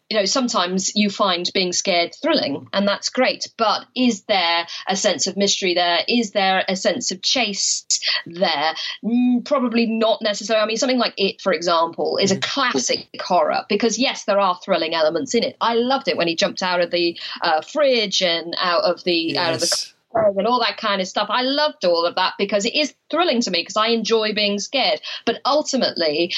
you 0.08 0.16
know, 0.16 0.24
sometimes 0.24 0.94
you 0.94 1.10
find 1.10 1.50
being 1.52 1.72
scared 1.72 2.14
thrilling, 2.22 2.68
and 2.72 2.86
that's 2.86 3.08
great. 3.08 3.48
But 3.56 3.86
is 3.96 4.22
there 4.24 4.66
a 4.88 4.94
sense 4.94 5.26
of 5.26 5.36
mystery 5.36 5.74
there? 5.74 5.98
Is 6.06 6.30
there 6.30 6.64
a 6.68 6.76
sense 6.76 7.10
of 7.10 7.22
chase 7.22 7.84
there? 8.26 8.74
Mm, 9.04 9.44
probably 9.44 9.86
not 9.86 10.22
necessarily. 10.22 10.62
I 10.62 10.66
mean, 10.66 10.76
something 10.76 10.98
like 10.98 11.14
It, 11.16 11.40
for 11.40 11.52
example, 11.52 12.18
is 12.18 12.30
a 12.30 12.36
mm-hmm. 12.36 12.40
classic 12.42 13.08
horror 13.20 13.64
because, 13.68 13.98
yes, 13.98 14.24
there 14.24 14.40
are 14.40 14.58
thrilling 14.64 14.94
elements 14.94 15.34
in 15.34 15.44
it. 15.44 15.56
I 15.60 15.74
loved 15.74 16.08
it 16.08 16.16
when 16.16 16.28
he 16.28 16.36
jumped 16.36 16.62
out 16.62 16.80
of 16.80 16.90
the 16.90 17.18
uh, 17.42 17.60
fridge 17.62 18.22
and 18.22 18.56
out 18.58 18.84
of 18.84 19.04
the 19.04 19.12
yes. 19.12 19.36
out 19.36 19.54
of 19.54 19.60
the 19.60 19.96
and 20.38 20.46
all 20.46 20.60
that 20.60 20.78
kind 20.78 21.00
of 21.00 21.08
stuff. 21.08 21.28
I 21.30 21.42
loved 21.42 21.84
all 21.84 22.06
of 22.06 22.14
that 22.14 22.34
because 22.38 22.64
it 22.64 22.74
is 22.74 22.94
thrilling 23.10 23.42
to 23.42 23.50
me 23.50 23.60
because 23.60 23.76
I 23.76 23.88
enjoy 23.88 24.32
being 24.32 24.58
scared. 24.58 25.00
But 25.24 25.40
ultimately, 25.44 26.32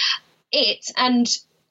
it 0.50 0.90
and 0.96 1.28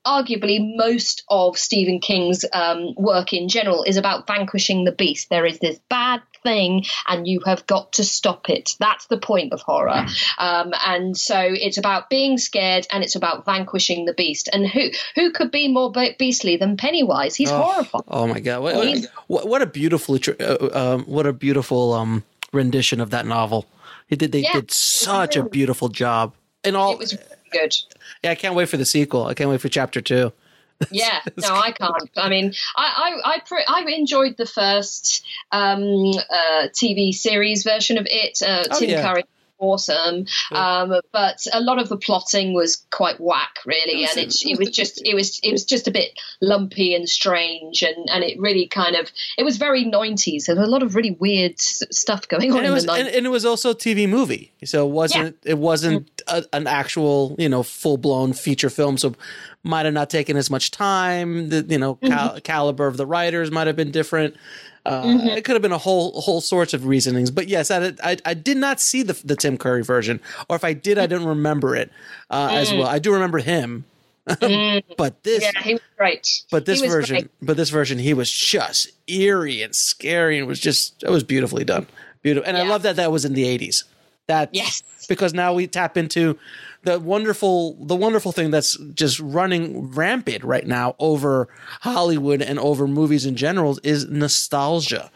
arguably 0.08 0.76
most 0.76 1.24
of 1.30 1.58
Stephen 1.58 2.00
King's 2.00 2.46
um, 2.54 2.94
work 2.96 3.34
in 3.34 3.50
general 3.50 3.84
is 3.84 3.98
about 3.98 4.26
vanquishing 4.26 4.86
the 4.86 4.92
beast. 4.94 5.30
There 5.30 5.46
is 5.46 5.60
this 5.60 5.78
bad 5.90 6.22
thing, 6.44 6.86
and 7.08 7.28
you 7.28 7.42
have 7.46 7.68
got 7.68 7.94
to 7.94 8.04
stop 8.04 8.50
it. 8.50 8.76
That's 8.80 9.08
the 9.08 9.18
point 9.18 9.52
of 9.52 9.62
horror. 9.62 10.06
Um, 10.38 10.74
and 10.86 11.18
so 11.18 11.38
it's 11.40 11.78
about 11.78 12.10
being 12.10 12.38
scared, 12.38 12.88
and 12.92 13.04
it's 13.04 13.16
about 13.16 13.46
vanquishing 13.46 14.06
the 14.06 14.14
beast. 14.14 14.50
And 14.52 14.66
who 14.66 14.90
who 15.16 15.32
could 15.32 15.52
be 15.52 15.68
more 15.68 15.92
beastly 16.18 16.58
than 16.58 16.78
Pennywise? 16.78 17.36
He's 17.36 17.52
oh, 17.52 17.62
horrifying. 17.62 18.04
Oh 18.08 18.28
my 18.28 18.40
god! 18.40 18.62
What, 18.62 19.10
what, 19.28 19.48
what 19.48 19.62
a 19.62 19.66
beautiful, 19.66 20.18
uh, 20.40 20.70
um, 20.74 21.04
what 21.04 21.26
a 21.26 21.34
beautiful 21.34 21.94
um, 21.94 22.24
rendition 22.54 23.02
of 23.02 23.10
that 23.10 23.26
novel. 23.26 23.66
He 24.08 24.16
did. 24.16 24.32
They 24.32 24.44
yeah, 24.44 24.54
did 24.54 24.72
such 24.72 25.36
really, 25.36 25.48
a 25.48 25.50
beautiful 25.50 25.90
job. 25.90 26.34
And 26.68 26.78
all 26.78 26.94
it 26.94 27.00
was 27.00 27.18
good. 27.52 27.76
Yeah, 28.24 28.32
I 28.32 28.36
can't 28.36 28.56
wait 28.56 28.70
for 28.70 28.78
the 28.78 28.86
sequel. 28.86 29.26
I 29.26 29.34
can't 29.34 29.50
wait 29.50 29.62
for 29.62 29.70
chapter 29.70 30.02
two. 30.02 30.34
yeah, 30.92 31.22
no, 31.38 31.56
I 31.56 31.72
can't. 31.72 32.10
I 32.18 32.30
mean, 32.30 32.54
I 32.76 33.20
I 33.26 33.34
I, 33.34 33.40
pre- 33.40 33.66
I 33.68 33.84
enjoyed 33.88 34.38
the 34.38 34.46
first 34.46 35.26
um, 35.52 35.82
uh, 35.82 36.68
TV 36.72 37.14
series 37.14 37.64
version 37.64 37.98
of 37.98 38.06
it. 38.08 38.40
Uh, 38.46 38.64
oh, 38.70 38.80
Tim 38.80 38.90
yeah. 38.90 39.02
Curry 39.02 39.24
awesome. 39.60 40.26
Um, 40.52 41.00
but 41.12 41.46
a 41.54 41.60
lot 41.60 41.80
of 41.80 41.90
the 41.90 41.98
plotting 41.98 42.54
was 42.54 42.86
quite 42.92 43.20
whack, 43.20 43.58
really, 43.66 44.04
and 44.06 44.18
it, 44.18 44.36
it 44.44 44.60
was 44.60 44.70
just 44.70 45.02
it 45.06 45.14
was 45.14 45.40
it 45.44 45.52
was 45.52 45.66
just 45.66 45.88
a 45.88 45.92
bit 45.92 46.18
lumpy 46.42 46.96
and 46.96 47.08
strange, 47.08 47.82
and, 47.82 48.10
and 48.10 48.24
it 48.24 48.40
really 48.40 48.68
kind 48.68 48.96
of 48.96 49.12
it 49.38 49.44
was 49.44 49.58
very 49.58 49.86
nineties. 49.86 50.46
There 50.46 50.56
was 50.56 50.68
a 50.68 50.72
lot 50.72 50.84
of 50.84 50.96
really 50.96 51.12
weird 51.12 51.60
stuff 51.60 52.28
going 52.28 52.52
on. 52.52 52.60
And 52.60 52.68
it 52.68 52.72
was 52.72 52.86
and, 52.86 53.08
and, 53.08 53.26
it 53.26 53.30
was 53.30 53.46
also 53.46 53.72
a 53.72 53.76
TV 53.76 54.08
movie, 54.08 54.52
so 54.64 54.88
it 54.88 54.92
wasn't 54.92 55.38
yeah. 55.44 55.52
it 55.52 55.58
wasn't 55.58 56.22
a, 56.28 56.46
an 56.54 56.68
actual 56.68 57.36
you 57.38 57.50
know 57.50 57.64
full 57.64 57.98
blown 57.98 58.34
feature 58.34 58.70
film. 58.70 58.98
So 58.98 59.16
might 59.64 59.86
have 59.86 59.94
not 59.94 60.10
taken 60.10 60.38
as 60.38 60.50
much 60.50 60.72
time. 60.72 61.50
The 61.50 61.66
you 61.68 61.78
know 61.78 61.96
cal- 61.96 62.30
mm-hmm. 62.30 62.38
caliber 62.40 62.88
of 62.88 62.98
the 62.98 63.06
writers 63.06 63.52
might 63.52 63.68
have 63.68 63.76
been 63.76 63.92
different. 63.92 64.36
Uh, 64.88 65.04
mm-hmm. 65.04 65.28
It 65.28 65.44
could 65.44 65.54
have 65.54 65.62
been 65.62 65.74
a 65.74 65.78
whole 65.78 66.22
whole 66.22 66.40
sorts 66.40 66.74
of 66.74 66.86
reasonings, 66.86 67.30
but 67.30 67.50
yes, 67.50 67.70
I, 67.70 67.94
I, 68.02 68.18
I 68.24 68.34
did 68.34 68.56
not 68.56 68.80
see 68.80 69.04
the 69.04 69.20
the 69.26 69.36
Tim 69.36 69.58
Curry 69.58 69.84
version, 69.84 70.22
or 70.48 70.56
if 70.56 70.64
I 70.64 70.72
did, 70.72 70.98
I 70.98 71.08
didn't 71.08 71.28
remember 71.28 71.76
it 71.76 71.92
uh, 72.30 72.50
mm. 72.50 72.54
as 72.54 72.72
well. 72.74 72.88
I 72.88 72.98
do 73.00 73.12
remember 73.14 73.40
him, 73.40 73.84
Mm. 74.28 74.84
but 74.98 75.24
this, 75.24 75.44
yeah, 75.44 75.52
he 75.62 75.74
was 75.74 75.82
great. 75.98 76.44
but 76.52 76.66
this 76.66 76.82
version, 76.82 77.16
great. 77.18 77.32
but 77.42 77.58
this 77.58 77.70
version, 77.70 77.98
he 78.00 78.14
was 78.14 78.32
just 78.32 78.90
eerie 79.08 79.62
and 79.62 79.76
scary, 79.76 80.38
and 80.38 80.48
was 80.48 80.60
just 80.60 81.04
it 81.04 81.10
was 81.10 81.24
beautifully 81.24 81.66
done, 81.66 81.86
beautiful. 82.22 82.48
And 82.48 82.58
I 82.58 82.64
love 82.64 82.84
that 82.84 82.96
that 82.96 83.12
was 83.12 83.26
in 83.26 83.34
the 83.34 83.44
'80s. 83.44 83.84
That 84.28 84.50
Yes. 84.54 84.84
because 85.10 85.34
now 85.34 85.54
we 85.54 85.68
tap 85.68 85.98
into 85.98 86.38
the 86.88 87.00
wonderful 87.00 87.78
the 87.86 87.96
wonderful 87.96 88.32
thing 88.32 88.50
that's 88.50 88.78
just 88.94 89.20
running 89.20 89.92
rampant 89.92 90.44
right 90.44 90.66
now 90.66 90.96
over 91.00 91.50
Hollywood 91.82 92.42
and 92.42 92.58
over 92.60 92.88
movies 92.88 93.26
in 93.26 93.36
general 93.36 93.78
is 93.84 94.08
nostalgia. 94.10 95.12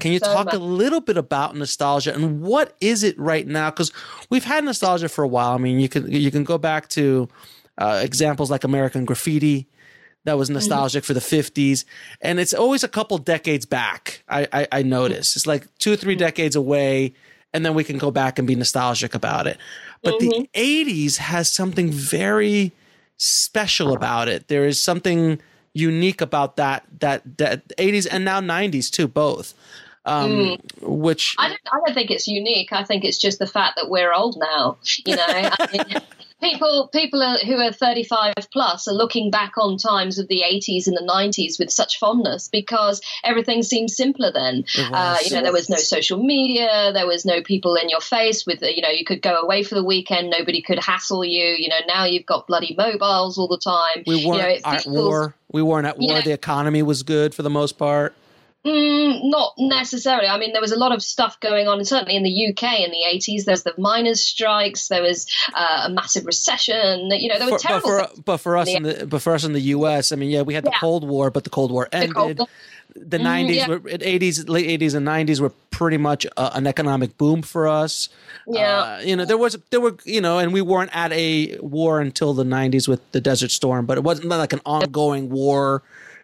Can 0.00 0.12
you 0.12 0.18
So 0.18 0.32
talk 0.34 0.46
much. 0.46 0.54
a 0.54 0.58
little 0.58 1.00
bit 1.00 1.16
about 1.16 1.56
nostalgia 1.56 2.12
and 2.14 2.42
what 2.42 2.74
is 2.80 3.02
it 3.02 3.18
right 3.18 3.46
now? 3.46 3.70
Because 3.70 3.92
we've 4.30 4.44
had 4.44 4.64
nostalgia 4.64 5.08
for 5.08 5.22
a 5.22 5.28
while. 5.28 5.54
I 5.54 5.58
mean, 5.58 5.78
you 5.78 5.88
can 5.88 6.10
you 6.10 6.30
can 6.30 6.44
go 6.44 6.58
back 6.58 6.88
to 6.90 7.28
uh, 7.78 8.00
examples 8.02 8.50
like 8.50 8.64
American 8.64 9.04
Graffiti. 9.04 9.68
That 10.24 10.38
was 10.38 10.50
nostalgic 10.50 11.02
for 11.04 11.14
the 11.14 11.20
50s. 11.20 11.84
And 12.20 12.38
it's 12.38 12.54
always 12.54 12.84
a 12.84 12.88
couple 12.88 13.18
decades 13.18 13.66
back, 13.66 14.22
I, 14.28 14.46
I, 14.52 14.68
I 14.78 14.82
notice. 14.84 15.34
It's 15.34 15.48
like 15.48 15.66
two 15.78 15.92
or 15.92 15.96
three 15.96 16.14
decades 16.14 16.54
away, 16.54 17.14
and 17.52 17.64
then 17.64 17.74
we 17.74 17.84
can 17.84 17.98
go 17.98 18.10
back 18.10 18.38
and 18.38 18.48
be 18.48 18.54
nostalgic 18.54 19.14
about 19.14 19.46
it. 19.46 19.58
But 20.02 20.18
the 20.18 20.48
80s 20.54 21.16
has 21.18 21.48
something 21.48 21.90
very 21.90 22.72
special 23.16 23.92
about 23.92 24.28
it. 24.28 24.48
There 24.48 24.64
is 24.64 24.80
something 24.80 25.40
unique 25.74 26.20
about 26.20 26.56
that 26.56 26.84
that 27.00 27.38
that 27.38 27.68
80s 27.78 28.06
and 28.10 28.24
now 28.24 28.40
90s 28.40 28.90
too, 28.90 29.08
both. 29.08 29.54
Um, 30.04 30.56
which 30.80 31.36
I 31.38 31.48
don't, 31.48 31.60
I 31.72 31.78
don't 31.78 31.94
think 31.94 32.10
it's 32.10 32.26
unique. 32.26 32.72
I 32.72 32.82
think 32.82 33.04
it's 33.04 33.18
just 33.18 33.38
the 33.38 33.46
fact 33.46 33.76
that 33.76 33.88
we're 33.88 34.12
old 34.12 34.36
now. 34.36 34.78
You 35.06 35.14
know, 35.14 35.24
I 35.28 35.68
mean, 35.72 36.02
people 36.42 36.88
people 36.88 37.22
are, 37.22 37.38
who 37.38 37.56
are 37.56 37.72
35 37.72 38.34
plus 38.50 38.88
are 38.88 38.94
looking 38.94 39.30
back 39.30 39.52
on 39.56 39.76
times 39.76 40.18
of 40.18 40.28
the 40.28 40.42
80s 40.44 40.86
and 40.86 40.96
the 40.96 41.08
90s 41.08 41.58
with 41.58 41.70
such 41.70 41.98
fondness 41.98 42.48
because 42.48 43.00
everything 43.24 43.62
seemed 43.62 43.90
simpler 43.90 44.32
then. 44.32 44.64
Uh, 44.76 45.18
you 45.24 45.30
know, 45.30 45.42
there 45.42 45.52
was 45.52 45.70
no 45.70 45.76
social 45.76 46.22
media, 46.22 46.90
there 46.92 47.06
was 47.06 47.24
no 47.24 47.42
people 47.42 47.76
in 47.76 47.88
your 47.88 48.00
face. 48.00 48.44
With 48.46 48.62
you 48.62 48.82
know, 48.82 48.90
you 48.90 49.04
could 49.04 49.22
go 49.22 49.40
away 49.40 49.62
for 49.62 49.74
the 49.74 49.84
weekend, 49.84 50.30
nobody 50.30 50.60
could 50.60 50.78
hassle 50.78 51.24
you. 51.24 51.44
You 51.44 51.68
know, 51.68 51.80
now 51.86 52.04
you've 52.04 52.26
got 52.26 52.46
bloody 52.46 52.74
mobiles 52.76 53.38
all 53.38 53.48
the 53.48 53.58
time. 53.58 54.04
we 54.06 54.26
weren't 54.26 54.42
you 54.42 54.48
know, 54.48 54.60
at 54.64 54.82
feels- 54.82 54.96
war. 54.96 55.34
We 55.52 55.62
weren't 55.62 55.86
at 55.86 55.98
war. 55.98 56.12
Yeah. 56.12 56.20
The 56.22 56.32
economy 56.32 56.82
was 56.82 57.02
good 57.02 57.34
for 57.34 57.42
the 57.42 57.50
most 57.50 57.76
part. 57.78 58.14
Mm, 58.64 59.28
not 59.30 59.54
necessarily. 59.58 60.28
I 60.28 60.38
mean, 60.38 60.52
there 60.52 60.60
was 60.60 60.70
a 60.70 60.78
lot 60.78 60.92
of 60.92 61.02
stuff 61.02 61.40
going 61.40 61.66
on, 61.66 61.84
certainly 61.84 62.14
in 62.14 62.22
the 62.22 62.46
UK 62.48 62.78
in 62.80 62.90
the 62.92 63.02
80s. 63.12 63.44
There's 63.44 63.64
the 63.64 63.74
miners' 63.76 64.22
strikes. 64.22 64.86
There 64.86 65.02
was 65.02 65.26
uh, 65.52 65.84
a 65.86 65.90
massive 65.90 66.24
recession. 66.26 67.10
You 67.10 67.28
know, 67.28 67.38
there 67.40 67.50
were 67.50 67.58
For- 67.58 67.68
but 67.68 67.82
terrible 67.82 67.88
for 68.14 68.22
but 68.24 68.36
for 68.38 68.56
us 68.56 68.68
in 68.68 68.84
the 68.84 69.06
but 69.06 69.20
for 69.20 69.34
us 69.34 69.42
in 69.44 69.52
the 69.52 69.60
U.S., 69.76 70.12
I 70.12 70.16
mean, 70.16 70.30
yeah, 70.30 70.42
we 70.42 70.54
had 70.54 70.64
the 70.64 70.70
Yeah. 70.70 70.78
Cold 70.78 71.08
War, 71.08 71.30
but 71.32 71.42
the 71.42 71.50
Cold 71.50 71.72
War 71.72 71.88
ended. 71.90 72.14
Cold- 72.14 72.48
the 72.94 73.16
Mm, 73.18 73.48
90s 73.48 73.54
yeah. 73.54 73.68
were 73.68 73.80
80s 73.80 74.48
late 74.50 74.80
80s 74.80 74.94
and 74.94 75.06
90s 75.08 75.40
were 75.40 75.48
pretty 75.70 75.96
much 75.96 76.26
uh, 76.36 76.50
an 76.52 76.66
economic 76.66 77.16
boom 77.16 77.40
for 77.40 77.66
us 77.66 78.10
Yeah. 78.46 78.98
uh, 78.98 79.00
you 79.02 79.16
know 79.16 79.24
there 79.24 79.38
was 79.38 79.56
there 79.70 79.80
were 79.80 79.96
you 80.04 80.20
know 80.20 80.38
and 80.38 80.52
we 80.52 80.60
weren't 80.60 80.94
at 80.94 81.10
a 81.12 81.56
war 81.62 82.00
until 82.02 82.34
the 82.34 82.44
90s 82.44 82.86
with 82.88 83.00
the 83.12 83.20
desert 83.22 83.50
storm 83.50 83.86
but 83.86 83.96
it 83.96 84.04
wasn't 84.04 84.26
like 84.28 84.52
an 84.52 84.60
ongoing 84.66 85.30
war 85.30 85.82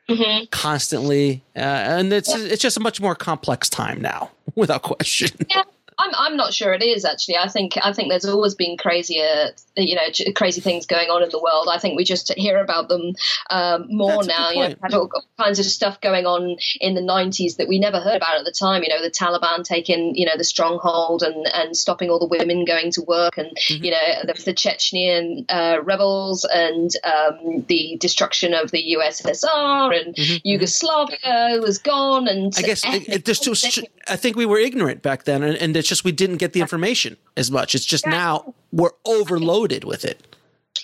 Mm-hmm. 0.09 0.47
constantly 0.51 1.43
uh, 1.55 1.59
and 1.59 2.11
it's 2.15 2.35
it's 2.35 2.63
just 2.63 2.79
a 2.79 2.81
much 2.81 2.99
more 2.99 3.15
complex 3.15 3.69
time 3.69 4.01
now 4.01 4.31
without 4.55 4.83
question 4.83 5.31
Yeah, 5.51 5.65
I'm, 5.99 6.11
I'm 6.17 6.37
not 6.37 6.53
sure 6.55 6.73
it 6.73 6.83
is 6.83 7.05
actually. 7.05 7.37
I 7.37 7.49
think 7.49 7.77
I 7.83 7.93
think 7.93 8.09
there's 8.09 8.25
always 8.25 8.55
been 8.55 8.77
crazier, 8.77 9.51
you 9.77 9.97
know, 9.97 10.03
crazy 10.35 10.61
things 10.61 10.87
going 10.87 11.09
on 11.09 11.23
in 11.23 11.31
the 11.31 11.41
world. 11.43 11.69
I 11.71 11.79
think 11.79 11.97
we 11.97 12.05
just 12.05 12.33
hear 12.35 12.59
about 12.59 12.89
them 12.89 13.15
um, 13.51 13.87
more 13.89 14.23
That's 14.23 14.29
now. 14.29 14.51
You 14.51 14.69
know, 14.69 14.75
had 14.83 14.95
all 14.95 15.11
kinds 15.39 15.59
of 15.59 15.65
stuff 15.65 16.01
going 16.01 16.27
on 16.27 16.57
in 16.81 16.95
the 16.95 17.01
90s 17.01 17.57
that 17.57 17.69
we 17.69 17.79
never 17.79 18.01
heard 18.01 18.17
about 18.17 18.39
at 18.39 18.45
the 18.45 18.53
time. 18.53 18.83
You 18.83 18.91
know, 18.91 19.03
the 19.03 19.11
Taliban 19.11 19.65
taking, 19.65 20.15
you 20.15 20.27
know, 20.27 20.37
the 20.37 20.45
stronghold 20.45 21.23
and 21.23 21.47
and 21.55 21.77
stopping 21.77 22.11
all 22.11 22.19
the 22.19 22.27
women 22.27 22.65
going 22.65 22.91
to 22.93 23.03
work, 23.03 23.37
and 23.37 23.49
Mm-hmm. 23.69 23.85
you 23.85 23.91
know, 23.91 23.99
the 24.25 24.55
Chechnyan 24.55 25.45
uh, 25.49 25.83
rebels 25.83 26.45
and 26.53 26.91
um, 27.05 27.65
the 27.67 27.97
destruction 28.01 28.55
of 28.55 28.71
the 28.71 28.97
USSR 28.97 30.01
and 30.01 30.17
Yugoslavia 30.45 31.61
was 31.61 31.79
gone. 31.79 32.29
And 32.29 32.53
Mm-hmm. 32.53 32.65
I 32.65 32.67
guess 32.67 32.85
it, 32.85 33.09
it, 33.09 33.25
there's 33.25 33.41
too, 33.41 33.83
I 34.09 34.17
think 34.17 34.37
we 34.37 34.47
were 34.47 34.59
ignorant 34.59 35.03
back 35.03 35.25
then, 35.25 35.43
and, 35.43 35.57
and 35.57 35.75
it's 35.89 35.97
just 35.97 36.05
we 36.05 36.13
didn't 36.13 36.37
get 36.37 36.53
the 36.53 36.61
information 36.61 37.17
as 37.35 37.51
much. 37.51 37.75
It's 37.75 37.87
just 37.87 38.07
now 38.07 38.55
we're 38.73 38.91
overloaded 39.07 39.85
with 39.85 40.05
it. 40.05 40.37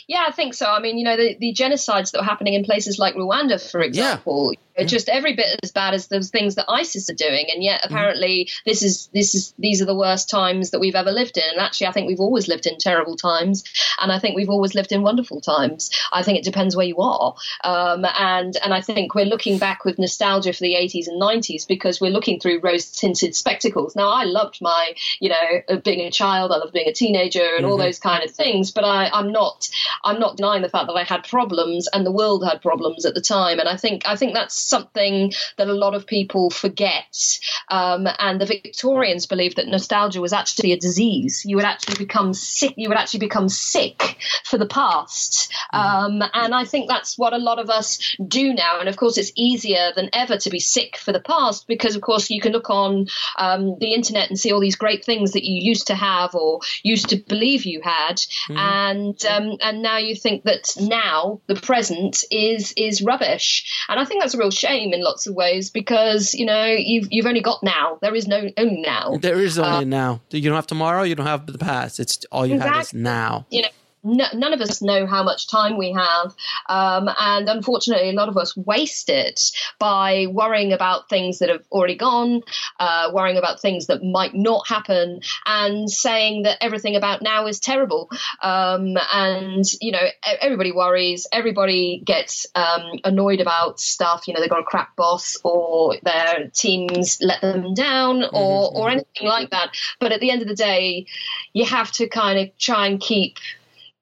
Yeah, 0.08 0.24
I 0.26 0.32
think 0.32 0.54
so. 0.54 0.66
I 0.66 0.80
mean, 0.80 0.96
you 0.96 1.04
know, 1.04 1.14
the, 1.14 1.36
the 1.38 1.52
genocides 1.52 2.12
that 2.12 2.20
were 2.20 2.24
happening 2.24 2.54
in 2.54 2.64
places 2.64 2.98
like 2.98 3.14
Rwanda, 3.14 3.60
for 3.70 3.82
example, 3.82 4.54
are 4.78 4.84
just 4.84 5.08
every 5.08 5.34
bit 5.34 5.58
as 5.62 5.72
bad 5.72 5.94
as 5.94 6.08
those 6.08 6.30
things 6.30 6.54
that 6.56 6.66
ISIS 6.68 7.08
are 7.10 7.14
doing, 7.14 7.46
and 7.52 7.62
yet 7.62 7.80
apparently 7.84 8.48
this 8.64 8.82
is 8.82 9.08
this 9.12 9.34
is 9.34 9.54
these 9.58 9.80
are 9.80 9.86
the 9.86 9.96
worst 9.96 10.28
times 10.28 10.70
that 10.70 10.80
we've 10.80 10.94
ever 10.94 11.10
lived 11.10 11.36
in. 11.36 11.44
And 11.50 11.60
actually, 11.60 11.88
I 11.88 11.92
think 11.92 12.08
we've 12.08 12.20
always 12.20 12.48
lived 12.48 12.66
in 12.66 12.78
terrible 12.78 13.16
times, 13.16 13.64
and 14.00 14.10
I 14.10 14.18
think 14.18 14.36
we've 14.36 14.50
always 14.50 14.74
lived 14.74 14.92
in 14.92 15.02
wonderful 15.02 15.40
times. 15.40 15.90
I 16.12 16.22
think 16.22 16.38
it 16.38 16.44
depends 16.44 16.76
where 16.76 16.86
you 16.86 16.98
are, 16.98 17.34
um, 17.64 18.04
and 18.18 18.56
and 18.62 18.74
I 18.74 18.80
think 18.80 19.14
we're 19.14 19.24
looking 19.24 19.58
back 19.58 19.84
with 19.84 19.98
nostalgia 19.98 20.52
for 20.52 20.60
the 20.60 20.74
80s 20.74 21.08
and 21.08 21.20
90s 21.20 21.66
because 21.66 22.00
we're 22.00 22.10
looking 22.10 22.40
through 22.40 22.60
rose-tinted 22.60 23.34
spectacles. 23.36 23.96
Now, 23.96 24.08
I 24.08 24.24
loved 24.24 24.58
my, 24.60 24.94
you 25.20 25.30
know, 25.30 25.78
being 25.84 26.00
a 26.00 26.10
child, 26.10 26.52
I 26.52 26.56
loved 26.56 26.72
being 26.72 26.88
a 26.88 26.92
teenager, 26.92 27.48
and 27.56 27.64
all 27.64 27.76
those 27.76 27.98
kind 27.98 28.24
of 28.24 28.30
things, 28.30 28.70
but 28.70 28.84
I, 28.84 29.08
I'm 29.12 29.32
not 29.32 29.68
I'm 30.04 30.18
not 30.18 30.36
denying 30.36 30.62
the 30.62 30.68
fact 30.68 30.86
that 30.88 30.94
I 30.94 31.04
had 31.04 31.24
problems 31.24 31.88
and 31.92 32.04
the 32.04 32.12
world 32.12 32.44
had 32.44 32.60
problems 32.62 33.04
at 33.04 33.14
the 33.14 33.20
time. 33.20 33.58
And 33.58 33.68
I 33.68 33.76
think 33.76 34.06
I 34.06 34.16
think 34.16 34.34
that's 34.34 34.63
something 34.64 35.32
that 35.56 35.68
a 35.68 35.72
lot 35.74 35.94
of 35.94 36.06
people 36.06 36.50
forget. 36.50 37.38
Um, 37.68 38.06
and 38.18 38.40
the 38.40 38.46
Victorians 38.46 39.26
believed 39.26 39.56
that 39.56 39.68
nostalgia 39.68 40.20
was 40.20 40.32
actually 40.32 40.72
a 40.72 40.78
disease. 40.78 41.44
You 41.44 41.56
would 41.56 41.64
actually 41.64 41.96
become 41.96 42.34
sick. 42.34 42.74
You 42.76 42.88
would 42.88 42.98
actually 42.98 43.20
become 43.20 43.48
sick 43.48 44.16
for 44.44 44.58
the 44.58 44.66
past. 44.66 45.52
Um, 45.72 46.22
and 46.32 46.54
I 46.54 46.64
think 46.64 46.88
that's 46.88 47.18
what 47.18 47.32
a 47.32 47.38
lot 47.38 47.58
of 47.58 47.70
us 47.70 48.16
do 48.26 48.52
now. 48.54 48.80
And 48.80 48.88
of 48.88 48.96
course, 48.96 49.18
it's 49.18 49.32
easier 49.36 49.92
than 49.94 50.10
ever 50.12 50.36
to 50.38 50.50
be 50.50 50.60
sick 50.60 50.96
for 50.96 51.12
the 51.12 51.20
past 51.20 51.66
because, 51.66 51.96
of 51.96 52.02
course, 52.02 52.30
you 52.30 52.40
can 52.40 52.52
look 52.52 52.70
on 52.70 53.06
um, 53.38 53.76
the 53.78 53.94
internet 53.94 54.28
and 54.28 54.38
see 54.38 54.52
all 54.52 54.60
these 54.60 54.76
great 54.76 55.04
things 55.04 55.32
that 55.32 55.44
you 55.44 55.60
used 55.60 55.86
to 55.88 55.94
have 55.94 56.34
or 56.34 56.60
used 56.82 57.08
to 57.10 57.16
believe 57.16 57.64
you 57.64 57.80
had, 57.82 58.20
and 58.48 59.24
um, 59.26 59.56
and 59.60 59.82
now 59.82 59.98
you 59.98 60.14
think 60.14 60.44
that 60.44 60.72
now 60.80 61.40
the 61.46 61.54
present 61.54 62.24
is 62.30 62.72
is 62.76 63.02
rubbish. 63.02 63.84
And 63.88 63.98
I 64.00 64.04
think 64.04 64.22
that's 64.22 64.34
a 64.34 64.38
real 64.38 64.50
shame 64.54 64.92
in 64.92 65.02
lots 65.02 65.26
of 65.26 65.34
ways 65.34 65.70
because 65.70 66.34
you 66.34 66.46
know 66.46 66.64
you've 66.64 67.08
you've 67.10 67.26
only 67.26 67.40
got 67.40 67.62
now. 67.62 67.98
There 68.00 68.14
is 68.14 68.26
no 68.26 68.48
only 68.56 68.80
now. 68.80 69.18
There 69.20 69.40
is 69.40 69.58
only 69.58 69.84
uh, 69.84 69.84
now. 69.84 70.20
You 70.30 70.42
don't 70.42 70.54
have 70.54 70.66
tomorrow. 70.66 71.02
You 71.02 71.14
don't 71.14 71.26
have 71.26 71.46
the 71.46 71.58
past. 71.58 72.00
It's 72.00 72.24
all 72.32 72.46
you 72.46 72.58
have 72.58 72.82
is 72.82 72.94
now. 72.94 73.46
you 73.50 73.62
know 73.62 73.68
no, 74.04 74.26
none 74.34 74.52
of 74.52 74.60
us 74.60 74.82
know 74.82 75.06
how 75.06 75.22
much 75.22 75.48
time 75.48 75.76
we 75.76 75.92
have 75.92 76.34
um, 76.68 77.08
and 77.18 77.48
unfortunately 77.48 78.10
a 78.10 78.12
lot 78.12 78.28
of 78.28 78.36
us 78.36 78.56
waste 78.56 79.08
it 79.08 79.50
by 79.78 80.26
worrying 80.30 80.72
about 80.72 81.08
things 81.08 81.38
that 81.38 81.48
have 81.48 81.64
already 81.72 81.96
gone 81.96 82.42
uh, 82.78 83.10
worrying 83.12 83.36
about 83.36 83.60
things 83.60 83.86
that 83.86 84.02
might 84.02 84.34
not 84.34 84.66
happen 84.68 85.20
and 85.46 85.90
saying 85.90 86.42
that 86.42 86.58
everything 86.60 86.96
about 86.96 87.22
now 87.22 87.46
is 87.46 87.60
terrible. 87.60 88.10
Um, 88.42 88.96
and 89.12 89.64
you 89.80 89.92
know 89.92 90.06
everybody 90.40 90.72
worries 90.72 91.26
everybody 91.32 92.02
gets 92.04 92.46
um, 92.54 93.00
annoyed 93.04 93.40
about 93.40 93.80
stuff 93.80 94.26
you 94.26 94.34
know 94.34 94.40
they've 94.40 94.50
got 94.50 94.60
a 94.60 94.64
crap 94.64 94.94
boss 94.96 95.36
or 95.44 95.96
their 96.02 96.50
teams 96.52 97.18
let 97.20 97.40
them 97.40 97.74
down 97.74 98.24
or, 98.32 98.70
or 98.74 98.90
anything 98.90 99.26
like 99.26 99.50
that. 99.50 99.76
But 100.00 100.12
at 100.12 100.20
the 100.20 100.30
end 100.30 100.42
of 100.42 100.48
the 100.48 100.54
day 100.54 101.06
you 101.52 101.64
have 101.64 101.90
to 101.92 102.08
kind 102.08 102.38
of 102.38 102.56
try 102.58 102.86
and 102.86 103.00
keep 103.00 103.38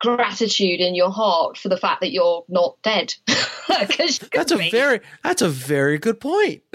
gratitude 0.03 0.81
in 0.81 0.97
your 0.97 1.11
heart 1.11 1.57
for 1.57 1.69
the 1.69 1.77
fact 1.77 2.01
that 2.01 2.11
you're 2.13 2.45
not 2.49 2.77
dead. 2.83 3.15
That's 3.69 4.51
a 4.51 4.59
be. 4.59 4.71
very 4.71 5.01
that's 5.23 5.41
a 5.41 5.49
very 5.49 5.97
good 5.99 6.21
point. 6.21 6.63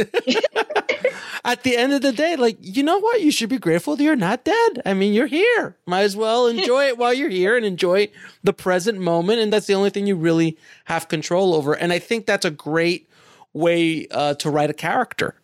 At 1.45 1.63
the 1.63 1.77
end 1.77 1.93
of 1.93 2.01
the 2.01 2.13
day, 2.13 2.35
like 2.35 2.57
you 2.59 2.81
know 2.81 2.97
what, 2.97 3.21
you 3.21 3.29
should 3.29 3.49
be 3.49 3.59
grateful 3.59 3.95
that 3.95 4.03
you're 4.03 4.15
not 4.15 4.43
dead. 4.43 4.81
I 4.85 4.93
mean, 4.93 5.13
you're 5.13 5.27
here. 5.27 5.75
Might 5.85 6.03
as 6.03 6.15
well 6.15 6.47
enjoy 6.47 6.87
it 6.87 6.97
while 6.97 7.13
you're 7.13 7.29
here 7.29 7.55
and 7.55 7.65
enjoy 7.65 8.09
the 8.43 8.53
present 8.53 8.99
moment. 8.99 9.41
And 9.41 9.53
that's 9.53 9.67
the 9.67 9.73
only 9.75 9.89
thing 9.89 10.07
you 10.07 10.15
really 10.15 10.57
have 10.85 11.07
control 11.07 11.53
over. 11.53 11.73
And 11.73 11.93
I 11.93 11.99
think 11.99 12.25
that's 12.25 12.45
a 12.45 12.51
great 12.51 13.07
way 13.53 14.07
uh, 14.11 14.35
to 14.35 14.49
write 14.49 14.69
a 14.69 14.73
character. 14.73 15.35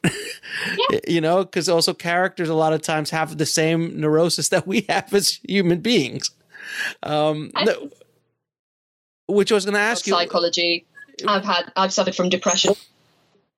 you 1.07 1.21
know, 1.21 1.43
because 1.43 1.69
also 1.69 1.93
characters 1.93 2.49
a 2.49 2.55
lot 2.55 2.73
of 2.73 2.81
times 2.81 3.09
have 3.09 3.37
the 3.37 3.45
same 3.45 3.99
neurosis 3.99 4.49
that 4.49 4.65
we 4.65 4.85
have 4.89 5.13
as 5.13 5.39
human 5.47 5.81
beings. 5.81 6.31
Um, 7.01 7.51
no- 7.63 7.89
which 9.27 9.51
I 9.51 9.55
was 9.55 9.65
going 9.65 9.75
to 9.75 9.79
ask 9.79 10.05
you. 10.07 10.13
psychology. 10.13 10.85
I've 11.27 11.45
had 11.45 11.71
I've 11.75 11.93
suffered 11.93 12.15
from 12.15 12.29
depression. 12.29 12.75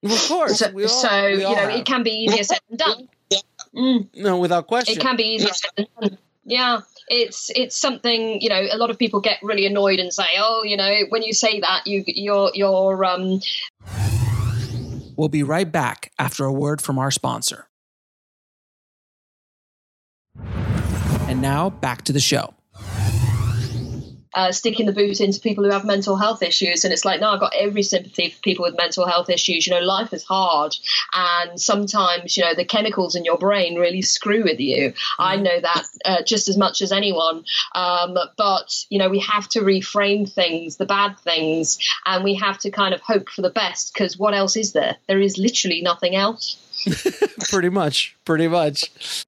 Of 0.03 0.27
course, 0.27 0.59
So, 0.59 0.71
all- 0.71 0.87
so 0.87 1.27
you 1.27 1.39
know 1.39 1.55
have. 1.55 1.69
it 1.71 1.85
can 1.85 2.03
be 2.03 2.11
easier 2.11 2.43
said 2.43 2.59
than 2.69 2.77
done. 2.77 3.09
Mm, 3.75 4.07
no, 4.15 4.37
without 4.37 4.67
question. 4.67 4.95
it 4.95 5.01
can 5.01 5.15
be 5.15 5.23
easier 5.23 5.53
said 5.53 5.71
than 5.77 5.87
done. 5.99 6.17
Yeah, 6.45 6.81
it's 7.07 7.49
it's 7.55 7.75
something 7.75 8.39
you 8.41 8.49
know. 8.49 8.61
A 8.71 8.77
lot 8.77 8.91
of 8.91 8.99
people 8.99 9.19
get 9.19 9.39
really 9.41 9.65
annoyed 9.65 9.99
and 9.99 10.13
say, 10.13 10.27
"Oh, 10.37 10.61
you 10.63 10.77
know, 10.77 10.91
when 11.09 11.23
you 11.23 11.33
say 11.33 11.59
that, 11.61 11.87
you 11.87 12.03
you're 12.05 12.51
you're." 12.53 13.03
Um... 13.03 13.41
We'll 15.17 15.29
be 15.29 15.43
right 15.43 15.71
back 15.71 16.11
after 16.19 16.43
a 16.45 16.51
word 16.53 16.81
from 16.81 16.99
our 16.99 17.09
sponsor. 17.09 17.67
And 21.27 21.41
now 21.41 21.69
back 21.69 22.03
to 22.03 22.13
the 22.13 22.19
show 22.19 22.53
uh, 24.35 24.51
sticking 24.51 24.85
the 24.85 24.91
boot 24.91 25.21
into 25.21 25.39
people 25.39 25.63
who 25.63 25.71
have 25.71 25.85
mental 25.85 26.17
health 26.17 26.43
issues. 26.43 26.83
And 26.83 26.93
it's 26.93 27.05
like, 27.05 27.21
no, 27.21 27.29
I've 27.29 27.39
got 27.39 27.53
every 27.57 27.83
sympathy 27.83 28.29
for 28.29 28.41
people 28.41 28.63
with 28.63 28.77
mental 28.77 29.07
health 29.07 29.29
issues. 29.29 29.65
You 29.65 29.73
know, 29.73 29.79
life 29.79 30.13
is 30.13 30.23
hard. 30.23 30.75
And 31.13 31.59
sometimes, 31.59 32.35
you 32.35 32.43
know, 32.43 32.53
the 32.53 32.65
chemicals 32.65 33.15
in 33.15 33.25
your 33.25 33.37
brain 33.37 33.79
really 33.79 34.01
screw 34.01 34.43
with 34.43 34.59
you. 34.59 34.93
I 35.17 35.37
mm. 35.37 35.43
know 35.43 35.59
that 35.61 35.83
uh, 36.03 36.23
just 36.23 36.49
as 36.49 36.57
much 36.57 36.81
as 36.81 36.91
anyone. 36.91 37.45
Um, 37.73 38.17
but, 38.37 38.85
you 38.89 38.99
know, 38.99 39.09
we 39.09 39.19
have 39.19 39.47
to 39.49 39.61
reframe 39.61 40.29
things, 40.31 40.77
the 40.77 40.85
bad 40.85 41.17
things, 41.19 41.79
and 42.05 42.23
we 42.23 42.35
have 42.35 42.57
to 42.59 42.71
kind 42.71 42.93
of 42.93 43.01
hope 43.01 43.29
for 43.29 43.41
the 43.41 43.49
best 43.49 43.93
because 43.93 44.17
what 44.17 44.33
else 44.33 44.57
is 44.57 44.73
there? 44.73 44.97
There 45.07 45.21
is 45.21 45.37
literally 45.37 45.81
nothing 45.81 46.15
else. 46.15 46.57
pretty 47.49 47.69
much. 47.69 48.15
Pretty 48.25 48.47
much. 48.47 49.24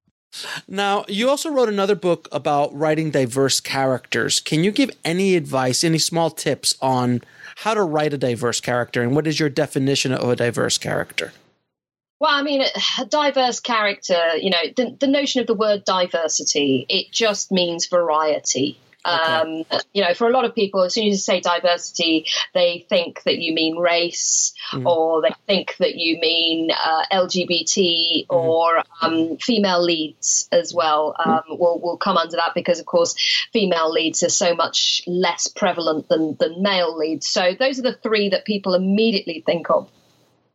Now, 0.66 1.04
you 1.08 1.28
also 1.28 1.50
wrote 1.50 1.68
another 1.68 1.94
book 1.94 2.28
about 2.32 2.74
writing 2.76 3.10
diverse 3.10 3.60
characters. 3.60 4.40
Can 4.40 4.64
you 4.64 4.70
give 4.70 4.90
any 5.04 5.36
advice, 5.36 5.84
any 5.84 5.98
small 5.98 6.30
tips 6.30 6.74
on 6.80 7.22
how 7.56 7.74
to 7.74 7.82
write 7.82 8.12
a 8.12 8.18
diverse 8.18 8.60
character 8.60 9.02
and 9.02 9.14
what 9.14 9.26
is 9.26 9.40
your 9.40 9.48
definition 9.48 10.12
of 10.12 10.28
a 10.28 10.36
diverse 10.36 10.78
character? 10.78 11.32
Well, 12.20 12.32
I 12.32 12.42
mean, 12.42 12.62
a 12.98 13.04
diverse 13.06 13.60
character, 13.60 14.36
you 14.36 14.50
know, 14.50 14.62
the, 14.76 14.96
the 14.98 15.06
notion 15.06 15.40
of 15.40 15.46
the 15.46 15.54
word 15.54 15.84
diversity, 15.84 16.84
it 16.88 17.12
just 17.12 17.52
means 17.52 17.86
variety. 17.86 18.78
Um, 19.08 19.64
You 19.92 20.02
know, 20.02 20.14
for 20.14 20.28
a 20.28 20.32
lot 20.32 20.44
of 20.44 20.54
people, 20.54 20.82
as 20.82 20.94
soon 20.94 21.06
as 21.08 21.12
you 21.12 21.16
say 21.16 21.40
diversity, 21.40 22.26
they 22.54 22.86
think 22.88 23.22
that 23.24 23.38
you 23.38 23.52
mean 23.54 23.76
race, 23.76 24.52
mm. 24.72 24.86
or 24.86 25.22
they 25.22 25.34
think 25.46 25.76
that 25.78 25.96
you 25.96 26.18
mean 26.20 26.70
uh, 26.70 27.02
LGBT 27.12 28.26
mm. 28.26 28.34
or 28.34 28.82
um, 29.00 29.36
female 29.38 29.82
leads 29.82 30.48
as 30.52 30.74
well. 30.74 31.14
Um, 31.24 31.42
will 31.50 31.80
will 31.80 31.96
come 31.96 32.16
under 32.16 32.36
that 32.36 32.52
because, 32.54 32.80
of 32.80 32.86
course, 32.86 33.14
female 33.52 33.90
leads 33.90 34.22
are 34.22 34.28
so 34.28 34.54
much 34.54 35.02
less 35.06 35.48
prevalent 35.48 36.08
than 36.08 36.36
than 36.38 36.62
male 36.62 36.96
leads. 36.96 37.26
So 37.26 37.54
those 37.58 37.78
are 37.78 37.82
the 37.82 37.94
three 37.94 38.30
that 38.30 38.44
people 38.44 38.74
immediately 38.74 39.42
think 39.44 39.70
of. 39.70 39.90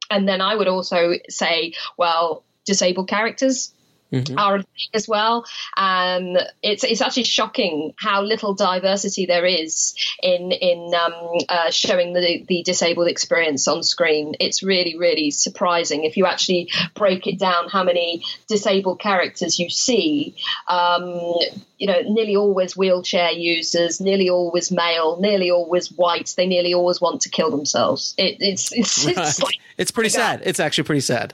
And 0.09 0.27
then 0.27 0.41
I 0.41 0.55
would 0.55 0.67
also 0.67 1.13
say, 1.29 1.73
well, 1.97 2.43
disabled 2.65 3.07
characters 3.07 3.73
mm-hmm. 4.13 4.37
are 4.37 4.61
as 4.93 5.07
well. 5.07 5.45
And 5.75 6.37
it's 6.61 6.83
it's 6.83 7.01
actually 7.01 7.23
shocking 7.23 7.93
how 7.97 8.21
little 8.21 8.53
diversity 8.53 9.25
there 9.25 9.45
is 9.45 9.95
in 10.21 10.51
in 10.51 10.93
um, 10.93 11.13
uh, 11.49 11.71
showing 11.71 12.13
the 12.13 12.45
the 12.47 12.63
disabled 12.63 13.07
experience 13.07 13.67
on 13.67 13.83
screen. 13.83 14.35
It's 14.39 14.63
really 14.63 14.97
really 14.97 15.31
surprising 15.31 16.03
if 16.03 16.17
you 16.17 16.25
actually 16.25 16.71
break 16.93 17.27
it 17.27 17.39
down 17.39 17.69
how 17.69 17.83
many 17.83 18.23
disabled 18.47 18.99
characters 18.99 19.59
you 19.59 19.69
see. 19.69 20.35
Um, 20.67 21.37
you 21.77 21.87
know, 21.87 22.01
nearly 22.05 22.37
always 22.37 22.77
wheelchair 22.77 23.31
users, 23.31 23.99
nearly 23.99 24.29
always 24.29 24.71
male, 24.71 25.19
nearly 25.19 25.51
always 25.51 25.91
white. 25.91 26.33
They 26.37 26.47
nearly 26.47 26.73
always 26.73 27.01
want 27.01 27.21
to 27.21 27.29
kill 27.29 27.51
themselves. 27.51 28.13
It, 28.17 28.37
it's 28.39 28.71
it's 28.71 29.05
right. 29.05 29.17
it's, 29.17 29.41
like, 29.41 29.55
it's 29.77 29.91
pretty 29.91 30.09
sad. 30.21 30.41
It's 30.45 30.59
actually 30.59 30.85
pretty 30.85 31.01
sad. 31.01 31.33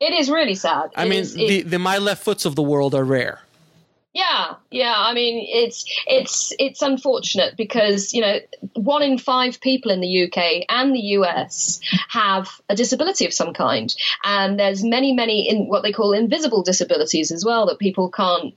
It 0.00 0.12
is 0.14 0.30
really 0.30 0.54
sad. 0.54 0.90
I 0.96 1.04
it 1.04 1.08
mean, 1.08 1.20
is, 1.20 1.34
the, 1.34 1.62
the 1.62 1.78
my 1.78 1.98
left 1.98 2.22
foots 2.22 2.44
of 2.44 2.54
the 2.54 2.62
world 2.62 2.94
are 2.94 3.04
rare. 3.04 3.40
Yeah, 4.14 4.54
yeah. 4.70 4.94
I 4.96 5.12
mean, 5.12 5.46
it's 5.48 5.84
it's 6.06 6.52
it's 6.58 6.82
unfortunate 6.82 7.56
because 7.56 8.12
you 8.12 8.20
know 8.20 8.38
one 8.74 9.02
in 9.02 9.18
five 9.18 9.60
people 9.60 9.92
in 9.92 10.00
the 10.00 10.24
UK 10.24 10.64
and 10.68 10.94
the 10.94 11.00
US 11.18 11.80
have 12.08 12.48
a 12.68 12.74
disability 12.74 13.26
of 13.26 13.34
some 13.34 13.52
kind, 13.52 13.94
and 14.24 14.58
there's 14.58 14.82
many, 14.82 15.12
many 15.12 15.48
in 15.48 15.68
what 15.68 15.82
they 15.82 15.92
call 15.92 16.14
invisible 16.14 16.62
disabilities 16.62 17.30
as 17.30 17.44
well 17.44 17.66
that 17.66 17.78
people 17.78 18.10
can't 18.10 18.54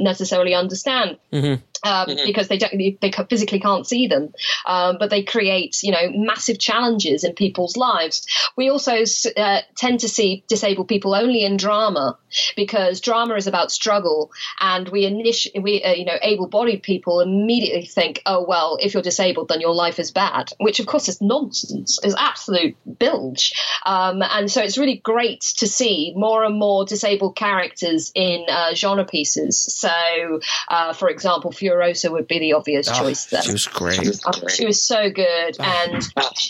necessarily 0.00 0.54
understand. 0.54 1.18
Mm-hmm 1.32 1.62
um, 1.86 2.08
mm-hmm. 2.08 2.26
because 2.26 2.48
they 2.48 2.58
don't 2.58 2.76
they 2.76 3.12
physically 3.30 3.60
can't 3.60 3.86
see 3.86 4.08
them, 4.08 4.32
um, 4.66 4.96
but 4.98 5.10
they 5.10 5.22
create 5.22 5.82
you 5.82 5.92
know 5.92 6.10
massive 6.12 6.58
challenges 6.58 7.22
in 7.24 7.32
people's 7.34 7.76
lives. 7.76 8.26
We 8.56 8.68
also 8.68 9.04
uh, 9.36 9.60
tend 9.76 10.00
to 10.00 10.08
see 10.08 10.44
disabled 10.48 10.88
people 10.88 11.14
only 11.14 11.44
in 11.44 11.56
drama 11.56 12.18
because 12.56 13.00
drama 13.00 13.34
is 13.34 13.46
about 13.46 13.70
struggle, 13.70 14.30
and 14.60 14.88
we 14.88 15.04
initially 15.04 15.60
we 15.60 15.82
uh, 15.82 15.92
you 15.92 16.04
know 16.04 16.18
able-bodied 16.20 16.82
people 16.82 17.20
immediately 17.20 17.86
think, 17.86 18.22
oh 18.26 18.44
well, 18.46 18.78
if 18.80 18.94
you're 18.94 19.02
disabled, 19.02 19.48
then 19.48 19.60
your 19.60 19.74
life 19.74 19.98
is 20.00 20.10
bad, 20.10 20.50
which 20.58 20.80
of 20.80 20.86
course 20.86 21.08
is 21.08 21.20
nonsense, 21.20 22.00
is 22.02 22.14
absolute 22.18 22.76
bilge, 22.98 23.52
um, 23.84 24.22
and 24.22 24.50
so 24.50 24.60
it's 24.60 24.76
really 24.78 24.96
great 24.96 25.40
to 25.58 25.68
see 25.68 26.12
more 26.16 26.42
and 26.42 26.58
more 26.58 26.84
disabled 26.84 27.36
characters 27.36 28.10
in 28.14 28.44
uh, 28.48 28.74
genre 28.74 29.04
pieces. 29.04 29.60
So, 29.60 30.40
uh, 30.68 30.92
for 30.92 31.08
example, 31.08 31.52
Would 32.10 32.28
be 32.28 32.38
the 32.38 32.52
obvious 32.54 32.88
oh, 32.88 32.94
choice 32.94 33.26
there. 33.26 33.42
She 33.42 33.52
was 33.52 33.66
great. 33.66 34.00
She 34.00 34.08
was, 34.08 34.22
she 34.48 34.66
was 34.66 34.82
so 34.82 35.10
good, 35.10 35.56
oh. 35.58 35.64
and 35.64 36.02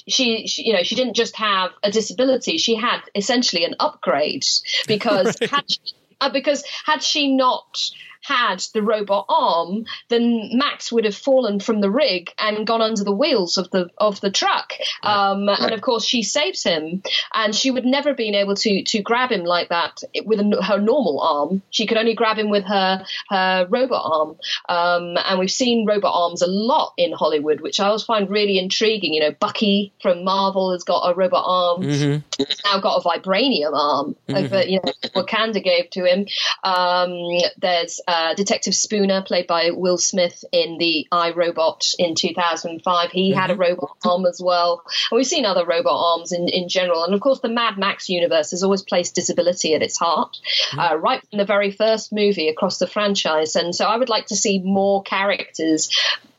she, 0.09 0.47
she, 0.47 0.65
you 0.65 0.73
know, 0.73 0.83
she 0.83 0.95
didn't 0.95 1.15
just 1.15 1.37
have 1.37 1.71
a 1.83 1.91
disability; 1.91 2.59
she 2.59 2.75
had 2.75 3.01
essentially 3.15 3.65
an 3.65 3.75
upgrade 3.81 4.45
because 4.87 5.27
right. 5.41 5.51
had 5.51 5.71
she, 5.71 5.81
uh, 6.21 6.31
because 6.31 6.65
had 6.85 7.03
she 7.03 7.35
not 7.35 7.91
had 8.27 8.61
the 8.75 8.83
robot 8.83 9.27
arm, 9.29 9.85
then 10.09 10.51
Max 10.55 10.91
would 10.91 11.05
have 11.05 11.15
fallen 11.15 11.61
from 11.61 11.81
the 11.81 11.91
rig 11.91 12.31
and 12.39 12.67
gone 12.67 12.83
under 12.83 13.05
the 13.05 13.13
wheels 13.13 13.57
of 13.57 13.71
the 13.71 13.89
of 13.99 14.21
the 14.21 14.31
truck. 14.31 14.73
Um, 15.03 15.47
right. 15.47 15.61
And 15.61 15.73
of 15.73 15.81
course, 15.81 16.05
she 16.05 16.23
saves 16.25 16.65
him, 16.65 17.03
and 17.33 17.55
she 17.55 17.71
would 17.71 17.85
never 17.85 18.11
have 18.11 18.17
been 18.17 18.35
able 18.35 18.57
to 18.57 18.83
to 18.83 19.03
grab 19.03 19.31
him 19.31 19.45
like 19.45 19.69
that 19.69 20.03
with 20.25 20.41
a, 20.41 20.63
her 20.63 20.81
normal 20.81 21.21
arm. 21.21 21.63
She 21.71 21.87
could 21.87 21.99
only 21.99 22.15
grab 22.15 22.37
him 22.37 22.51
with 22.51 22.65
her 22.65 23.05
her 23.29 23.67
robot 23.71 24.03
arm. 24.05 24.37
Um, 24.69 25.17
and 25.25 25.39
we've 25.39 25.51
seen 25.51 25.87
robot 25.87 26.13
arms 26.13 26.43
a 26.43 26.49
lot 26.49 26.95
in 26.97 27.13
Hollywood, 27.13 27.61
which 27.61 27.79
I 27.79 27.87
always 27.87 28.03
find 28.03 28.29
really 28.29 28.59
intriguing. 28.59 29.15
You 29.15 29.21
know, 29.21 29.33
Bucky 29.39 29.93
from 30.03 30.25
Marvel 30.25 30.73
has 30.73 30.83
got 30.83 31.09
a 31.09 31.15
robot 31.15 31.45
arm. 31.47 31.83
Mm-hmm. 31.83 32.23
He's 32.39 32.61
now 32.65 32.81
got 32.81 32.97
a 32.97 33.09
vibranium 33.09 33.73
arm. 33.73 34.17
Mm-hmm. 34.29 34.69
you 34.69 34.81
know, 34.85 34.93
Wakanda 35.15 35.63
gave 35.63 35.91
to 35.91 36.05
him. 36.05 36.27
Um, 36.65 37.39
there's 37.59 38.01
uh, 38.09 38.16
uh, 38.17 38.35
Detective 38.35 38.75
Spooner, 38.75 39.23
played 39.23 39.47
by 39.47 39.71
Will 39.71 39.99
Smith 39.99 40.43
in 40.51 40.79
the 40.79 41.07
I 41.13 41.33
Robot 41.33 41.87
in 41.99 42.15
2005. 42.15 43.11
He 43.11 43.31
mm-hmm. 43.31 43.39
had 43.39 43.51
a 43.51 43.53
mm-hmm. 43.53 43.63
robot 43.63 43.97
arm 44.05 44.25
as 44.25 44.41
well. 44.43 44.83
And 45.11 45.17
we've 45.17 45.27
seen 45.27 45.45
other 45.45 45.67
robot 45.67 45.93
arms 45.95 46.33
in, 46.33 46.49
in 46.49 46.69
general. 46.69 47.05
And 47.05 47.13
of 47.13 47.21
course, 47.21 47.41
the 47.41 47.51
Mad 47.51 47.77
Max 47.77 48.09
universe 48.09 48.53
has 48.53 48.63
always 48.63 48.83
placed 48.83 49.15
disability 49.15 49.75
at 49.75 49.83
its 49.83 49.99
heart, 49.99 50.39
mm-hmm. 50.71 50.79
uh, 50.79 50.95
right 50.95 51.21
from 51.29 51.39
the 51.39 51.45
very 51.45 51.71
first 51.71 52.13
movie 52.13 52.49
across 52.49 52.79
the 52.79 52.87
franchise. 52.87 53.55
And 53.55 53.75
so 53.75 53.85
I 53.85 53.97
would 53.97 54.09
like 54.09 54.27
to 54.27 54.37
see 54.37 54.61
more 54.61 55.03
characters 55.03 55.91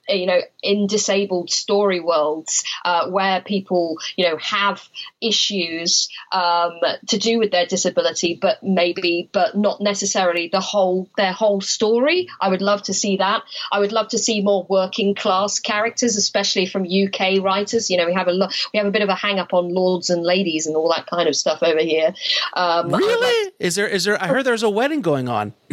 you 0.10 0.26
know 0.26 0.40
in 0.64 0.88
disabled 0.88 1.50
story 1.50 2.00
worlds 2.00 2.64
uh, 2.86 3.10
where 3.10 3.42
people 3.42 3.98
you 4.16 4.28
know 4.28 4.38
have 4.38 4.88
issues 5.22 6.10
um, 6.32 6.80
to 7.08 7.18
do 7.18 7.40
with 7.40 7.52
their 7.52 7.66
disability 7.66 8.38
but 8.42 8.62
maybe 8.64 9.30
but 9.32 9.56
not 9.56 9.82
necessarily 9.82 10.48
the 10.48 10.60
whole 10.60 11.10
their 11.18 11.32
whole 11.32 11.62
story. 11.62 12.30
I 12.40 12.50
would 12.50 12.62
love 12.62 12.84
to 12.84 12.94
see 12.94 13.18
that. 13.18 13.44
I 13.72 13.80
would 13.80 13.92
love 13.92 14.10
to 14.10 14.18
see 14.18 14.42
more 14.42 14.66
working 14.70 15.16
class 15.16 15.60
characters 15.60 16.16
especially 16.16 16.66
from 16.66 16.84
uk 16.84 17.20
writers. 17.44 17.90
You 17.90 17.98
know 17.98 18.06
we 18.06 18.14
have 18.14 18.28
a 18.28 18.34
lot 18.34 18.54
we 18.74 18.78
have 18.78 18.88
a 18.88 18.92
bit 18.92 19.02
of 19.02 19.10
a 19.10 19.16
hang 19.16 19.40
up 19.40 19.54
on 19.54 19.74
lords 19.74 20.10
and 20.10 20.24
ladies 20.24 20.68
and 20.68 20.76
all 20.76 20.90
that 20.90 21.08
kind 21.08 21.28
of 21.28 21.36
stuff 21.36 21.64
over 21.64 21.82
here. 21.82 22.14
Um, 22.54 22.92
really? 22.92 23.46
like, 23.46 23.54
is 23.60 23.76
there 23.76 23.88
is 23.88 24.04
there 24.04 24.22
i 24.22 24.28
heard 24.28 24.44
there's 24.44 24.64
a 24.64 24.70
wedding 24.70 25.02
going 25.02 25.30
on. 25.30 25.54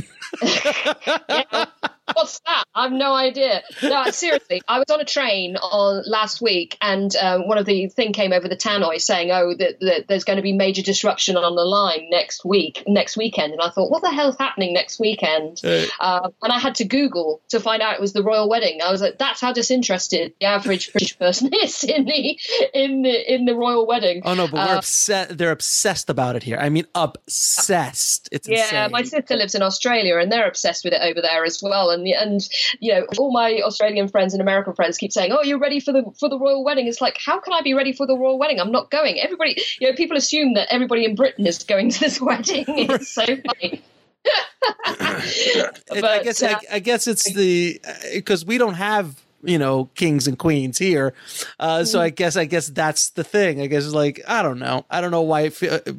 Yeah, 0.42 1.66
what's 2.14 2.40
that? 2.40 2.64
I 2.74 2.84
have 2.84 2.92
no 2.92 3.14
idea. 3.14 3.62
No, 3.82 4.04
seriously, 4.10 4.62
I 4.66 4.78
was 4.78 4.90
on 4.90 5.00
a 5.00 5.04
train 5.04 5.56
on 5.56 6.02
last 6.06 6.40
week, 6.40 6.76
and 6.80 7.14
um, 7.16 7.46
one 7.46 7.58
of 7.58 7.66
the 7.66 7.88
thing 7.88 8.12
came 8.12 8.32
over 8.32 8.48
the 8.48 8.56
tannoy 8.56 9.00
saying, 9.00 9.30
"Oh, 9.30 9.54
that, 9.58 9.80
that 9.80 10.08
there's 10.08 10.24
going 10.24 10.36
to 10.36 10.42
be 10.42 10.52
major 10.52 10.82
disruption 10.82 11.36
on 11.36 11.54
the 11.54 11.64
line 11.64 12.08
next 12.10 12.44
week, 12.44 12.82
next 12.86 13.16
weekend." 13.16 13.52
And 13.52 13.60
I 13.60 13.70
thought, 13.70 13.90
"What 13.90 14.02
the 14.02 14.10
hell's 14.10 14.36
happening 14.38 14.72
next 14.72 14.98
weekend?" 14.98 15.60
Uh, 15.64 16.30
and 16.42 16.52
I 16.52 16.58
had 16.58 16.76
to 16.76 16.84
Google 16.84 17.40
to 17.48 17.60
find 17.60 17.82
out 17.82 17.94
it 17.94 18.00
was 18.00 18.12
the 18.12 18.22
royal 18.22 18.48
wedding. 18.48 18.80
I 18.82 18.90
was 18.90 19.00
like, 19.00 19.18
"That's 19.18 19.40
how 19.40 19.52
disinterested 19.52 20.34
the 20.40 20.46
average 20.46 20.92
British 20.92 21.18
person 21.18 21.50
is 21.52 21.84
in 21.84 22.04
the 22.04 22.38
in 22.72 23.02
the 23.02 23.34
in 23.34 23.44
the 23.44 23.54
royal 23.54 23.86
wedding." 23.86 24.22
Oh 24.24 24.34
no, 24.34 24.46
but 24.46 24.54
we're 24.54 24.74
uh, 24.74 24.78
upset. 24.78 25.36
They're 25.36 25.50
obsessed 25.50 26.10
about 26.10 26.36
it 26.36 26.42
here. 26.42 26.58
I 26.58 26.68
mean, 26.68 26.86
obsessed. 26.94 28.28
It's 28.32 28.48
yeah. 28.48 28.64
Insane. 28.64 28.90
My 28.90 29.02
sister 29.02 29.36
lives 29.36 29.54
in 29.54 29.62
Australia, 29.62 30.18
and 30.18 30.30
they're 30.30 30.48
obsessed 30.48 30.84
with 30.84 30.92
it 30.92 31.00
over 31.02 31.20
there 31.20 31.44
as 31.44 31.62
well 31.62 31.90
and 31.90 32.03
and 32.12 32.46
you 32.80 32.92
know 32.94 33.06
all 33.18 33.32
my 33.32 33.60
Australian 33.64 34.08
friends 34.08 34.34
and 34.34 34.40
American 34.40 34.74
friends 34.74 34.98
keep 34.98 35.12
saying, 35.12 35.32
"Oh, 35.32 35.42
you're 35.42 35.58
ready 35.58 35.80
for 35.80 35.92
the 35.92 36.04
for 36.18 36.28
the 36.28 36.38
royal 36.38 36.64
wedding." 36.64 36.86
It's 36.86 37.00
like, 37.00 37.18
how 37.24 37.40
can 37.40 37.52
I 37.52 37.62
be 37.62 37.74
ready 37.74 37.92
for 37.92 38.06
the 38.06 38.16
royal 38.16 38.38
wedding? 38.38 38.60
I'm 38.60 38.72
not 38.72 38.90
going. 38.90 39.20
Everybody, 39.20 39.56
you 39.80 39.88
know, 39.88 39.96
people 39.96 40.16
assume 40.16 40.54
that 40.54 40.68
everybody 40.70 41.04
in 41.04 41.14
Britain 41.14 41.46
is 41.46 41.62
going 41.62 41.90
to 41.90 42.00
this 42.00 42.20
wedding. 42.20 42.64
It's 42.68 43.08
so 43.08 43.24
funny. 43.24 43.82
but, 44.86 46.04
I 46.04 46.22
guess 46.22 46.42
uh, 46.42 46.58
I, 46.70 46.76
I, 46.76 46.78
guess 46.78 47.06
it's 47.06 47.30
the 47.34 47.80
because 48.14 48.46
we 48.46 48.56
don't 48.56 48.74
have 48.74 49.20
you 49.42 49.58
know 49.58 49.90
kings 49.94 50.26
and 50.26 50.38
queens 50.38 50.78
here, 50.78 51.12
uh, 51.60 51.84
so 51.84 52.00
I 52.00 52.08
mm-hmm. 52.08 52.14
guess 52.14 52.36
I 52.36 52.46
guess 52.46 52.68
that's 52.68 53.10
the 53.10 53.24
thing. 53.24 53.60
I 53.60 53.66
guess 53.66 53.84
it's 53.84 53.94
like 53.94 54.22
I 54.26 54.42
don't 54.42 54.58
know. 54.58 54.86
I 54.90 55.00
don't 55.02 55.10
know 55.10 55.22
why 55.22 55.50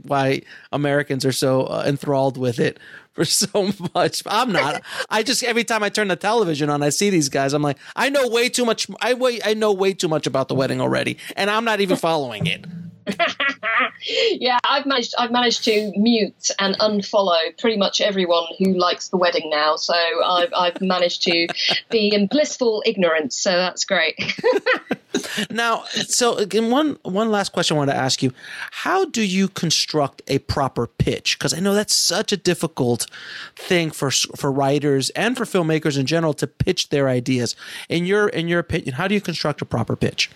why 0.03 0.41
Americans 0.71 1.23
are 1.25 1.31
so 1.31 1.65
uh, 1.65 1.83
enthralled 1.85 2.37
with 2.37 2.59
it 2.59 2.79
for 3.15 3.25
so 3.25 3.71
much. 3.95 4.21
I'm 4.25 4.51
not. 4.51 4.83
I 5.09 5.23
just 5.23 5.43
every 5.43 5.63
time 5.63 5.81
I 5.81 5.89
turn 5.89 6.09
the 6.09 6.15
television 6.15 6.69
on, 6.69 6.83
I 6.83 6.89
see 6.89 7.09
these 7.09 7.29
guys. 7.29 7.53
I'm 7.53 7.63
like, 7.63 7.77
I 7.95 8.09
know 8.09 8.27
way 8.27 8.49
too 8.49 8.65
much. 8.65 8.87
I 9.01 9.13
wait. 9.13 9.41
I 9.45 9.53
know 9.53 9.71
way 9.71 9.93
too 9.93 10.07
much 10.07 10.27
about 10.27 10.49
the 10.49 10.55
wedding 10.55 10.81
already, 10.81 11.17
and 11.35 11.49
I'm 11.49 11.65
not 11.65 11.79
even 11.79 11.97
following 11.97 12.45
it. 12.45 12.65
yeah, 14.31 14.57
I've 14.67 14.85
managed. 14.85 15.13
I've 15.17 15.31
managed 15.31 15.63
to 15.65 15.91
mute 15.95 16.49
and 16.59 16.77
unfollow 16.79 17.57
pretty 17.59 17.77
much 17.77 18.01
everyone 18.01 18.45
who 18.57 18.73
likes 18.73 19.09
the 19.09 19.17
wedding 19.17 19.49
now. 19.49 19.75
So 19.75 19.93
I've 19.93 20.51
I've 20.55 20.81
managed 20.81 21.21
to 21.23 21.47
be 21.89 22.13
in 22.13 22.27
blissful 22.27 22.83
ignorance. 22.85 23.37
So 23.37 23.51
that's 23.51 23.85
great. 23.85 24.15
now, 25.49 25.83
so 26.07 26.35
again, 26.35 26.71
one 26.71 26.97
one 27.03 27.29
last 27.29 27.51
question 27.51 27.75
I 27.75 27.79
want 27.79 27.91
to 27.91 27.95
ask 27.95 28.23
you: 28.23 28.31
How 28.71 29.05
do 29.05 29.23
you 29.23 29.47
construct 29.47 30.21
a 30.27 30.39
proper 30.39 30.87
pitch? 30.87 31.37
Because 31.37 31.53
I 31.53 31.59
know 31.59 31.73
that's 31.73 31.95
such 31.95 32.31
a 32.31 32.37
difficult 32.37 33.07
thing 33.55 33.91
for 33.91 34.09
for 34.09 34.51
writers 34.51 35.11
and 35.11 35.37
for 35.37 35.45
filmmakers 35.45 35.97
in 35.97 36.05
general 36.05 36.33
to 36.35 36.47
pitch 36.47 36.89
their 36.89 37.07
ideas. 37.07 37.55
In 37.87 38.05
your 38.05 38.29
in 38.29 38.47
your 38.47 38.59
opinion, 38.59 38.95
how 38.95 39.07
do 39.07 39.13
you 39.13 39.21
construct 39.21 39.61
a 39.61 39.65
proper 39.65 39.95
pitch? 39.95 40.29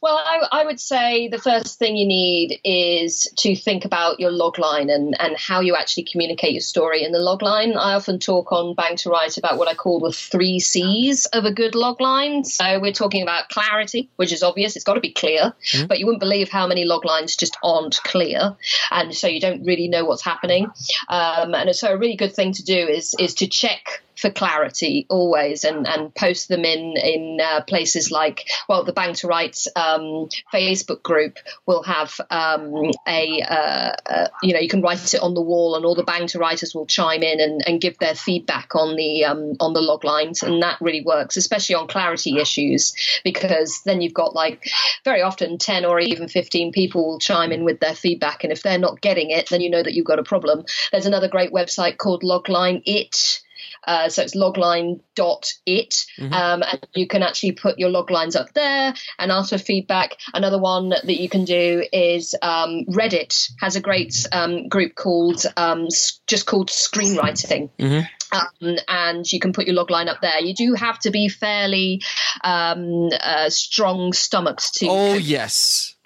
Well, 0.00 0.16
I, 0.16 0.46
I, 0.50 0.64
would 0.64 0.80
say 0.80 1.28
the 1.28 1.38
first 1.38 1.78
thing 1.78 1.96
you 1.96 2.06
need 2.06 2.58
is 2.64 3.28
to 3.38 3.54
think 3.54 3.84
about 3.84 4.18
your 4.18 4.30
logline 4.30 4.92
and, 4.92 5.14
and 5.20 5.36
how 5.36 5.60
you 5.60 5.76
actually 5.76 6.04
communicate 6.04 6.52
your 6.52 6.62
story 6.62 7.04
in 7.04 7.12
the 7.12 7.18
logline. 7.18 7.76
I 7.76 7.94
often 7.94 8.18
talk 8.18 8.52
on 8.52 8.74
Bang2Write 8.74 9.36
about 9.36 9.58
what 9.58 9.68
I 9.68 9.74
call 9.74 10.00
the 10.00 10.12
three 10.12 10.60
C's 10.60 11.26
of 11.26 11.44
a 11.44 11.52
good 11.52 11.74
logline. 11.74 12.46
So 12.46 12.80
we're 12.80 12.92
talking 12.92 13.22
about 13.22 13.50
clarity, 13.50 14.08
which 14.16 14.32
is 14.32 14.42
obvious, 14.42 14.76
it's 14.76 14.84
got 14.84 14.94
to 14.94 15.00
be 15.00 15.12
clear, 15.12 15.52
mm-hmm. 15.72 15.86
but 15.86 15.98
you 15.98 16.06
wouldn't 16.06 16.20
believe 16.20 16.48
how 16.48 16.66
many 16.66 16.88
loglines 16.88 17.38
just 17.38 17.58
aren't 17.62 18.02
clear. 18.02 18.56
And 18.90 19.14
so 19.14 19.26
you 19.26 19.40
don't 19.40 19.64
really 19.64 19.88
know 19.88 20.06
what's 20.06 20.24
happening. 20.24 20.70
Um, 21.08 21.54
and 21.54 21.74
so 21.76 21.92
a 21.92 21.98
really 21.98 22.16
good 22.16 22.34
thing 22.34 22.52
to 22.54 22.62
do 22.62 22.88
is, 22.88 23.14
is 23.18 23.34
to 23.34 23.46
check 23.46 24.02
for 24.20 24.30
clarity 24.30 25.06
always 25.08 25.64
and, 25.64 25.86
and 25.86 26.14
post 26.14 26.48
them 26.48 26.64
in 26.64 26.94
in 26.96 27.38
uh, 27.42 27.62
places 27.62 28.10
like 28.10 28.48
well 28.68 28.84
the 28.84 28.92
Bang2Write 28.92 29.66
um, 29.76 30.28
Facebook 30.52 31.02
group 31.02 31.38
will 31.66 31.82
have 31.82 32.20
um, 32.30 32.90
a 33.08 33.42
uh, 33.42 33.92
uh, 34.06 34.28
you 34.42 34.52
know 34.52 34.60
you 34.60 34.68
can 34.68 34.82
write 34.82 35.14
it 35.14 35.22
on 35.22 35.34
the 35.34 35.40
wall 35.40 35.74
and 35.74 35.84
all 35.84 35.94
the 35.94 36.04
Bang2Writers 36.04 36.74
will 36.74 36.86
chime 36.86 37.22
in 37.22 37.40
and, 37.40 37.62
and 37.66 37.80
give 37.80 37.98
their 37.98 38.14
feedback 38.14 38.74
on 38.74 38.96
the 38.96 39.24
um, 39.24 39.56
on 39.60 39.72
the 39.72 39.80
log 39.80 40.04
lines. 40.04 40.42
And 40.42 40.62
that 40.62 40.80
really 40.80 41.02
works 41.02 41.36
especially 41.36 41.74
on 41.74 41.88
clarity 41.88 42.38
issues 42.38 42.94
because 43.24 43.80
then 43.84 44.00
you've 44.00 44.14
got 44.14 44.34
like 44.34 44.68
very 45.04 45.22
often 45.22 45.58
10 45.58 45.84
or 45.84 46.00
even 46.00 46.28
15 46.28 46.72
people 46.72 47.06
will 47.06 47.18
chime 47.18 47.52
in 47.52 47.64
with 47.64 47.80
their 47.80 47.94
feedback. 47.94 48.44
And 48.44 48.52
if 48.52 48.62
they're 48.62 48.78
not 48.78 49.00
getting 49.00 49.30
it 49.30 49.48
then 49.48 49.60
you 49.60 49.70
know 49.70 49.82
that 49.82 49.94
you've 49.94 50.06
got 50.06 50.18
a 50.18 50.24
problem. 50.24 50.64
There's 50.92 51.06
another 51.06 51.28
great 51.28 51.52
website 51.52 51.98
called 51.98 52.22
logline. 52.22 52.82
It 52.84 53.40
uh, 53.86 54.08
so 54.08 54.22
it's 54.22 54.36
logline.it. 54.36 55.04
Mm-hmm. 55.16 56.32
Um, 56.32 56.62
and 56.62 56.86
you 56.94 57.06
can 57.06 57.22
actually 57.22 57.52
put 57.52 57.78
your 57.78 57.90
log 57.90 58.10
lines 58.10 58.36
up 58.36 58.52
there 58.54 58.94
and 59.18 59.32
ask 59.32 59.50
for 59.50 59.58
feedback. 59.58 60.16
Another 60.34 60.58
one 60.58 60.90
that 60.90 61.20
you 61.20 61.28
can 61.28 61.44
do 61.44 61.84
is 61.92 62.34
um, 62.42 62.84
Reddit 62.88 63.50
has 63.60 63.76
a 63.76 63.80
great 63.80 64.26
um, 64.32 64.68
group 64.68 64.94
called 64.94 65.44
um, 65.56 65.88
just 66.26 66.46
called 66.46 66.68
Screenwriting. 66.68 67.70
Mm-hmm. 67.78 68.06
Um, 68.32 68.76
and 68.86 69.32
you 69.32 69.40
can 69.40 69.52
put 69.52 69.66
your 69.66 69.74
log 69.74 69.90
line 69.90 70.08
up 70.08 70.20
there. 70.20 70.40
You 70.40 70.54
do 70.54 70.74
have 70.74 71.00
to 71.00 71.10
be 71.10 71.28
fairly 71.28 72.02
um, 72.44 73.08
uh, 73.20 73.50
strong 73.50 74.12
stomachs 74.12 74.70
to. 74.72 74.86
Oh 74.88 75.14
yes. 75.14 75.96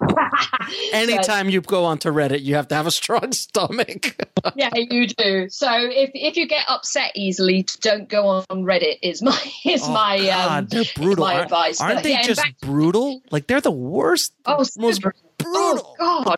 Anytime 0.93 1.47
so, 1.47 1.51
you 1.51 1.61
go 1.61 1.85
onto 1.85 2.09
Reddit, 2.09 2.41
you 2.41 2.55
have 2.55 2.67
to 2.69 2.75
have 2.75 2.87
a 2.87 2.91
strong 2.91 3.31
stomach. 3.31 4.15
yeah, 4.55 4.69
you 4.75 5.07
do. 5.07 5.49
So 5.49 5.69
if 5.71 6.11
if 6.13 6.37
you 6.37 6.47
get 6.47 6.65
upset 6.67 7.11
easily, 7.15 7.65
don't 7.81 8.07
go 8.09 8.27
on 8.27 8.63
Reddit. 8.63 8.99
Is 9.01 9.21
my 9.21 9.39
is 9.65 9.83
oh, 9.83 9.91
my 9.91 10.19
God, 10.19 10.57
um, 10.57 10.67
they're 10.67 10.83
brutal. 10.95 11.25
My 11.25 11.41
advice. 11.41 11.81
Aren't, 11.81 12.03
they 12.03 12.11
yeah, 12.11 12.23
just 12.23 12.41
fact, 12.41 12.61
brutal? 12.61 13.21
Like 13.31 13.47
they're 13.47 13.61
the 13.61 13.71
worst. 13.71 14.33
Oh, 14.45 14.65
most 14.77 15.01
brutal. 15.37 15.95
Oh 15.99 16.35
God, 16.35 16.37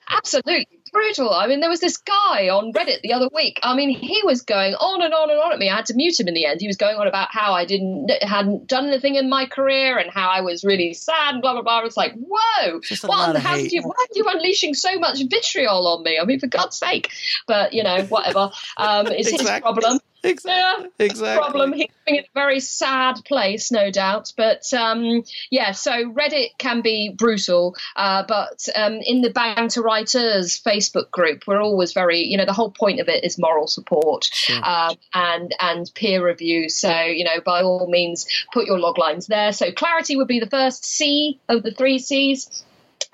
absolutely 0.08 0.66
brutal. 0.92 1.30
I 1.30 1.46
mean, 1.46 1.60
there 1.60 1.70
was 1.70 1.80
this 1.80 1.96
guy 1.96 2.48
on 2.48 2.72
Reddit 2.72 3.00
the 3.02 3.12
other 3.12 3.28
week. 3.34 3.58
I 3.62 3.74
mean, 3.74 3.90
he 3.90 4.20
was 4.24 4.42
going 4.42 4.74
on 4.74 5.02
and 5.02 5.12
on 5.12 5.30
and 5.30 5.40
on 5.40 5.52
at 5.52 5.58
me. 5.58 5.68
I 5.70 5.76
had 5.76 5.86
to 5.86 5.94
mute 5.94 6.18
him 6.20 6.28
in 6.28 6.34
the 6.34 6.46
end. 6.46 6.60
He 6.60 6.66
was 6.66 6.76
going 6.76 6.96
on 6.96 7.06
about 7.06 7.28
how 7.30 7.52
I 7.52 7.64
didn't 7.64 8.10
hadn't 8.22 8.66
done 8.66 8.86
anything 8.86 9.16
in 9.16 9.28
my 9.28 9.46
career 9.46 9.98
and 9.98 10.10
how 10.10 10.28
I 10.28 10.42
was 10.42 10.64
really 10.64 10.94
sad 10.94 11.34
and 11.34 11.42
blah 11.42 11.54
blah 11.54 11.62
blah. 11.62 11.80
It's 11.84 11.96
like, 11.96 12.14
whoa, 12.14 12.80
what? 13.02 13.36
How 13.36 13.56
did 13.56 13.72
you? 13.72 13.82
Why 13.82 13.94
are 13.98 14.14
you 14.14 14.24
unleashing 14.28 14.74
so 14.74 14.98
much 14.98 15.18
vitriol 15.28 15.86
on 15.88 16.04
me? 16.04 16.18
I 16.20 16.24
mean, 16.24 16.38
for 16.38 16.46
God's 16.46 16.76
sake! 16.76 17.10
But 17.46 17.72
you 17.72 17.82
know, 17.82 18.02
whatever. 18.04 18.50
Um, 18.76 19.06
it's 19.06 19.28
exactly. 19.28 19.52
his 19.52 19.60
problem. 19.60 19.98
Exactly. 20.24 20.88
Yeah, 20.98 21.04
exactly. 21.04 21.42
Problem. 21.42 21.72
He's 21.72 21.88
in 22.06 22.16
a 22.16 22.26
very 22.34 22.60
sad 22.60 23.16
place, 23.24 23.72
no 23.72 23.90
doubt. 23.90 24.32
But 24.36 24.72
um, 24.72 25.24
yeah, 25.50 25.72
so 25.72 25.90
Reddit 26.12 26.50
can 26.58 26.80
be 26.80 27.12
brutal, 27.16 27.76
uh, 27.96 28.24
but 28.28 28.66
um, 28.76 28.94
in 29.02 29.22
the 29.22 29.30
Bang2Writers 29.30 30.62
Facebook 30.62 31.10
group, 31.10 31.44
we're 31.46 31.60
always 31.60 31.92
very, 31.92 32.20
you 32.20 32.36
know, 32.36 32.44
the 32.44 32.52
whole 32.52 32.70
point 32.70 33.00
of 33.00 33.08
it 33.08 33.24
is 33.24 33.38
moral 33.38 33.66
support 33.66 34.24
sure. 34.32 34.60
uh, 34.62 34.94
and 35.14 35.54
and 35.60 35.90
peer 35.94 36.24
review. 36.24 36.68
So 36.68 37.02
you 37.02 37.24
know, 37.24 37.40
by 37.44 37.62
all 37.62 37.88
means, 37.88 38.26
put 38.52 38.66
your 38.66 38.78
log 38.78 38.98
lines 38.98 39.26
there. 39.26 39.52
So 39.52 39.72
clarity 39.72 40.16
would 40.16 40.28
be 40.28 40.40
the 40.40 40.50
first 40.50 40.84
C 40.84 41.40
of 41.48 41.62
the 41.62 41.72
three 41.72 41.98
C's. 41.98 42.64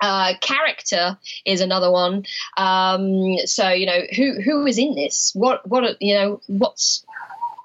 Uh, 0.01 0.33
character 0.39 1.17
is 1.45 1.61
another 1.61 1.91
one. 1.91 2.25
Um, 2.57 3.37
so 3.45 3.69
you 3.69 3.85
know 3.85 4.01
who 4.15 4.41
who 4.41 4.65
is 4.65 4.77
in 4.77 4.95
this? 4.95 5.31
What 5.33 5.67
what 5.67 6.01
you 6.01 6.13
know 6.13 6.41
what's 6.47 7.05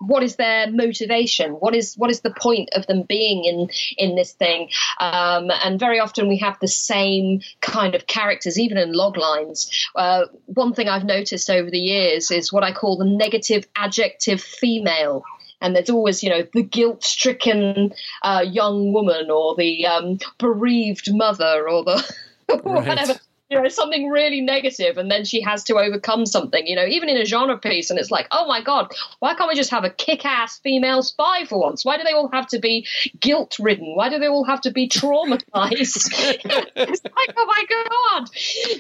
what 0.07 0.23
is 0.23 0.37
their 0.37 0.71
motivation? 0.71 1.53
What 1.53 1.75
is 1.75 1.95
what 1.95 2.11
is 2.11 2.21
the 2.21 2.31
point 2.31 2.71
of 2.75 2.87
them 2.87 3.03
being 3.03 3.45
in 3.45 3.71
in 3.97 4.17
this 4.17 4.33
thing? 4.33 4.71
Um, 5.01 5.51
and 5.63 5.79
very 5.79 6.01
often 6.01 6.29
we 6.29 6.39
have 6.39 6.59
the 6.61 6.69
same 6.69 7.41
kind 7.61 7.95
of 7.95 8.07
characters, 8.07 8.59
even 8.59 8.79
in 8.79 8.93
log 8.93 9.17
lines. 9.17 9.71
Uh, 9.95 10.25
one 10.47 10.75
thing 10.75 10.89
I've 10.89 11.05
noticed 11.05 11.51
over 11.51 11.71
the 11.71 11.79
years 11.79 12.31
is 12.31 12.53
what 12.53 12.65
I 12.65 12.73
call 12.73 12.97
the 12.97 13.05
negative 13.05 13.67
adjective 13.77 14.41
female 14.41 15.25
and 15.61 15.75
there's 15.75 15.91
always 15.91 16.23
you 16.23 16.29
know 16.29 16.47
the 16.53 16.63
guilt-stricken 16.63 17.93
uh, 18.23 18.45
young 18.47 18.93
woman 18.93 19.31
or 19.31 19.55
the 19.57 19.87
um, 19.87 20.19
bereaved 20.39 21.09
mother 21.13 21.69
or 21.69 21.85
the 21.85 22.15
whatever. 22.63 23.15
You 23.51 23.61
know 23.61 23.69
something 23.69 24.09
really 24.09 24.41
negative 24.41 24.97
and 24.97 25.11
then 25.11 25.27
she 25.27 25.43
has 25.43 25.65
to 25.65 25.77
overcome 25.77 26.25
something 26.25 26.67
you 26.67 26.75
know 26.75 26.87
even 26.87 27.11
in 27.11 27.19
a 27.19 27.27
genre 27.27 27.59
piece 27.59 27.91
and 27.91 27.99
it's 27.99 28.11
like 28.11 28.27
oh 28.33 28.47
my 28.47 28.63
god 28.63 28.91
why 29.19 29.35
can't 29.35 29.49
we 29.49 29.55
just 29.55 29.71
have 29.71 29.85
a 29.85 29.91
kick-ass 29.91 30.61
female 30.61 31.03
spy 31.03 31.45
for 31.45 31.61
once? 31.61 31.85
Why 31.85 31.99
do 31.99 32.05
they 32.05 32.13
all 32.13 32.31
have 32.33 32.47
to 32.49 32.59
be 32.59 32.87
guilt 33.21 33.57
ridden 33.61 33.95
why 33.97 34.09
do 34.09 34.19
they 34.19 34.29
all 34.29 34.45
have 34.45 34.63
to 34.63 34.71
be 34.71 34.89
traumatized? 34.89 35.45
It's 36.77 37.05
like 37.05 37.35
oh 37.37 37.47
my 37.47 37.65
god. 37.69 38.31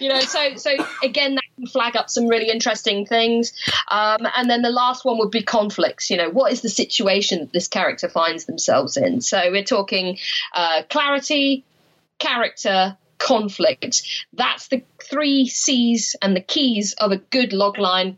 You 0.01 0.09
know 0.09 0.21
so 0.21 0.57
so 0.57 0.71
again 1.03 1.35
that 1.35 1.45
can 1.57 1.67
flag 1.67 1.95
up 1.95 2.09
some 2.11 2.27
really 2.27 2.49
interesting 2.49 3.07
things. 3.07 3.53
Um, 3.89 4.27
and 4.37 4.49
then 4.49 4.63
the 4.63 4.71
last 4.71 5.05
one 5.05 5.19
would 5.19 5.31
be 5.31 5.43
conflicts. 5.43 6.11
You 6.11 6.17
know 6.17 6.31
what 6.31 6.53
is 6.53 6.63
the 6.63 6.69
situation 6.69 7.41
that 7.41 7.53
this 7.53 7.69
character 7.69 8.09
finds 8.09 8.47
themselves 8.47 8.97
in? 8.97 9.21
So 9.21 9.51
we're 9.51 9.63
talking 9.63 10.19
uh, 10.55 10.83
clarity 10.89 11.65
character 12.19 12.97
conflict. 13.19 14.03
That's 14.33 14.69
the 14.69 14.83
three 15.03 15.47
C's 15.47 16.17
and 16.21 16.37
the 16.37 16.41
keys 16.41 16.95
of 16.95 17.13
a 17.13 17.19
good 17.19 17.51
logline 17.51 18.17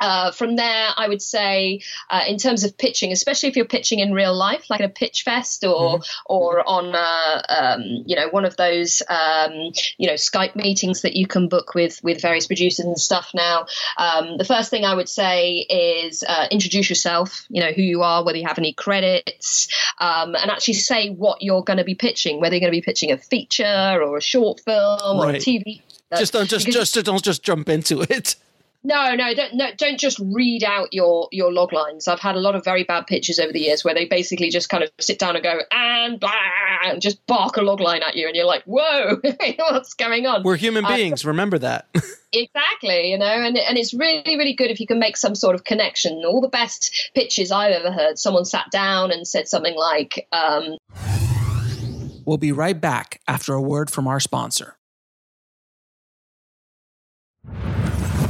uh, 0.00 0.32
from 0.32 0.56
there, 0.56 0.88
I 0.96 1.08
would 1.08 1.22
say, 1.22 1.80
uh, 2.10 2.22
in 2.26 2.38
terms 2.38 2.64
of 2.64 2.76
pitching, 2.76 3.12
especially 3.12 3.48
if 3.48 3.56
you're 3.56 3.64
pitching 3.64 4.00
in 4.00 4.12
real 4.12 4.34
life, 4.34 4.68
like 4.68 4.80
at 4.80 4.90
a 4.90 4.92
pitch 4.92 5.22
fest 5.22 5.64
or 5.64 5.98
mm-hmm. 5.98 6.22
or 6.26 6.68
on 6.68 6.94
uh, 6.94 7.42
um, 7.48 7.80
you 8.06 8.16
know 8.16 8.28
one 8.28 8.44
of 8.44 8.56
those 8.56 9.02
um, 9.08 9.52
you 9.96 10.06
know 10.06 10.14
Skype 10.14 10.56
meetings 10.56 11.02
that 11.02 11.16
you 11.16 11.26
can 11.26 11.48
book 11.48 11.74
with 11.74 12.02
with 12.02 12.20
various 12.20 12.46
producers 12.46 12.84
and 12.84 12.98
stuff. 12.98 13.30
Now, 13.34 13.66
um, 13.96 14.36
the 14.36 14.44
first 14.44 14.70
thing 14.70 14.84
I 14.84 14.94
would 14.94 15.08
say 15.08 15.58
is 15.58 16.22
uh, 16.26 16.48
introduce 16.50 16.88
yourself. 16.88 17.46
You 17.48 17.62
know 17.62 17.72
who 17.72 17.82
you 17.82 18.02
are, 18.02 18.24
whether 18.24 18.38
you 18.38 18.46
have 18.46 18.58
any 18.58 18.72
credits, 18.72 19.68
um, 19.98 20.34
and 20.34 20.50
actually 20.50 20.74
say 20.74 21.10
what 21.10 21.42
you're 21.42 21.62
going 21.62 21.78
to 21.78 21.84
be 21.84 21.94
pitching. 21.94 22.40
Whether 22.40 22.56
you're 22.56 22.60
going 22.60 22.72
to 22.72 22.78
be 22.78 22.84
pitching 22.84 23.12
a 23.12 23.18
feature 23.18 24.02
or 24.02 24.16
a 24.16 24.22
short 24.22 24.60
film 24.60 25.20
right. 25.20 25.34
or 25.34 25.36
a 25.36 25.38
TV. 25.38 25.82
Just 26.16 26.32
don't 26.32 26.48
just 26.48 26.66
just 26.66 26.94
don't 27.04 27.22
just 27.22 27.42
jump 27.42 27.68
into 27.68 28.02
it. 28.02 28.36
No, 28.86 29.14
no, 29.14 29.32
don't 29.32 29.54
no, 29.54 29.70
don't 29.78 29.98
just 29.98 30.18
read 30.18 30.62
out 30.62 30.92
your 30.92 31.28
your 31.32 31.50
log 31.50 31.72
lines. 31.72 32.06
I've 32.06 32.20
had 32.20 32.36
a 32.36 32.38
lot 32.38 32.54
of 32.54 32.64
very 32.64 32.84
bad 32.84 33.06
pitches 33.06 33.38
over 33.38 33.50
the 33.50 33.60
years 33.60 33.82
where 33.82 33.94
they 33.94 34.04
basically 34.04 34.50
just 34.50 34.68
kind 34.68 34.84
of 34.84 34.90
sit 35.00 35.18
down 35.18 35.36
and 35.36 35.42
go 35.42 35.58
and 35.70 36.20
blah, 36.20 36.30
and 36.84 37.00
just 37.00 37.26
bark 37.26 37.56
a 37.56 37.60
logline 37.60 38.02
at 38.02 38.14
you, 38.14 38.26
and 38.26 38.36
you're 38.36 38.44
like, 38.44 38.62
"Whoa, 38.64 39.20
what's 39.56 39.94
going 39.94 40.26
on?" 40.26 40.42
We're 40.42 40.56
human 40.56 40.84
uh, 40.84 40.96
beings. 40.96 41.24
Uh, 41.24 41.28
remember 41.28 41.58
that. 41.60 41.88
exactly, 42.32 43.10
you 43.10 43.16
know, 43.16 43.24
and 43.24 43.56
and 43.56 43.78
it's 43.78 43.94
really 43.94 44.36
really 44.36 44.54
good 44.54 44.70
if 44.70 44.78
you 44.78 44.86
can 44.86 44.98
make 44.98 45.16
some 45.16 45.34
sort 45.34 45.54
of 45.54 45.64
connection. 45.64 46.22
All 46.26 46.42
the 46.42 46.48
best 46.48 47.10
pitches 47.14 47.50
I've 47.50 47.72
ever 47.72 47.90
heard, 47.90 48.18
someone 48.18 48.44
sat 48.44 48.70
down 48.70 49.10
and 49.10 49.26
said 49.26 49.48
something 49.48 49.74
like. 49.74 50.28
Um, 50.30 50.76
we'll 52.26 52.36
be 52.36 52.52
right 52.52 52.78
back 52.78 53.22
after 53.26 53.54
a 53.54 53.62
word 53.62 53.90
from 53.90 54.06
our 54.06 54.20
sponsor. 54.20 54.76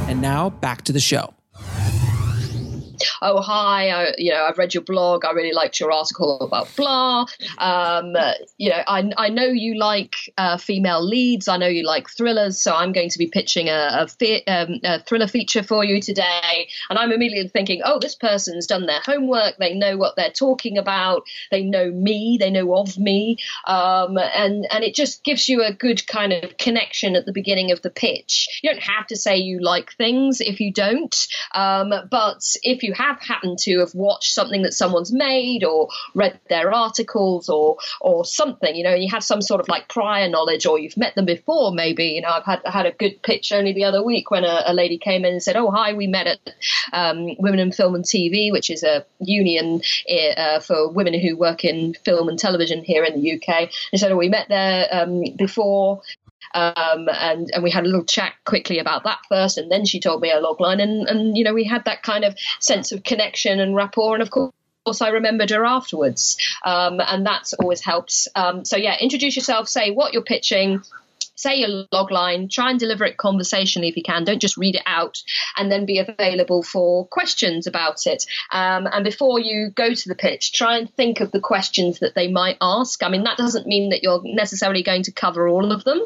And 0.07 0.21
now 0.21 0.49
back 0.49 0.83
to 0.83 0.91
the 0.91 0.99
show 0.99 1.34
oh 3.21 3.41
hi, 3.41 3.89
I, 3.89 4.13
you 4.17 4.31
know 4.31 4.43
I've 4.43 4.57
read 4.57 4.73
your 4.73 4.83
blog, 4.83 5.25
I 5.25 5.31
really 5.31 5.53
liked 5.53 5.79
your 5.79 5.91
article 5.91 6.39
about 6.41 6.73
blah. 6.75 7.25
Um, 7.57 8.15
you 8.57 8.69
know 8.69 8.81
I, 8.87 9.11
I 9.17 9.29
know 9.29 9.45
you 9.45 9.77
like 9.77 10.15
uh, 10.37 10.57
female 10.57 11.03
leads, 11.03 11.47
I 11.47 11.57
know 11.57 11.67
you 11.67 11.85
like 11.85 12.09
thrillers, 12.09 12.61
so 12.61 12.73
I'm 12.73 12.91
going 12.91 13.09
to 13.09 13.17
be 13.17 13.27
pitching 13.27 13.69
a, 13.69 13.89
a, 14.01 14.07
fe- 14.07 14.43
um, 14.45 14.79
a, 14.83 15.03
thriller 15.03 15.27
feature 15.27 15.63
for 15.63 15.83
you 15.83 16.01
today. 16.01 16.67
And 16.89 16.99
I'm 16.99 17.11
immediately 17.11 17.49
thinking, 17.49 17.81
oh, 17.83 17.99
this 17.99 18.15
person's 18.15 18.67
done 18.67 18.85
their 18.85 19.01
homework, 19.03 19.57
they 19.57 19.73
know 19.73 19.97
what 19.97 20.15
they're 20.15 20.31
talking 20.31 20.77
about, 20.77 21.23
they 21.51 21.63
know 21.63 21.91
me, 21.91 22.37
they 22.39 22.49
know 22.49 22.75
of 22.75 22.97
me, 22.97 23.37
um, 23.67 24.17
and 24.17 24.67
and 24.71 24.83
it 24.83 24.95
just 24.95 25.23
gives 25.23 25.47
you 25.49 25.63
a 25.63 25.73
good 25.73 26.05
kind 26.07 26.33
of 26.33 26.57
connection 26.57 27.15
at 27.15 27.25
the 27.25 27.33
beginning 27.33 27.71
of 27.71 27.81
the 27.81 27.89
pitch. 27.89 28.47
You 28.61 28.71
don't 28.71 28.83
have 28.83 29.07
to 29.07 29.15
say 29.15 29.37
you 29.37 29.59
like 29.61 29.93
things 29.93 30.41
if 30.41 30.59
you 30.59 30.71
don't, 30.71 31.15
um, 31.53 31.93
but 32.09 32.43
if 32.63 32.83
you 32.85 32.93
have 32.93 33.19
happened 33.21 33.57
to 33.59 33.79
have 33.79 33.93
watched 33.95 34.33
something 34.33 34.61
that 34.61 34.73
someone's 34.73 35.11
made 35.11 35.63
or 35.63 35.89
read 36.13 36.39
their 36.49 36.73
articles 36.73 37.49
or 37.49 37.77
or 38.01 38.23
something, 38.23 38.75
you 38.75 38.83
know, 38.83 38.93
and 38.93 39.03
you 39.03 39.09
have 39.09 39.23
some 39.23 39.41
sort 39.41 39.59
of 39.59 39.67
like 39.67 39.89
prior 39.89 40.29
knowledge 40.29 40.65
or 40.65 40.79
you've 40.79 40.97
met 40.97 41.15
them 41.15 41.25
before, 41.25 41.71
maybe. 41.73 42.05
You 42.05 42.21
know, 42.21 42.29
I've 42.29 42.45
had 42.45 42.61
had 42.65 42.85
a 42.85 42.91
good 42.91 43.21
pitch 43.23 43.51
only 43.51 43.73
the 43.73 43.83
other 43.83 44.03
week 44.03 44.31
when 44.31 44.43
a, 44.43 44.63
a 44.65 44.73
lady 44.73 44.97
came 44.97 45.25
in 45.25 45.33
and 45.33 45.43
said, 45.43 45.55
"Oh, 45.55 45.71
hi, 45.71 45.93
we 45.93 46.07
met 46.07 46.27
at 46.27 46.39
um, 46.93 47.35
Women 47.39 47.59
in 47.59 47.71
Film 47.71 47.95
and 47.95 48.05
TV, 48.05 48.51
which 48.51 48.69
is 48.69 48.83
a 48.83 49.05
union 49.19 49.81
uh, 50.37 50.59
for 50.59 50.89
women 50.89 51.19
who 51.19 51.35
work 51.35 51.65
in 51.65 51.93
film 52.05 52.29
and 52.29 52.39
television 52.39 52.83
here 52.83 53.03
in 53.03 53.19
the 53.19 53.33
UK." 53.33 53.69
And 53.91 53.99
said, 53.99 54.11
"Oh, 54.11 54.17
we 54.17 54.29
met 54.29 54.49
there 54.49 54.87
um, 54.91 55.23
before." 55.35 56.01
Um, 56.53 57.07
and 57.09 57.49
and 57.53 57.63
we 57.63 57.71
had 57.71 57.83
a 57.83 57.87
little 57.87 58.05
chat 58.05 58.33
quickly 58.45 58.79
about 58.79 59.03
that 59.03 59.19
first, 59.29 59.57
and 59.57 59.71
then 59.71 59.85
she 59.85 59.99
told 59.99 60.21
me 60.21 60.31
a 60.31 60.41
logline, 60.41 60.81
and 60.81 61.07
and 61.07 61.37
you 61.37 61.43
know 61.43 61.53
we 61.53 61.63
had 61.63 61.85
that 61.85 62.03
kind 62.03 62.23
of 62.23 62.35
sense 62.59 62.91
of 62.91 63.03
connection 63.03 63.59
and 63.59 63.75
rapport, 63.75 64.15
and 64.15 64.21
of 64.21 64.29
course, 64.29 65.01
I 65.01 65.09
remembered 65.09 65.49
her 65.49 65.65
afterwards, 65.65 66.37
um, 66.63 66.99
and 66.99 67.25
that's 67.25 67.53
always 67.53 67.81
helps. 67.81 68.27
Um, 68.35 68.65
so 68.65 68.77
yeah, 68.77 68.95
introduce 68.99 69.35
yourself, 69.35 69.67
say 69.67 69.91
what 69.91 70.13
you're 70.13 70.23
pitching, 70.23 70.81
say 71.35 71.55
your 71.57 71.85
log 71.91 72.11
line, 72.11 72.49
try 72.49 72.69
and 72.69 72.79
deliver 72.79 73.05
it 73.05 73.17
conversationally 73.17 73.87
if 73.87 73.97
you 73.97 74.03
can. 74.03 74.23
Don't 74.23 74.41
just 74.41 74.57
read 74.57 74.75
it 74.75 74.81
out, 74.85 75.21
and 75.57 75.71
then 75.71 75.85
be 75.85 75.99
available 75.99 76.63
for 76.63 77.05
questions 77.07 77.67
about 77.67 78.05
it. 78.05 78.25
Um, 78.51 78.87
and 78.91 79.03
before 79.03 79.39
you 79.39 79.69
go 79.69 79.93
to 79.93 80.09
the 80.09 80.15
pitch, 80.15 80.53
try 80.53 80.77
and 80.77 80.93
think 80.95 81.19
of 81.19 81.31
the 81.31 81.39
questions 81.39 81.99
that 81.99 82.15
they 82.15 82.27
might 82.27 82.57
ask. 82.61 83.03
I 83.03 83.09
mean, 83.09 83.23
that 83.23 83.37
doesn't 83.37 83.67
mean 83.67 83.89
that 83.89 84.03
you're 84.03 84.21
necessarily 84.23 84.83
going 84.83 85.03
to 85.03 85.11
cover 85.11 85.47
all 85.47 85.71
of 85.71 85.83
them, 85.83 86.01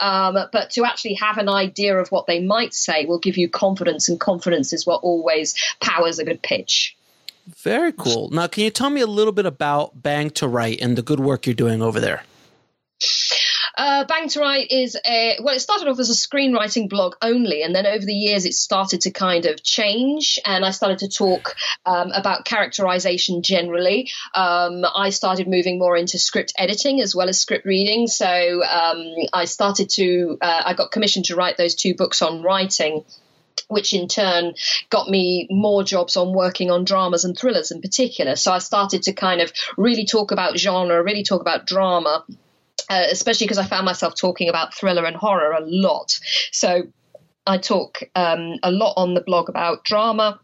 um, 0.00 0.38
but 0.52 0.70
to 0.70 0.84
actually 0.84 1.14
have 1.14 1.38
an 1.38 1.48
idea 1.48 1.96
of 1.96 2.08
what 2.08 2.26
they 2.26 2.40
might 2.40 2.74
say 2.74 3.04
will 3.04 3.18
give 3.18 3.36
you 3.36 3.48
confidence, 3.48 4.08
and 4.08 4.18
confidence 4.18 4.72
is 4.72 4.86
what 4.86 5.02
always 5.02 5.54
powers 5.80 6.18
a 6.18 6.24
good 6.24 6.42
pitch. 6.42 6.96
Very 7.58 7.92
cool. 7.92 8.30
Now, 8.30 8.46
can 8.46 8.64
you 8.64 8.70
tell 8.70 8.90
me 8.90 9.00
a 9.00 9.06
little 9.06 9.32
bit 9.32 9.46
about 9.46 10.02
Bang2Write 10.02 10.78
and 10.80 10.96
the 10.96 11.02
good 11.02 11.20
work 11.20 11.46
you're 11.46 11.54
doing 11.54 11.82
over 11.82 11.98
there? 11.98 12.22
Uh, 13.76 14.04
Bang2Write 14.04 14.66
is 14.68 14.96
a 15.06 15.38
well, 15.42 15.54
it 15.54 15.60
started 15.60 15.88
off 15.88 15.98
as 15.98 16.10
a 16.10 16.12
screenwriting 16.12 16.88
blog 16.88 17.14
only, 17.22 17.62
and 17.62 17.74
then 17.74 17.86
over 17.86 18.04
the 18.04 18.14
years 18.14 18.44
it 18.44 18.52
started 18.52 19.00
to 19.02 19.10
kind 19.10 19.46
of 19.46 19.62
change, 19.62 20.38
and 20.44 20.64
I 20.64 20.70
started 20.70 20.98
to 20.98 21.08
talk 21.08 21.54
um, 21.86 22.10
about 22.12 22.44
characterization 22.44 23.42
generally. 23.42 24.10
Um, 24.34 24.84
I 24.94 25.10
started 25.10 25.48
moving 25.48 25.78
more 25.78 25.96
into 25.96 26.18
script 26.18 26.52
editing 26.58 27.00
as 27.00 27.14
well 27.14 27.28
as 27.28 27.40
script 27.40 27.64
reading, 27.64 28.06
so 28.06 28.26
um, 28.26 29.14
I 29.32 29.46
started 29.46 29.88
to 29.90 30.36
uh, 30.42 30.62
I 30.66 30.74
got 30.74 30.90
commissioned 30.90 31.26
to 31.26 31.36
write 31.36 31.56
those 31.56 31.74
two 31.74 31.94
books 31.94 32.22
on 32.22 32.42
writing 32.42 33.04
which 33.68 33.92
in 33.92 34.08
turn 34.08 34.52
got 34.88 35.08
me 35.08 35.46
more 35.48 35.84
jobs 35.84 36.16
on 36.16 36.34
working 36.34 36.72
on 36.72 36.84
dramas 36.84 37.24
and 37.24 37.38
thrillers 37.38 37.70
in 37.70 37.80
particular. 37.80 38.34
So 38.34 38.52
I 38.52 38.58
started 38.58 39.04
to 39.04 39.12
kind 39.12 39.40
of 39.40 39.52
really 39.76 40.06
talk 40.06 40.32
about 40.32 40.58
genre, 40.58 41.02
really 41.02 41.22
talk 41.22 41.40
about 41.40 41.66
drama 41.66 42.24
uh, 42.90 43.06
especially 43.10 43.46
because 43.46 43.58
I 43.58 43.64
found 43.64 43.86
myself 43.86 44.14
talking 44.14 44.48
about 44.48 44.74
thriller 44.74 45.06
and 45.06 45.16
horror 45.16 45.52
a 45.52 45.64
lot. 45.64 46.18
So 46.52 46.82
I 47.46 47.56
talk 47.56 48.02
um, 48.14 48.56
a 48.62 48.70
lot 48.70 48.94
on 48.96 49.14
the 49.14 49.22
blog 49.22 49.48
about 49.48 49.84
drama 49.84 50.38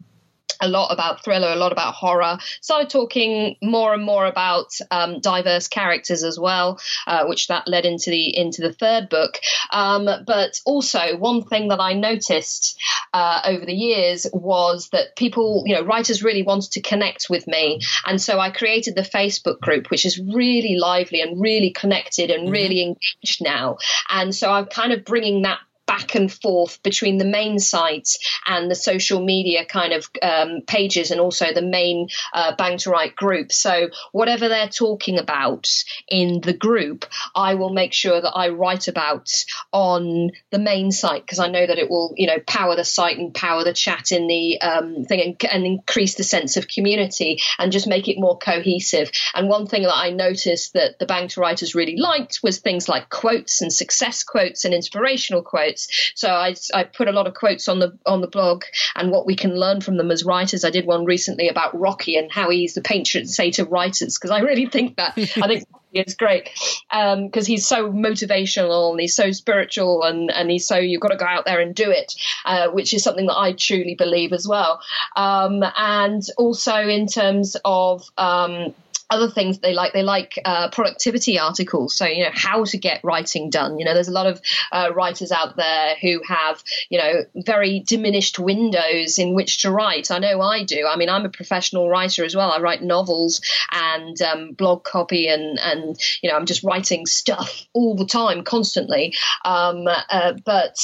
a 0.59 0.67
lot 0.67 0.91
about 0.91 1.23
thriller, 1.23 1.49
a 1.49 1.55
lot 1.55 1.71
about 1.71 1.93
horror. 1.93 2.37
Started 2.61 2.89
talking 2.89 3.55
more 3.61 3.93
and 3.93 4.03
more 4.03 4.25
about 4.25 4.73
um, 4.91 5.19
diverse 5.19 5.67
characters 5.67 6.23
as 6.23 6.39
well, 6.39 6.79
uh, 7.05 7.25
which 7.25 7.47
that 7.47 7.67
led 7.67 7.85
into 7.85 8.09
the 8.09 8.35
into 8.35 8.61
the 8.61 8.73
third 8.73 9.09
book. 9.09 9.39
Um, 9.71 10.07
but 10.25 10.59
also, 10.65 11.17
one 11.17 11.43
thing 11.43 11.69
that 11.69 11.79
I 11.79 11.93
noticed 11.93 12.79
uh, 13.13 13.41
over 13.45 13.65
the 13.65 13.73
years 13.73 14.27
was 14.33 14.89
that 14.89 15.15
people, 15.15 15.63
you 15.65 15.75
know, 15.75 15.83
writers 15.83 16.23
really 16.23 16.43
wanted 16.43 16.71
to 16.71 16.81
connect 16.81 17.27
with 17.29 17.47
me, 17.47 17.81
and 18.05 18.21
so 18.21 18.39
I 18.39 18.49
created 18.49 18.95
the 18.95 19.01
Facebook 19.01 19.59
group, 19.59 19.89
which 19.89 20.05
is 20.05 20.19
really 20.19 20.77
lively 20.77 21.21
and 21.21 21.41
really 21.41 21.71
connected 21.71 22.31
and 22.31 22.43
mm-hmm. 22.43 22.53
really 22.53 22.81
engaged 22.83 23.41
now. 23.41 23.77
And 24.09 24.33
so 24.33 24.51
I'm 24.51 24.65
kind 24.65 24.93
of 24.93 25.05
bringing 25.05 25.43
that 25.43 25.59
back 25.87 26.15
and 26.15 26.31
forth 26.31 26.83
between 26.83 27.17
the 27.17 27.25
main 27.25 27.57
sites 27.57 28.19
and 28.45 28.69
the 28.69 28.75
social 28.75 29.23
media 29.23 29.65
kind 29.65 29.93
of 29.93 30.09
um, 30.21 30.61
pages 30.67 31.11
and 31.11 31.19
also 31.19 31.53
the 31.53 31.61
main 31.61 32.09
uh, 32.33 32.55
Bang2Write 32.55 33.15
group. 33.15 33.51
So 33.51 33.89
whatever 34.11 34.49
they're 34.49 34.67
talking 34.67 35.17
about 35.17 35.67
in 36.07 36.41
the 36.41 36.53
group, 36.53 37.05
I 37.33 37.55
will 37.55 37.71
make 37.71 37.93
sure 37.93 38.21
that 38.21 38.33
I 38.35 38.49
write 38.49 38.87
about 38.87 39.29
on 39.71 40.31
the 40.51 40.59
main 40.59 40.91
site 40.91 41.23
because 41.23 41.39
I 41.39 41.47
know 41.47 41.65
that 41.65 41.79
it 41.79 41.89
will, 41.89 42.13
you 42.17 42.27
know, 42.27 42.39
power 42.45 42.75
the 42.75 42.83
site 42.83 43.17
and 43.17 43.33
power 43.33 43.63
the 43.63 43.73
chat 43.73 44.11
in 44.11 44.27
the 44.27 44.59
um, 44.61 45.05
thing 45.05 45.21
and, 45.21 45.51
and 45.51 45.65
increase 45.65 46.15
the 46.15 46.23
sense 46.23 46.57
of 46.57 46.67
community 46.67 47.39
and 47.57 47.71
just 47.71 47.87
make 47.87 48.09
it 48.09 48.19
more 48.19 48.37
cohesive. 48.37 49.09
And 49.33 49.47
one 49.47 49.67
thing 49.67 49.83
that 49.83 49.95
I 49.95 50.09
noticed 50.09 50.73
that 50.73 50.99
the 50.99 51.05
Bang2Writers 51.05 51.75
really 51.75 51.95
liked 51.97 52.41
was 52.43 52.59
things 52.59 52.89
like 52.89 53.09
quotes 53.09 53.61
and 53.61 53.71
success 53.71 54.23
quotes 54.23 54.65
and 54.65 54.73
inspirational 54.73 55.41
quotes 55.41 55.76
quotes. 55.77 56.11
So 56.15 56.29
I, 56.29 56.55
I 56.73 56.83
put 56.83 57.07
a 57.07 57.11
lot 57.11 57.27
of 57.27 57.33
quotes 57.33 57.67
on 57.67 57.79
the 57.79 57.97
on 58.05 58.21
the 58.21 58.27
blog 58.27 58.63
and 58.95 59.11
what 59.11 59.25
we 59.25 59.35
can 59.35 59.55
learn 59.55 59.81
from 59.81 59.97
them 59.97 60.11
as 60.11 60.23
writers. 60.23 60.63
I 60.63 60.69
did 60.69 60.85
one 60.85 61.05
recently 61.05 61.49
about 61.49 61.77
Rocky 61.79 62.17
and 62.17 62.31
how 62.31 62.49
he's 62.49 62.73
the 62.73 62.81
patron 62.81 63.27
saint 63.27 63.59
of 63.59 63.71
writers 63.71 64.17
because 64.17 64.31
I 64.31 64.39
really 64.39 64.67
think 64.67 64.97
that 64.97 65.13
I 65.17 65.47
think 65.47 65.67
it's 65.93 66.15
great 66.15 66.49
because 66.89 67.45
um, 67.45 67.45
he's 67.45 67.67
so 67.67 67.91
motivational 67.91 68.91
and 68.91 68.99
he's 68.99 69.15
so 69.15 69.31
spiritual 69.31 70.03
and, 70.03 70.29
and 70.31 70.51
he's 70.51 70.67
so 70.67 70.77
you've 70.77 71.01
got 71.01 71.09
to 71.09 71.17
go 71.17 71.25
out 71.25 71.45
there 71.45 71.59
and 71.59 71.73
do 71.73 71.89
it, 71.89 72.13
uh, 72.45 72.69
which 72.69 72.93
is 72.93 73.03
something 73.03 73.27
that 73.27 73.37
I 73.37 73.53
truly 73.53 73.95
believe 73.95 74.33
as 74.33 74.47
well. 74.47 74.81
Um, 75.15 75.63
and 75.77 76.21
also 76.37 76.75
in 76.75 77.07
terms 77.07 77.55
of 77.63 78.03
um, 78.17 78.73
other 79.09 79.29
things 79.29 79.59
they 79.59 79.73
like 79.73 79.93
they 79.93 80.03
like 80.03 80.39
uh, 80.43 80.69
productivity 80.69 81.39
articles. 81.39 81.95
So 81.95 82.05
you 82.05 82.23
know 82.23 82.31
how 82.33 82.65
to 82.65 82.77
get 82.77 83.01
writing 83.03 83.49
done. 83.49 83.79
You 83.79 83.85
know 83.85 83.93
there's 83.93 84.07
a 84.07 84.13
lot 84.13 84.27
of 84.27 84.41
uh, 84.71 84.91
writers 84.93 85.31
out 85.31 85.55
there 85.55 85.95
who 86.01 86.21
have 86.27 86.63
you 86.89 86.97
know 86.97 87.23
very 87.35 87.79
diminished 87.79 88.39
windows 88.39 89.17
in 89.17 89.33
which 89.33 89.61
to 89.61 89.71
write. 89.71 90.11
I 90.11 90.19
know 90.19 90.41
i 90.41 90.63
do. 90.63 90.85
I 90.87 90.97
mean 90.97 91.09
i'm 91.09 91.25
a 91.25 91.29
professional 91.29 91.89
writer 91.89 92.23
as 92.25 92.35
well. 92.35 92.51
I 92.51 92.59
write 92.59 92.81
novels 92.81 93.41
and 93.71 94.21
um, 94.21 94.51
blog 94.51 94.83
copy 94.83 95.27
and 95.27 95.59
and 95.59 95.97
you 96.21 96.29
know 96.29 96.35
i'm 96.35 96.45
just 96.45 96.63
writing 96.63 97.05
stuff 97.05 97.65
all 97.73 97.95
the 97.95 98.05
time 98.05 98.43
constantly. 98.43 99.15
Um, 99.45 99.87
uh, 99.87 100.33
but 100.43 100.77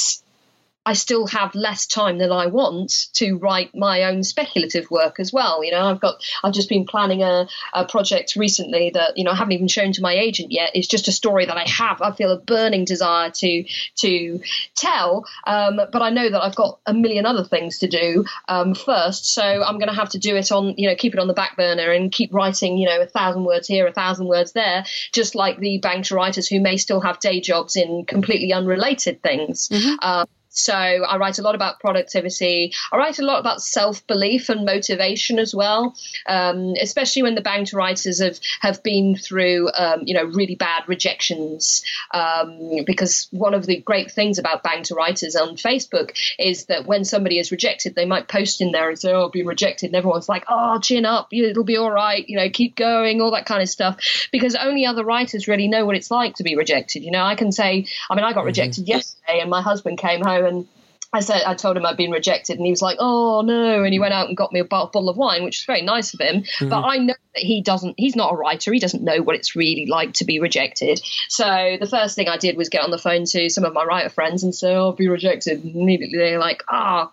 I 0.86 0.93
still 0.93 1.27
have 1.27 1.55
less 1.55 1.86
time 1.86 2.17
than 2.17 2.31
I 2.31 2.47
want 2.47 3.07
to 3.13 3.36
write 3.36 3.75
my 3.75 4.03
own 4.03 4.23
speculative 4.23 4.91
work 4.91 5.19
as 5.19 5.31
well. 5.31 5.63
You 5.63 5.71
know, 5.71 5.86
I've 5.86 6.01
got 6.01 6.23
I've 6.43 6.53
just 6.53 6.69
been 6.69 6.86
planning 6.86 7.23
a, 7.23 7.47
a 7.73 7.86
project 7.86 8.36
recently 8.36 8.91
that 8.93 9.17
you 9.17 9.23
know 9.23 9.31
I 9.31 9.36
haven't 9.36 9.53
even 9.53 9.67
shown 9.67 9.93
to 9.93 10.01
my 10.01 10.13
agent 10.13 10.51
yet. 10.51 10.71
It's 10.73 10.88
just 10.88 11.07
a 11.07 11.11
story 11.11 11.45
that 11.45 11.57
I 11.57 11.67
have. 11.69 12.01
I 12.01 12.11
feel 12.11 12.31
a 12.31 12.39
burning 12.39 12.86
desire 12.86 13.29
to 13.29 13.65
to 13.97 14.41
tell, 14.75 15.25
um, 15.47 15.79
but 15.91 16.01
I 16.01 16.09
know 16.09 16.29
that 16.29 16.43
I've 16.43 16.55
got 16.55 16.79
a 16.86 16.93
million 16.93 17.25
other 17.25 17.45
things 17.45 17.79
to 17.79 17.88
do 17.88 18.25
um, 18.47 18.75
first. 18.75 19.34
So 19.34 19.43
I'm 19.43 19.79
going 19.79 19.89
to 19.89 19.95
have 19.95 20.09
to 20.09 20.19
do 20.19 20.36
it 20.36 20.51
on 20.51 20.75
you 20.77 20.89
know 20.89 20.95
keep 20.95 21.13
it 21.13 21.19
on 21.19 21.27
the 21.27 21.34
back 21.34 21.55
burner 21.55 21.91
and 21.91 22.11
keep 22.11 22.34
writing 22.34 22.77
you 22.77 22.88
know 22.88 23.01
a 23.01 23.07
thousand 23.07 23.45
words 23.45 23.67
here, 23.67 23.88
a 23.88 23.93
thousand 23.93 24.27
words 24.27 24.51
there, 24.51 24.84
just 25.13 25.34
like 25.34 25.59
the 25.59 25.79
Bang2Writers 25.79 26.49
who 26.49 26.59
may 26.59 26.75
still 26.77 26.99
have 26.99 27.19
day 27.19 27.39
jobs 27.39 27.77
in 27.77 28.05
completely 28.05 28.51
unrelated 28.51 29.21
things. 29.21 29.69
Mm-hmm. 29.69 29.95
Um, 30.01 30.27
So 30.53 30.73
I 30.73 31.17
write 31.17 31.39
a 31.39 31.41
lot 31.41 31.55
about 31.55 31.79
productivity. 31.79 32.73
I 32.91 32.97
write 32.97 33.19
a 33.19 33.25
lot 33.25 33.39
about 33.39 33.61
self 33.61 34.05
belief 34.05 34.49
and 34.49 34.65
motivation 34.65 35.39
as 35.39 35.53
well, 35.53 35.95
um, 36.27 36.75
especially 36.79 37.23
when 37.23 37.35
the 37.35 37.41
Bang2Writers 37.41 38.23
have 38.23 38.39
have 38.61 38.83
been 38.83 39.15
through 39.15 39.69
um, 39.75 40.03
you 40.05 40.13
know 40.13 40.25
really 40.25 40.55
bad 40.55 40.83
rejections. 40.87 41.83
Um, 42.13 42.85
because 42.85 43.27
one 43.31 43.55
of 43.55 43.65
the 43.65 43.77
great 43.77 44.11
things 44.11 44.37
about 44.37 44.63
Bang2Writers 44.63 45.35
on 45.35 45.57
Facebook 45.57 46.11
is 46.37 46.65
that 46.65 46.85
when 46.85 47.03
somebody 47.03 47.39
is 47.39 47.51
rejected, 47.51 47.95
they 47.95 48.05
might 48.05 48.27
post 48.27 48.61
in 48.61 48.71
there 48.71 48.89
and 48.89 48.99
say, 48.99 49.11
"Oh, 49.11 49.25
I've 49.25 49.31
been 49.31 49.47
rejected," 49.47 49.87
and 49.87 49.95
everyone's 49.95 50.29
like, 50.29 50.45
"Oh, 50.47 50.79
chin 50.79 51.05
up, 51.05 51.29
it'll 51.33 51.63
be 51.63 51.77
all 51.77 51.91
right," 51.91 52.23
you 52.29 52.37
know, 52.37 52.49
keep 52.49 52.75
going, 52.75 53.21
all 53.21 53.31
that 53.31 53.47
kind 53.47 53.63
of 53.63 53.69
stuff. 53.69 53.97
Because 54.31 54.53
only 54.55 54.85
other 54.85 55.03
writers 55.03 55.47
really 55.47 55.67
know 55.67 55.85
what 55.85 55.95
it's 55.95 56.11
like 56.11 56.35
to 56.35 56.43
be 56.43 56.55
rejected. 56.55 57.03
You 57.03 57.11
know, 57.11 57.23
I 57.23 57.33
can 57.33 57.51
say, 57.51 57.87
I 58.09 58.15
mean, 58.15 58.23
I 58.23 58.33
got 58.33 58.41
mm-hmm. 58.41 58.47
rejected 58.47 58.87
yesterday, 58.87 59.39
and 59.39 59.49
my 59.49 59.63
husband 59.63 59.97
came 59.97 60.21
home 60.21 60.42
and 60.45 60.67
I 61.13 61.19
said 61.19 61.43
I 61.43 61.53
told 61.53 61.77
him 61.77 61.85
I'd 61.85 61.97
been 61.97 62.11
rejected, 62.11 62.57
and 62.57 62.65
he 62.65 62.71
was 62.71 62.81
like, 62.81 62.97
"Oh 62.99 63.41
no!" 63.41 63.83
And 63.83 63.93
he 63.93 63.99
went 63.99 64.13
out 64.13 64.27
and 64.27 64.35
got 64.37 64.51
me 64.51 64.59
a 64.59 64.65
bottle 64.65 65.09
of 65.09 65.17
wine, 65.17 65.43
which 65.43 65.59
was 65.59 65.65
very 65.65 65.81
nice 65.83 66.13
of 66.13 66.19
him. 66.19 66.41
Mm-hmm. 66.41 66.69
But 66.69 66.81
I 66.81 66.97
know 66.97 67.13
that 67.36 67.43
he 67.43 67.61
doesn't. 67.61 67.95
He's 67.97 68.15
not 68.15 68.34
a 68.34 68.36
writer. 68.36 68.73
He 68.73 68.79
doesn't 68.79 69.03
know 69.03 69.21
what 69.21 69.36
it's 69.36 69.55
really 69.55 69.86
like 69.86 70.13
to 70.13 70.25
be 70.25 70.39
rejected. 70.39 71.01
So 71.29 71.77
the 71.79 71.88
first 71.88 72.15
thing 72.15 72.27
I 72.27 72.38
did 72.38 72.57
was 72.57 72.69
get 72.69 72.84
on 72.84 72.91
the 72.91 72.97
phone 72.97 73.25
to 73.25 73.49
some 73.49 73.63
of 73.63 73.73
my 73.73 73.84
writer 73.84 74.09
friends 74.09 74.43
and 74.43 74.53
say, 74.53 74.73
"Oh, 74.73 74.88
I'll 74.88 74.91
be 74.93 75.07
rejected." 75.07 75.63
And 75.63 75.75
immediately 75.75 76.17
they're 76.17 76.39
like, 76.39 76.63
"Ah, 76.69 77.11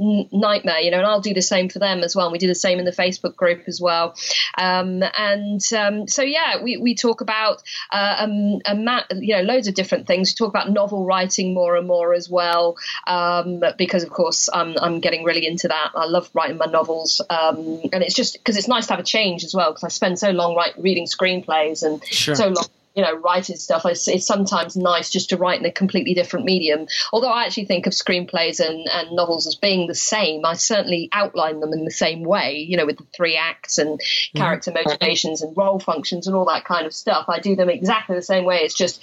oh, 0.00 0.28
nightmare," 0.32 0.80
you 0.80 0.90
know. 0.90 0.98
And 0.98 1.06
I'll 1.06 1.20
do 1.20 1.34
the 1.34 1.42
same 1.42 1.68
for 1.68 1.78
them 1.78 2.00
as 2.00 2.16
well. 2.16 2.26
And 2.26 2.32
we 2.32 2.38
do 2.38 2.48
the 2.48 2.54
same 2.54 2.78
in 2.78 2.84
the 2.84 2.92
Facebook 2.92 3.36
group 3.36 3.62
as 3.66 3.80
well. 3.80 4.14
Um, 4.58 5.02
and 5.16 5.60
um, 5.76 6.08
so 6.08 6.22
yeah, 6.22 6.62
we, 6.62 6.76
we 6.76 6.94
talk 6.94 7.20
about 7.20 7.62
uh, 7.90 8.16
um, 8.18 8.60
a 8.66 9.04
you 9.16 9.36
know 9.36 9.42
loads 9.42 9.68
of 9.68 9.74
different 9.74 10.06
things. 10.06 10.30
We 10.30 10.44
talk 10.44 10.52
about 10.52 10.70
novel 10.70 11.04
writing 11.04 11.54
more 11.54 11.76
and 11.76 11.86
more 11.86 12.14
as 12.14 12.28
well. 12.28 12.76
Um, 13.06 13.62
because 13.78 14.02
of 14.02 14.10
course 14.10 14.48
I'm, 14.52 14.76
I'm 14.80 15.00
getting 15.00 15.24
really 15.24 15.46
into 15.46 15.68
that. 15.68 15.92
I 15.94 16.06
love 16.06 16.30
writing 16.34 16.58
my 16.58 16.66
novels, 16.66 17.20
um, 17.30 17.80
and 17.92 18.02
it's 18.02 18.14
just 18.14 18.34
because 18.34 18.56
it's 18.56 18.68
nice 18.68 18.86
to 18.86 18.94
have 18.94 19.00
a 19.00 19.04
change 19.04 19.44
as 19.44 19.51
well. 19.54 19.70
Because 19.70 19.84
I 19.84 19.88
spend 19.88 20.18
so 20.18 20.30
long 20.30 20.54
write, 20.54 20.78
reading 20.78 21.06
screenplays 21.06 21.82
and 21.82 22.04
sure. 22.04 22.34
so 22.34 22.48
long 22.48 22.66
you 22.94 23.02
know, 23.02 23.16
writing 23.16 23.56
stuff, 23.56 23.86
it's, 23.86 24.06
it's, 24.08 24.26
sometimes 24.26 24.76
nice 24.76 25.10
just 25.10 25.30
to 25.30 25.36
write 25.36 25.58
in 25.58 25.66
a 25.66 25.72
completely 25.72 26.14
different 26.14 26.44
medium. 26.44 26.86
Although 27.12 27.30
I 27.30 27.44
actually 27.44 27.64
think 27.64 27.86
of 27.86 27.92
screenplays 27.92 28.60
and, 28.60 28.86
and 28.88 29.16
novels 29.16 29.46
as 29.46 29.54
being 29.54 29.86
the 29.86 29.94
same, 29.94 30.44
I 30.44 30.54
certainly 30.54 31.08
outline 31.12 31.60
them 31.60 31.72
in 31.72 31.84
the 31.84 31.90
same 31.90 32.22
way, 32.22 32.66
you 32.68 32.76
know, 32.76 32.86
with 32.86 32.98
the 32.98 33.06
three 33.16 33.36
acts 33.36 33.78
and 33.78 33.98
mm-hmm. 33.98 34.38
character 34.38 34.70
mm-hmm. 34.70 34.88
motivations 34.88 35.42
and 35.42 35.56
role 35.56 35.78
functions 35.78 36.26
and 36.26 36.36
all 36.36 36.44
that 36.46 36.64
kind 36.64 36.86
of 36.86 36.92
stuff. 36.92 37.26
I 37.28 37.40
do 37.40 37.56
them 37.56 37.70
exactly 37.70 38.14
the 38.14 38.22
same 38.22 38.44
way. 38.44 38.58
It's 38.58 38.74
just 38.74 39.02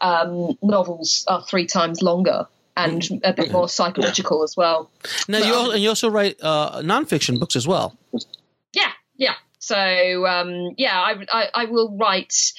um, 0.00 0.56
novels 0.62 1.24
are 1.28 1.42
three 1.42 1.66
times 1.66 2.02
longer 2.02 2.46
and 2.76 3.08
a 3.24 3.32
bit 3.32 3.50
more 3.52 3.68
psychological 3.68 4.42
as 4.44 4.54
well. 4.56 4.90
Now, 5.28 5.38
you, 5.38 5.54
also, 5.54 5.70
and 5.72 5.82
you 5.82 5.88
also 5.88 6.10
write 6.10 6.36
uh, 6.42 6.82
nonfiction 6.82 7.40
books 7.40 7.56
as 7.56 7.66
well. 7.66 7.96
Yeah, 8.74 8.92
yeah. 9.16 9.34
So, 9.66 10.26
um, 10.26 10.74
yeah, 10.76 10.96
I, 11.00 11.14
I, 11.32 11.48
I, 11.54 11.64
will 11.64 11.96
write. 11.96 12.52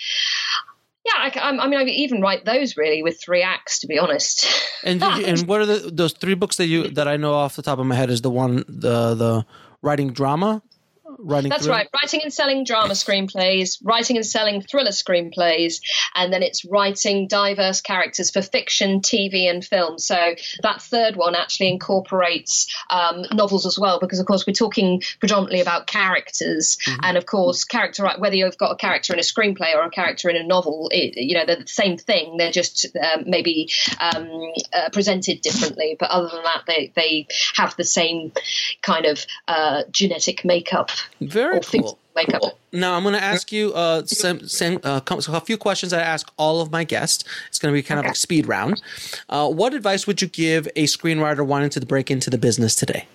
Yeah, 1.06 1.14
I, 1.16 1.32
I, 1.36 1.68
mean, 1.68 1.80
I 1.80 1.84
even 1.84 2.22
write 2.22 2.44
those 2.44 2.76
really 2.76 3.02
with 3.02 3.22
three 3.22 3.44
acts, 3.44 3.80
to 3.80 3.88
be 3.88 3.98
honest. 3.98 4.46
and 4.84 5.02
and 5.02 5.48
what 5.48 5.62
are 5.62 5.66
the, 5.66 5.90
those 5.90 6.12
three 6.12 6.34
books 6.34 6.58
that 6.58 6.66
you 6.66 6.90
that 6.90 7.08
I 7.08 7.16
know 7.16 7.34
off 7.34 7.56
the 7.56 7.62
top 7.62 7.80
of 7.80 7.86
my 7.86 7.96
head 7.96 8.10
is 8.10 8.22
the 8.22 8.30
one 8.30 8.66
the 8.68 9.16
the 9.16 9.46
writing 9.82 10.12
drama 10.12 10.62
That's 11.50 11.68
right, 11.68 11.88
writing 11.94 12.22
and 12.24 12.34
selling 12.34 12.64
drama 12.64 12.94
screenplays, 12.94 13.80
writing 13.84 14.18
and 14.18 14.26
selling 14.26 14.62
thriller 14.62 14.92
screenplays, 14.92 15.82
and 16.16 16.32
then 16.32 16.44
it's 16.44 16.64
writing 16.66 17.28
diverse 17.28 17.82
characters 17.82 18.30
for 18.30 18.42
fiction, 18.42 19.02
TV, 19.02 19.50
and 19.50 19.64
film. 19.64 19.98
So 20.00 20.36
that 20.62 20.82
third 20.82 21.16
one 21.16 21.36
actually 21.36 21.70
incorporates 21.70 22.68
um, 22.90 23.26
novels 23.34 23.66
as 23.66 23.80
well, 23.80 24.00
because 24.00 24.20
of 24.20 24.26
course 24.26 24.46
we're 24.46 24.54
talking 24.54 25.02
predominantly 25.20 25.62
about 25.62 25.88
characters, 25.88 26.78
mm-hmm. 26.86 27.00
and 27.04 27.18
of 27.18 27.26
course 27.26 27.64
character 27.64 28.08
whether 28.18 28.36
you've 28.36 28.58
got 28.58 28.72
a 28.72 28.76
character 28.76 29.14
in 29.14 29.20
a 29.20 29.24
screenplay 29.24 29.76
or 29.76 29.84
a 29.84 29.90
character 29.90 30.30
in 30.30 30.36
a 30.36 30.44
novel, 30.44 30.90
it, 30.92 31.18
you 31.18 31.36
know 31.36 31.46
they're 31.46 31.58
the 31.64 31.68
same 31.68 31.98
thing. 31.98 32.38
They're 32.38 32.52
just 32.52 32.86
um, 32.96 33.24
maybe 33.26 33.70
um, 34.00 34.30
uh, 34.74 34.90
presented 34.92 35.42
differently, 35.42 35.96
but 36.00 36.10
other 36.12 36.30
than 36.30 36.44
that, 36.44 36.64
they 36.68 36.92
they 36.96 37.28
have 37.56 37.76
the 37.76 37.84
same 37.84 38.32
kind 38.82 39.06
of 39.06 39.26
uh, 39.48 39.84
genetic 39.92 40.46
makeup 40.46 40.92
very 41.22 41.60
cool. 41.62 41.98
Makeup. 42.16 42.42
Now 42.72 42.96
I'm 42.96 43.04
going 43.04 43.14
to 43.14 43.24
ask 43.24 43.52
you 43.52 43.74
uh, 43.74 44.04
some, 44.06 44.48
some 44.48 44.80
uh, 44.84 45.02
a 45.08 45.42
few 45.42 45.58
questions 45.58 45.94
I 45.94 46.02
ask 46.02 46.32
all 46.38 46.62
of 46.62 46.72
my 46.72 46.84
guests. 46.84 47.24
It's 47.48 47.60
going 47.60 47.74
to 47.74 47.78
be 47.78 47.84
kind 47.84 48.00
okay. 48.00 48.08
of 48.08 48.10
like 48.10 48.16
speed 48.16 48.48
round. 48.48 48.82
Uh, 49.30 49.50
what 49.50 49.74
advice 49.74 50.08
would 50.08 50.22
you 50.22 50.28
give 50.28 50.68
a 50.76 50.86
screenwriter 50.86 51.46
wanting 51.46 51.70
to 51.70 51.86
break 51.86 52.10
into 52.10 52.30
the 52.30 52.38
business 52.38 52.76
today? 52.76 53.08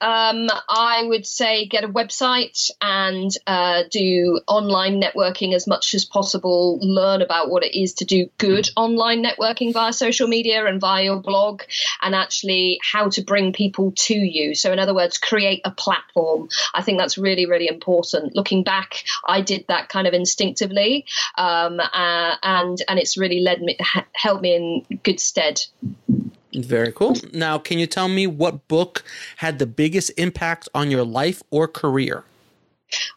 Um, 0.00 0.48
I 0.68 1.02
would 1.04 1.26
say 1.26 1.66
get 1.66 1.84
a 1.84 1.88
website 1.88 2.70
and 2.80 3.30
uh, 3.46 3.84
do 3.90 4.40
online 4.46 5.00
networking 5.00 5.54
as 5.54 5.66
much 5.66 5.94
as 5.94 6.04
possible. 6.04 6.78
Learn 6.80 7.22
about 7.22 7.50
what 7.50 7.64
it 7.64 7.78
is 7.78 7.94
to 7.94 8.04
do 8.04 8.28
good 8.38 8.68
online 8.76 9.24
networking 9.24 9.72
via 9.72 9.92
social 9.92 10.28
media 10.28 10.66
and 10.66 10.80
via 10.80 11.04
your 11.04 11.20
blog, 11.20 11.62
and 12.02 12.14
actually 12.14 12.78
how 12.82 13.08
to 13.10 13.22
bring 13.22 13.52
people 13.52 13.92
to 13.96 14.14
you. 14.14 14.54
So, 14.54 14.72
in 14.72 14.78
other 14.78 14.94
words, 14.94 15.18
create 15.18 15.60
a 15.64 15.70
platform. 15.70 16.48
I 16.74 16.82
think 16.82 16.98
that's 16.98 17.18
really, 17.18 17.46
really 17.46 17.68
important. 17.68 18.34
Looking 18.34 18.62
back, 18.64 19.04
I 19.26 19.40
did 19.40 19.66
that 19.68 19.88
kind 19.88 20.06
of 20.06 20.14
instinctively, 20.14 21.06
um, 21.36 21.80
uh, 21.80 22.36
and 22.42 22.78
and 22.88 22.98
it's 22.98 23.16
really 23.16 23.40
led 23.40 23.62
me, 23.62 23.78
held 24.12 24.42
me 24.42 24.54
in 24.54 24.98
good 25.02 25.20
stead. 25.20 25.60
Very 26.54 26.92
cool. 26.92 27.16
Now, 27.32 27.58
can 27.58 27.78
you 27.78 27.86
tell 27.86 28.08
me 28.08 28.26
what 28.26 28.68
book 28.68 29.02
had 29.36 29.58
the 29.58 29.66
biggest 29.66 30.12
impact 30.16 30.68
on 30.74 30.90
your 30.90 31.04
life 31.04 31.42
or 31.50 31.66
career? 31.66 32.24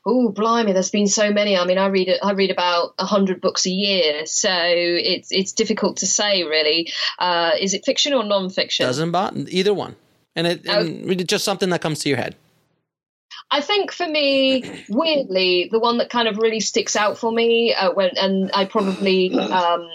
Oh, 0.06 0.30
blimey! 0.30 0.74
There's 0.74 0.90
been 0.90 1.08
so 1.08 1.32
many. 1.32 1.56
I 1.58 1.66
mean, 1.66 1.78
I 1.78 1.88
read 1.88 2.10
I 2.24 2.32
read 2.32 2.50
about 2.50 2.94
hundred 3.00 3.42
books 3.42 3.66
a 3.66 3.70
year, 3.70 4.26
so 4.26 4.50
it's 4.52 5.32
it's 5.32 5.52
difficult 5.52 5.98
to 5.98 6.08
say 6.08 6.44
really. 6.44 6.92
Uh, 7.20 7.52
is 7.60 7.74
it 7.74 7.86
fiction 7.86 8.14
or 8.14 8.24
non-fiction? 8.24 8.86
Doesn't 8.86 9.12
bother 9.12 9.46
either 9.50 9.74
one, 9.74 9.96
and 10.36 10.48
it 10.48 10.66
and 10.66 11.10
oh. 11.10 11.14
just 11.24 11.46
something 11.46 11.70
that 11.70 11.82
comes 11.82 12.00
to 12.00 12.10
your 12.10 12.18
head. 12.18 12.36
I 13.52 13.62
think 13.62 13.92
for 13.92 14.08
me, 14.08 14.84
weirdly, 14.90 15.70
the 15.72 15.80
one 15.80 16.00
that 16.00 16.10
kind 16.10 16.28
of 16.28 16.38
really 16.38 16.60
sticks 16.60 16.96
out 16.96 17.18
for 17.18 17.32
me 17.32 17.74
uh, 17.74 17.92
when, 17.94 18.12
and 18.18 18.52
I 18.54 18.66
probably. 18.66 19.34
Um, 19.38 19.90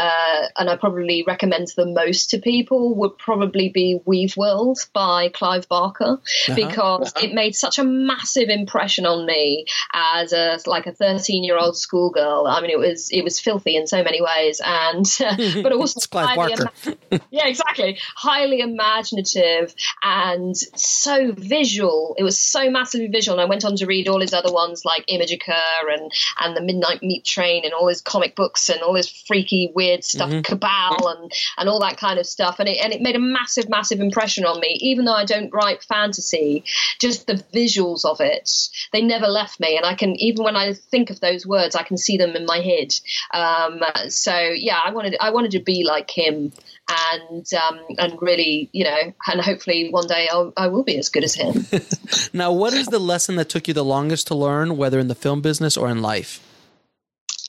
uh, 0.00 0.48
and 0.56 0.70
I 0.70 0.76
probably 0.76 1.24
recommend 1.26 1.68
the 1.76 1.84
most 1.84 2.30
to 2.30 2.38
people 2.38 2.94
would 2.96 3.18
probably 3.18 3.68
be 3.68 4.00
Weaveworld 4.06 4.90
by 4.94 5.28
Clive 5.28 5.68
Barker 5.68 6.18
uh-huh. 6.48 6.54
because 6.54 7.12
uh-huh. 7.14 7.26
it 7.26 7.34
made 7.34 7.54
such 7.54 7.78
a 7.78 7.84
massive 7.84 8.48
impression 8.48 9.04
on 9.04 9.26
me 9.26 9.66
as 9.92 10.32
a 10.32 10.58
like 10.64 10.86
a 10.86 10.92
13 10.92 11.44
year 11.44 11.58
old 11.58 11.76
schoolgirl. 11.76 12.46
I 12.46 12.62
mean, 12.62 12.70
it 12.70 12.78
was 12.78 13.10
it 13.10 13.22
was 13.22 13.38
filthy 13.38 13.76
in 13.76 13.86
so 13.86 14.02
many 14.02 14.22
ways, 14.22 14.62
and 14.64 15.04
uh, 15.20 15.36
but 15.62 15.72
also 15.72 16.00
Clive 16.10 16.36
Barker. 16.36 16.70
Ima- 16.86 16.96
yeah, 17.30 17.46
exactly, 17.46 17.98
highly 18.16 18.60
imaginative 18.60 19.74
and 20.02 20.56
so 20.56 21.32
visual. 21.32 22.14
It 22.18 22.22
was 22.22 22.38
so 22.38 22.70
massively 22.70 23.08
visual. 23.08 23.38
And 23.38 23.46
I 23.46 23.48
went 23.48 23.64
on 23.64 23.76
to 23.76 23.86
read 23.86 24.08
all 24.08 24.20
his 24.20 24.32
other 24.32 24.52
ones 24.52 24.84
like 24.84 25.06
Imajica 25.06 25.60
and 25.92 26.12
and 26.40 26.56
the 26.56 26.60
Midnight 26.60 27.02
Meat 27.02 27.24
Train 27.24 27.64
and 27.64 27.72
all 27.74 27.88
his 27.88 28.00
comic 28.00 28.36
books 28.36 28.68
and 28.68 28.80
all 28.82 28.94
his 28.94 29.08
freaky 29.08 29.72
weird 29.74 30.04
stuff, 30.04 30.30
mm-hmm. 30.30 30.42
Cabal 30.42 31.08
and 31.08 31.32
and 31.58 31.68
all 31.68 31.80
that 31.80 31.96
kind 31.96 32.18
of 32.18 32.26
stuff. 32.26 32.60
And 32.60 32.68
it 32.68 32.78
and 32.82 32.92
it 32.92 33.00
made 33.00 33.16
a 33.16 33.20
massive, 33.20 33.68
massive 33.68 34.00
impression 34.00 34.44
on 34.44 34.60
me. 34.60 34.78
Even 34.80 35.04
though 35.04 35.14
I 35.14 35.24
don't 35.24 35.52
write 35.52 35.82
fantasy, 35.82 36.64
just 37.00 37.26
the 37.26 37.34
visuals 37.54 38.04
of 38.04 38.20
it, 38.20 38.50
they 38.92 39.02
never 39.02 39.26
left 39.26 39.60
me. 39.60 39.76
And 39.76 39.86
I 39.86 39.94
can 39.94 40.16
even 40.16 40.44
when 40.44 40.56
I 40.56 40.74
think 40.74 41.10
of 41.10 41.20
those 41.20 41.46
words, 41.46 41.74
I 41.74 41.82
can 41.82 41.96
see 41.96 42.16
them 42.16 42.36
in 42.36 42.46
my 42.46 42.60
head. 42.60 42.94
Um, 43.32 43.80
so 44.08 44.36
yeah, 44.38 44.80
I 44.84 44.92
wanted 44.92 45.16
I 45.20 45.30
wanted 45.30 45.52
to 45.52 45.60
be 45.60 45.84
like 45.84 46.10
him 46.10 46.52
and 46.90 47.46
um, 47.54 47.80
and 47.98 48.18
really, 48.20 48.68
you 48.72 48.84
know, 48.84 49.12
and 49.26 49.40
hopefully 49.40 49.90
one 49.90 50.06
day 50.06 50.28
I'll, 50.30 50.52
I 50.56 50.68
will 50.68 50.82
be 50.82 50.98
as 50.98 51.08
good 51.08 51.24
as 51.24 51.34
him. 51.34 51.66
now, 52.32 52.52
what 52.52 52.74
is 52.74 52.88
the 52.88 52.98
lesson 52.98 53.36
that 53.36 53.48
took 53.48 53.68
you 53.68 53.74
the 53.74 53.84
longest 53.84 54.26
to 54.28 54.34
learn, 54.34 54.76
whether 54.76 54.98
in 54.98 55.08
the 55.08 55.14
film 55.14 55.40
business 55.40 55.76
or 55.76 55.88
in 55.88 56.02
life? 56.02 56.44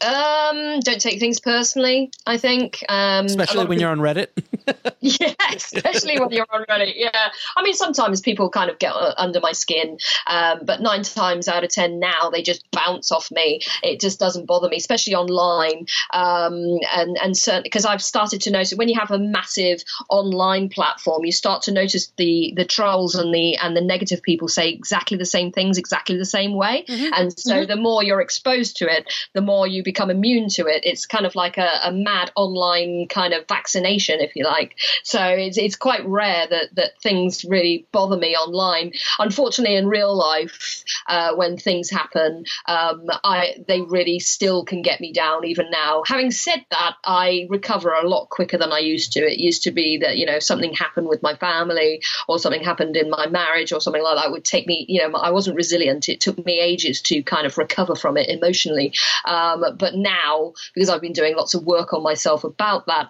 Um, 0.02 0.80
don't 0.82 1.00
take 1.00 1.20
things 1.20 1.40
personally. 1.40 2.12
I 2.26 2.38
think, 2.38 2.84
um, 2.90 3.26
especially 3.26 3.66
when 3.66 3.80
you're 3.80 3.92
on 3.92 4.00
Reddit. 4.00 4.28
yeah, 5.00 5.34
especially 5.54 6.20
when 6.20 6.32
you're 6.32 6.46
on 6.52 6.64
Reddit. 6.66 6.94
Yeah, 6.96 7.30
I 7.58 7.64
mean, 7.64 7.74
sometimes 7.74 8.22
people 8.22 8.50
kind 8.50 8.70
of 8.70 8.80
get 8.80 8.94
uh, 8.94 9.14
under 9.18 9.40
my 9.40 9.52
skin, 9.52 9.98
um, 10.28 10.60
but 10.64 10.82
nine 10.82 11.04
times 11.04 11.48
out 11.48 11.64
of 11.64 11.70
ten 11.70 12.00
now 12.00 12.30
they 12.32 12.42
just 12.42 12.70
bounce 12.72 13.12
off 13.12 13.32
me. 13.32 13.62
It 13.84 14.00
just 14.00 14.20
doesn't 14.20 14.46
bother 14.46 14.70
me, 14.70 14.78
especially 14.78 15.16
online. 15.16 15.88
Um, 16.14 16.80
and 16.94 17.18
and 17.22 17.38
certainly 17.38 17.64
because 17.64 17.86
I've 17.86 18.04
started 18.04 18.42
to 18.42 18.52
notice 18.52 18.74
when 18.74 18.90
you 18.90 19.00
have 19.00 19.12
a 19.12 19.20
massive 19.20 19.84
online 20.10 20.70
platform, 20.70 21.26
you 21.26 21.32
start 21.32 21.64
to 21.64 21.72
notice 21.72 22.12
the 22.18 22.54
the 22.56 22.66
trolls 22.66 23.16
and 23.16 23.34
the 23.34 23.58
and 23.58 23.76
the 23.76 23.82
negative 23.82 24.22
people 24.22 24.48
say 24.48 24.70
exactly 24.70 25.18
the 25.18 25.26
same 25.26 25.52
things 25.52 25.78
exactly 25.78 26.18
the 26.18 26.26
same 26.26 26.54
way, 26.54 26.86
mm-hmm. 26.88 27.14
and 27.14 27.38
so 27.38 27.58
mm-hmm. 27.58 27.68
the 27.68 27.76
more 27.76 28.04
you're 28.04 28.22
exposed 28.22 28.78
to 28.78 28.92
it, 28.92 29.12
the 29.34 29.42
more 29.42 29.68
you 29.68 29.84
become 29.84 29.91
immune 30.00 30.50
to 30.50 30.68
it. 30.68 30.82
It's 30.84 31.06
kind 31.06 31.26
of 31.26 31.36
like 31.36 31.58
a, 31.58 31.70
a 31.84 31.92
mad 31.92 32.32
online 32.36 33.08
kind 33.10 33.34
of 33.34 33.48
vaccination, 33.48 34.20
if 34.20 34.36
you 34.36 34.46
like. 34.46 34.78
So 35.04 35.24
it's 35.24 35.58
it's 35.58 35.76
quite 35.76 36.06
rare 36.06 36.48
that 36.48 36.76
that 36.76 37.02
things 37.02 37.46
really 37.46 37.88
bother 37.92 38.18
me 38.18 38.36
online. 38.36 38.94
Unfortunately, 39.20 39.76
in 39.76 39.88
real 39.88 40.16
life, 40.16 40.84
uh, 41.08 41.36
when 41.36 41.58
things 41.58 41.90
happen, 41.90 42.46
um, 42.68 43.08
I 43.24 43.56
they 43.68 43.82
really 43.82 44.20
still 44.20 44.66
can 44.66 44.82
get 44.82 45.02
me 45.02 45.14
down 45.14 45.46
even 45.46 45.70
now. 45.72 46.04
Having 46.06 46.32
said 46.32 46.66
that, 46.72 46.96
I 47.06 47.48
recover 47.50 47.92
a 47.92 48.08
lot 48.08 48.30
quicker 48.30 48.58
than 48.58 48.72
I 48.72 48.80
used 48.80 49.14
to. 49.14 49.20
It 49.20 49.40
used 49.40 49.64
to 49.64 49.72
be 49.72 50.00
that 50.00 50.18
you 50.18 50.26
know 50.26 50.40
something 50.40 50.74
happened 50.74 51.08
with 51.08 51.22
my 51.22 51.36
family 51.36 52.02
or 52.28 52.40
something 52.40 52.64
happened 52.64 52.96
in 52.96 53.10
my 53.10 53.28
marriage 53.28 53.72
or 53.72 53.82
something 53.82 54.04
like 54.04 54.18
that 54.18 54.32
would 54.32 54.46
take 54.46 54.68
me. 54.68 54.86
You 54.88 55.08
know, 55.08 55.18
I 55.18 55.32
wasn't 55.32 55.56
resilient. 55.56 56.10
It 56.10 56.20
took 56.22 56.44
me 56.46 56.60
ages 56.60 57.02
to 57.04 57.22
kind 57.24 57.46
of 57.46 57.58
recover 57.58 57.96
from 57.96 58.18
it 58.18 58.30
emotionally. 58.30 58.94
Um, 59.26 59.64
but 59.82 59.96
now, 59.96 60.54
because 60.74 60.88
I've 60.88 61.02
been 61.02 61.12
doing 61.12 61.36
lots 61.36 61.54
of 61.54 61.66
work 61.66 61.92
on 61.92 62.02
myself 62.02 62.46
about 62.46 62.86
that. 62.88 63.10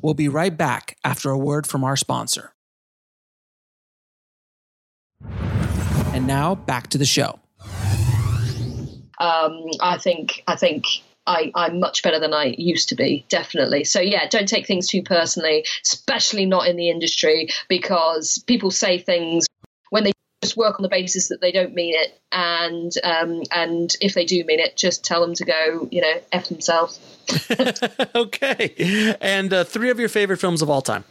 We'll 0.00 0.14
be 0.14 0.28
right 0.28 0.56
back 0.56 0.96
after 1.04 1.30
a 1.30 1.36
word 1.36 1.66
from 1.66 1.84
our 1.84 1.96
sponsor. 1.96 2.54
And 6.14 6.26
now 6.26 6.54
back 6.54 6.88
to 6.88 6.98
the 6.98 7.04
show. 7.04 7.38
Um, 9.18 9.64
I 9.80 9.98
think 9.98 10.42
I 10.46 10.56
think 10.56 10.84
I, 11.26 11.52
I'm 11.54 11.78
much 11.78 12.02
better 12.02 12.18
than 12.18 12.34
I 12.34 12.54
used 12.58 12.88
to 12.88 12.96
be, 12.96 13.24
definitely. 13.28 13.84
So, 13.84 14.00
yeah, 14.00 14.26
don't 14.28 14.48
take 14.48 14.66
things 14.66 14.88
too 14.88 15.02
personally, 15.02 15.64
especially 15.84 16.46
not 16.46 16.66
in 16.66 16.76
the 16.76 16.90
industry, 16.90 17.48
because 17.68 18.42
people 18.46 18.70
say 18.72 18.98
things 18.98 19.46
when 19.90 20.02
they 20.04 20.12
just 20.42 20.56
work 20.56 20.78
on 20.78 20.82
the 20.82 20.88
basis 20.88 21.28
that 21.28 21.40
they 21.40 21.52
don't 21.52 21.72
mean 21.74 21.94
it. 21.94 22.20
And 22.32 22.92
um, 23.04 23.42
and 23.50 23.94
if 24.00 24.14
they 24.14 24.24
do 24.24 24.42
mean 24.44 24.60
it, 24.60 24.76
just 24.76 25.04
tell 25.04 25.20
them 25.20 25.34
to 25.34 25.44
go, 25.44 25.88
you 25.90 26.02
know, 26.02 26.14
F 26.32 26.48
themselves. 26.48 27.00
okay. 28.14 29.14
And 29.20 29.52
uh, 29.52 29.64
three 29.64 29.90
of 29.90 29.98
your 30.00 30.08
favorite 30.08 30.38
films 30.38 30.60
of 30.62 30.68
all 30.68 30.82
time. 30.82 31.04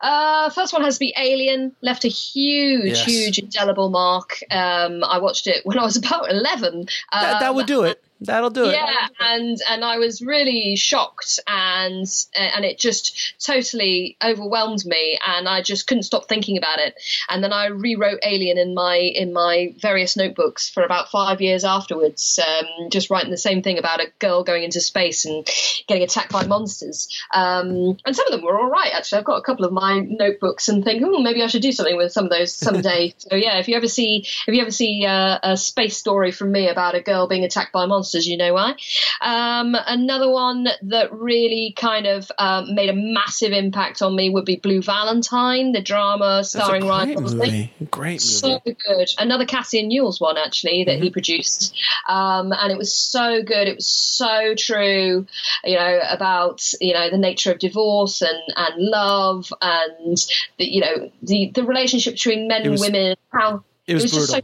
Uh, 0.00 0.48
first 0.50 0.72
one 0.72 0.82
has 0.82 0.94
to 0.94 1.00
be 1.00 1.12
Alien. 1.18 1.74
Left 1.82 2.04
a 2.04 2.08
huge, 2.08 2.84
Yes. 2.98 3.04
huge 3.04 3.38
indelible 3.38 3.90
mark. 3.90 4.38
Um, 4.50 5.02
I 5.02 5.18
watched 5.18 5.46
it 5.48 5.64
when 5.64 5.78
I 5.78 5.82
was 5.84 5.96
about 6.04 6.30
eleven. 6.30 6.86
That, 7.12 7.40
that 7.40 7.50
Um, 7.50 7.56
would 7.56 7.66
do 7.66 7.82
it. 7.84 8.02
That'll 8.20 8.50
do 8.50 8.64
it. 8.64 8.72
yeah 8.72 9.08
and 9.20 9.58
and 9.68 9.84
i 9.84 9.98
was 9.98 10.20
really 10.20 10.74
shocked 10.76 11.38
and 11.46 12.06
and 12.34 12.64
it 12.64 12.78
just 12.78 13.34
totally 13.44 14.16
overwhelmed 14.22 14.84
me 14.84 15.18
and 15.24 15.48
i 15.48 15.62
just 15.62 15.86
couldn't 15.86 16.02
stop 16.02 16.28
thinking 16.28 16.58
about 16.58 16.78
it. 16.80 16.94
And 17.28 17.42
then 17.44 17.52
i 17.52 17.66
rewrote 17.66 18.20
alien 18.22 18.58
in 18.58 18.74
my 18.74 18.96
in 18.96 19.32
my 19.32 19.74
various 19.80 20.16
notebooks 20.16 20.68
for 20.68 20.82
about 20.82 21.10
five 21.10 21.40
years 21.40 21.64
afterwards 21.64 22.38
um, 22.46 22.90
just 22.90 23.10
writing 23.10 23.30
the 23.30 23.36
same 23.36 23.62
thing 23.62 23.78
about 23.78 24.00
a 24.00 24.10
girl 24.18 24.42
going 24.44 24.62
into 24.64 24.80
space 24.80 25.24
and 25.24 25.46
getting 25.86 26.02
attacked 26.02 26.32
by 26.32 26.46
monsters. 26.46 27.08
Um, 27.32 27.98
and 28.04 28.14
some 28.16 28.26
of 28.26 28.32
them 28.32 28.42
were 28.42 28.58
all 28.58 28.68
right 28.68 28.92
actually. 28.94 29.18
I've 29.18 29.24
got 29.24 29.36
a 29.36 29.42
couple 29.42 29.64
of 29.64 29.72
my 29.72 30.00
notebooks 30.00 30.68
and 30.68 30.84
think 30.84 31.02
oh 31.04 31.20
maybe 31.22 31.42
i 31.42 31.46
should 31.46 31.62
do 31.62 31.72
something 31.72 31.96
with 31.96 32.12
some 32.12 32.24
of 32.24 32.30
those 32.30 32.52
someday. 32.54 33.14
So 33.28 33.34
yeah 33.36 33.58
if 33.58 33.68
you 33.68 33.76
ever 33.76 33.88
see 33.88 34.24
if 34.46 34.54
you 34.54 34.62
ever 34.62 34.70
see 34.70 35.04
uh, 35.04 35.38
a 35.42 35.56
space 35.56 35.96
story 35.98 36.30
from 36.30 36.52
me 36.52 36.68
about 36.68 36.94
a 36.94 37.00
girl 37.02 37.26
being 37.26 37.44
attacked 37.44 37.72
by 37.72 37.86
monsters 38.08 38.26
you 38.26 38.36
know 38.36 38.54
why 38.54 38.74
um, 39.20 39.76
another 39.86 40.30
one 40.30 40.68
that 40.82 41.12
really 41.12 41.74
kind 41.76 42.06
of 42.06 42.30
um, 42.38 42.74
made 42.74 42.88
a 42.88 42.94
massive 42.94 43.52
impact 43.52 44.02
on 44.02 44.14
me 44.16 44.30
would 44.30 44.44
be 44.44 44.56
blue 44.56 44.82
valentine 44.82 45.72
the 45.72 45.82
drama 45.82 46.42
starring 46.44 46.86
ryan 46.86 47.14
great 47.14 47.18
Gosling. 47.18 47.70
Great 47.90 48.12
movie. 48.12 48.18
So 48.18 48.60
good. 48.64 49.08
Another 49.18 49.44
Cassian 49.44 49.90
Elwes' 49.92 50.20
one 50.20 50.36
actually 50.36 50.84
that 50.84 50.98
he 50.98 51.10
produced, 51.10 51.74
um, 52.08 52.52
and 52.52 52.72
it 52.72 52.78
was 52.78 52.92
so 52.92 53.42
good. 53.42 53.68
It 53.68 53.76
was 53.76 53.86
so 53.86 54.54
true, 54.56 55.26
you 55.64 55.76
know, 55.76 56.00
about 56.08 56.62
you 56.80 56.94
know 56.94 57.10
the 57.10 57.18
nature 57.18 57.52
of 57.52 57.58
divorce 57.58 58.22
and 58.22 58.38
and 58.56 58.74
love 58.78 59.52
and 59.60 60.16
the, 60.58 60.64
you 60.64 60.80
know 60.80 61.10
the 61.22 61.50
the 61.54 61.64
relationship 61.64 62.14
between 62.14 62.48
men 62.48 62.70
was- 62.70 62.82
and 62.82 62.92
women. 62.92 63.16
How 63.32 63.64
it 63.86 63.94
was, 63.94 64.04
just 64.04 64.14
brutal. 64.14 64.34
so 64.34 64.40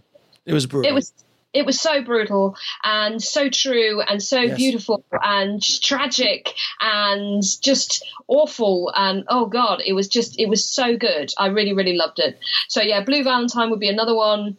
it 0.46 0.52
was 0.52 0.66
brutal. 0.66 0.90
it 0.90 0.94
was 0.94 1.12
it 1.54 1.64
was 1.64 1.80
so 1.80 2.02
brutal 2.02 2.56
and 2.82 3.22
so 3.22 3.48
true 3.48 4.00
and 4.02 4.22
so 4.22 4.40
Yes. 4.40 4.56
beautiful 4.56 5.04
and 5.22 5.62
tragic 5.62 6.52
and 6.80 7.42
just 7.62 8.04
awful. 8.28 8.92
And 8.94 9.24
oh 9.28 9.46
god 9.46 9.80
it 9.86 9.92
was 9.92 10.08
just 10.08 10.38
it 10.38 10.48
was 10.48 10.64
so 10.64 10.96
good. 10.96 11.32
I 11.38 11.46
really 11.46 11.72
really 11.72 11.96
loved 11.96 12.18
it. 12.18 12.38
So 12.68 12.82
yeah 12.82 13.04
blue 13.04 13.22
valentine 13.24 13.70
would 13.70 13.80
be 13.80 13.88
another 13.88 14.14
one 14.14 14.56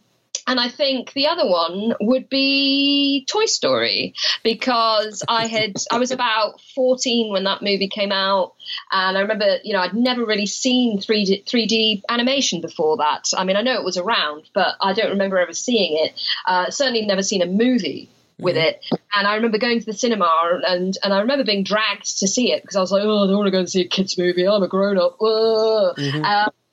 and 0.47 0.59
I 0.59 0.69
think 0.69 1.13
the 1.13 1.27
other 1.27 1.47
one 1.47 1.93
would 2.01 2.29
be 2.29 3.25
Toy 3.29 3.45
Story 3.45 4.13
because 4.43 5.23
I 5.27 5.47
had 5.47 5.75
I 5.91 5.97
was 5.97 6.11
about 6.11 6.61
14 6.75 7.31
when 7.31 7.45
that 7.45 7.61
movie 7.61 7.87
came 7.87 8.11
out 8.11 8.53
and 8.91 9.17
I 9.17 9.21
remember 9.21 9.57
you 9.63 9.73
know 9.73 9.79
I'd 9.79 9.93
never 9.95 10.25
really 10.25 10.45
seen 10.45 10.99
3D 10.99 11.45
3D 11.45 12.03
animation 12.09 12.61
before 12.61 12.97
that. 12.97 13.29
I 13.35 13.43
mean 13.43 13.55
I 13.55 13.61
know 13.61 13.75
it 13.75 13.83
was 13.83 13.97
around 13.97 14.49
but 14.53 14.75
I 14.81 14.93
don't 14.93 15.11
remember 15.11 15.39
ever 15.39 15.53
seeing 15.53 16.03
it. 16.05 16.19
Uh, 16.45 16.69
certainly 16.69 17.05
never 17.05 17.23
seen 17.23 17.41
a 17.41 17.47
movie 17.47 18.09
with 18.37 18.57
it. 18.57 18.85
And 19.13 19.27
I 19.27 19.35
remember 19.35 19.57
going 19.57 19.79
to 19.79 19.85
the 19.85 19.93
cinema 19.93 20.29
and 20.67 20.97
and 21.03 21.13
I 21.13 21.19
remember 21.21 21.43
being 21.43 21.63
dragged 21.63 22.19
to 22.19 22.27
see 22.27 22.51
it 22.51 22.61
because 22.61 22.75
I 22.75 22.81
was 22.81 22.91
like, 22.91 23.03
oh, 23.03 23.23
I 23.23 23.27
don't 23.27 23.37
want 23.37 23.47
to 23.47 23.51
go 23.51 23.59
and 23.59 23.69
see 23.69 23.81
a 23.81 23.87
kids 23.87 24.17
movie. 24.17 24.47
I'm 24.47 24.61
a 24.61 24.67
grown 24.67 24.97
up. 24.97 25.21
Uh, 25.21 25.93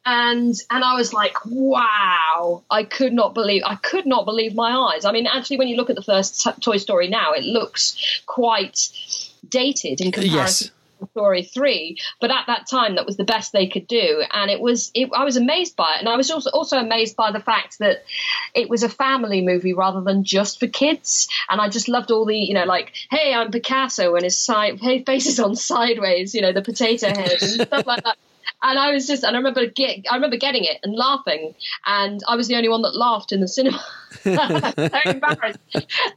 and 0.04 0.54
and 0.70 0.84
I 0.84 0.94
was 0.94 1.12
like, 1.12 1.36
wow! 1.46 2.62
I 2.70 2.84
could 2.84 3.12
not 3.12 3.34
believe 3.34 3.62
I 3.64 3.76
could 3.76 4.06
not 4.06 4.24
believe 4.24 4.54
my 4.54 4.72
eyes. 4.72 5.04
I 5.04 5.12
mean, 5.12 5.26
actually, 5.26 5.58
when 5.58 5.68
you 5.68 5.76
look 5.76 5.90
at 5.90 5.96
the 5.96 6.02
first 6.02 6.42
t- 6.42 6.50
Toy 6.60 6.78
Story 6.78 7.08
now, 7.08 7.32
it 7.32 7.44
looks 7.44 8.22
quite 8.26 8.88
dated 9.48 10.00
in 10.00 10.10
comparison. 10.10 10.36
Yes. 10.36 10.58
to 10.58 10.68
Toy 10.98 11.06
Story 11.12 11.42
three, 11.44 11.98
but 12.20 12.32
at 12.32 12.46
that 12.48 12.66
time, 12.68 12.96
that 12.96 13.06
was 13.06 13.16
the 13.16 13.24
best 13.24 13.52
they 13.52 13.68
could 13.68 13.86
do, 13.86 14.24
and 14.32 14.50
it 14.50 14.60
was. 14.60 14.90
It, 14.92 15.10
I 15.14 15.24
was 15.24 15.36
amazed 15.36 15.76
by 15.76 15.94
it, 15.94 16.00
and 16.00 16.08
I 16.08 16.16
was 16.16 16.32
also 16.32 16.50
also 16.50 16.78
amazed 16.78 17.14
by 17.14 17.30
the 17.30 17.40
fact 17.40 17.78
that 17.78 18.04
it 18.56 18.68
was 18.68 18.82
a 18.82 18.88
family 18.88 19.40
movie 19.40 19.72
rather 19.72 20.00
than 20.00 20.24
just 20.24 20.58
for 20.58 20.66
kids. 20.66 21.28
And 21.48 21.60
I 21.60 21.68
just 21.68 21.88
loved 21.88 22.10
all 22.10 22.24
the, 22.24 22.36
you 22.36 22.54
know, 22.54 22.64
like, 22.64 22.92
hey, 23.10 23.32
I'm 23.34 23.52
Picasso, 23.52 24.16
and 24.16 24.24
his 24.24 24.36
side, 24.36 24.80
his 24.80 25.02
face 25.04 25.26
is 25.26 25.38
on 25.38 25.54
sideways, 25.70 26.34
you 26.34 26.42
know, 26.42 26.52
the 26.52 26.62
potato 26.62 27.06
head 27.06 27.40
and 27.40 27.50
stuff 27.52 27.86
like 27.86 28.02
that. 28.02 28.18
And 28.62 28.78
I 28.78 28.92
was 28.92 29.06
just, 29.06 29.24
and 29.24 29.36
I 29.36 29.38
remember 29.38 29.66
get, 29.66 30.06
I 30.10 30.14
remember 30.14 30.36
getting 30.36 30.64
it 30.64 30.78
and 30.82 30.94
laughing, 30.94 31.54
and 31.84 32.20
I 32.28 32.36
was 32.36 32.48
the 32.48 32.56
only 32.56 32.68
one 32.68 32.82
that 32.82 32.94
laughed 32.94 33.32
in 33.32 33.40
the 33.40 33.48
cinema. 33.48 33.84
so 34.22 34.30
embarrassed. 35.04 35.58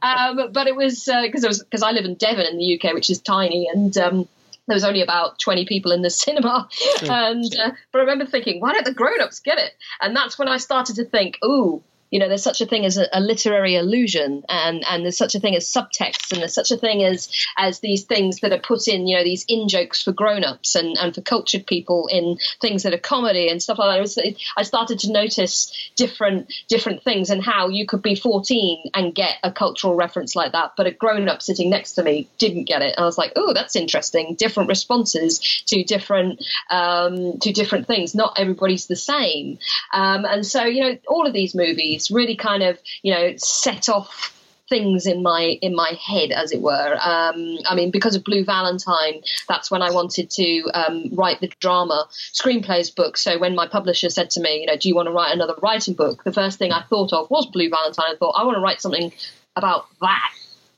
Um, 0.02 0.52
but 0.52 0.66
it 0.66 0.76
was 0.76 1.04
because 1.04 1.44
it 1.44 1.48
was 1.48 1.62
because 1.62 1.82
I 1.82 1.90
live 1.90 2.04
in 2.04 2.14
Devon 2.14 2.46
in 2.46 2.58
the 2.58 2.78
UK, 2.78 2.94
which 2.94 3.10
is 3.10 3.20
tiny, 3.20 3.68
and 3.72 3.96
um, 3.98 4.28
there 4.66 4.74
was 4.74 4.84
only 4.84 5.02
about 5.02 5.38
20 5.38 5.64
people 5.66 5.92
in 5.92 6.02
the 6.02 6.10
cinema. 6.24 6.68
And 7.02 7.44
uh, 7.58 7.70
but 7.92 7.98
I 7.98 8.02
remember 8.02 8.26
thinking, 8.26 8.60
why 8.60 8.72
don't 8.72 8.84
the 8.84 8.94
grown-ups 8.94 9.40
get 9.40 9.58
it? 9.58 9.72
And 10.00 10.14
that's 10.14 10.38
when 10.38 10.48
I 10.48 10.58
started 10.58 10.96
to 10.96 11.04
think, 11.04 11.38
ooh. 11.44 11.82
You 12.10 12.20
know, 12.20 12.28
there's 12.28 12.42
such 12.42 12.60
a 12.60 12.66
thing 12.66 12.84
as 12.84 12.96
a, 12.96 13.06
a 13.12 13.20
literary 13.20 13.76
allusion, 13.76 14.44
and, 14.48 14.84
and 14.88 15.04
there's 15.04 15.16
such 15.16 15.34
a 15.34 15.40
thing 15.40 15.56
as 15.56 15.66
subtext, 15.66 16.32
and 16.32 16.40
there's 16.40 16.54
such 16.54 16.70
a 16.70 16.76
thing 16.76 17.02
as 17.02 17.30
as 17.58 17.80
these 17.80 18.04
things 18.04 18.40
that 18.40 18.52
are 18.52 18.58
put 18.58 18.88
in, 18.88 19.06
you 19.06 19.16
know, 19.16 19.24
these 19.24 19.44
in 19.48 19.68
jokes 19.68 20.02
for 20.02 20.12
grown-ups 20.12 20.74
and, 20.74 20.96
and 20.98 21.14
for 21.14 21.20
cultured 21.20 21.66
people 21.66 22.08
in 22.10 22.38
things 22.60 22.82
that 22.82 22.94
are 22.94 22.98
comedy 22.98 23.48
and 23.48 23.62
stuff 23.62 23.78
like 23.78 23.96
that. 23.96 24.00
Was, 24.00 24.18
I 24.56 24.62
started 24.62 25.00
to 25.00 25.12
notice 25.12 25.90
different 25.96 26.52
different 26.68 27.02
things 27.02 27.30
and 27.30 27.42
how 27.42 27.68
you 27.68 27.86
could 27.86 28.02
be 28.02 28.14
14 28.14 28.90
and 28.94 29.14
get 29.14 29.34
a 29.42 29.50
cultural 29.50 29.94
reference 29.94 30.36
like 30.36 30.52
that, 30.52 30.72
but 30.76 30.86
a 30.86 30.90
grown-up 30.90 31.42
sitting 31.42 31.70
next 31.70 31.92
to 31.92 32.02
me 32.02 32.28
didn't 32.38 32.64
get 32.64 32.82
it. 32.82 32.94
And 32.96 33.02
I 33.02 33.04
was 33.04 33.18
like, 33.18 33.32
oh, 33.36 33.52
that's 33.52 33.76
interesting. 33.76 34.34
Different 34.34 34.68
responses 34.68 35.38
to 35.66 35.82
different 35.82 36.44
um, 36.70 37.38
to 37.40 37.52
different 37.52 37.86
things. 37.86 38.14
Not 38.14 38.34
everybody's 38.38 38.86
the 38.86 38.96
same. 38.96 39.58
Um, 39.92 40.24
and 40.24 40.46
so, 40.46 40.64
you 40.64 40.82
know, 40.82 40.98
all 41.08 41.26
of 41.26 41.32
these 41.32 41.54
movies 41.54 41.95
really 42.10 42.36
kind 42.36 42.62
of, 42.62 42.78
you 43.02 43.12
know, 43.12 43.34
set 43.36 43.88
off 43.88 44.32
things 44.68 45.06
in 45.06 45.22
my 45.22 45.58
in 45.62 45.74
my 45.74 45.96
head 46.04 46.32
as 46.32 46.52
it 46.52 46.60
were. 46.60 46.98
Um, 47.00 47.58
i 47.68 47.74
mean 47.74 47.90
because 47.90 48.16
of 48.16 48.24
blue 48.24 48.44
valentine 48.44 49.22
that's 49.48 49.70
when 49.70 49.82
i 49.82 49.90
wanted 49.90 50.30
to 50.30 50.62
um, 50.74 51.08
write 51.12 51.40
the 51.40 51.50
drama 51.60 52.08
screenplays 52.10 52.94
book. 52.94 53.16
So 53.16 53.38
when 53.38 53.54
my 53.54 53.66
publisher 53.66 54.10
said 54.10 54.30
to 54.30 54.40
me 54.40 54.60
you 54.60 54.66
know 54.66 54.76
do 54.76 54.88
you 54.88 54.94
want 54.94 55.06
to 55.06 55.12
write 55.12 55.32
another 55.32 55.54
writing 55.62 55.94
book? 55.94 56.24
the 56.24 56.32
first 56.32 56.58
thing 56.58 56.72
i 56.72 56.82
thought 56.82 57.12
of 57.12 57.30
was 57.30 57.46
blue 57.46 57.70
valentine. 57.70 58.06
I 58.12 58.16
thought 58.16 58.32
i 58.32 58.44
want 58.44 58.56
to 58.56 58.60
write 58.60 58.80
something 58.80 59.12
about 59.54 59.86
that 60.00 60.32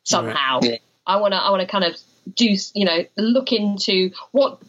somehow. 0.04 0.60
I 1.06 1.16
want 1.16 1.32
to 1.32 1.38
i 1.38 1.50
want 1.50 1.62
to 1.62 1.66
kind 1.66 1.84
of 1.84 1.96
do 2.34 2.54
you 2.74 2.84
know 2.84 3.04
look 3.16 3.52
into 3.52 4.10
what 4.32 4.60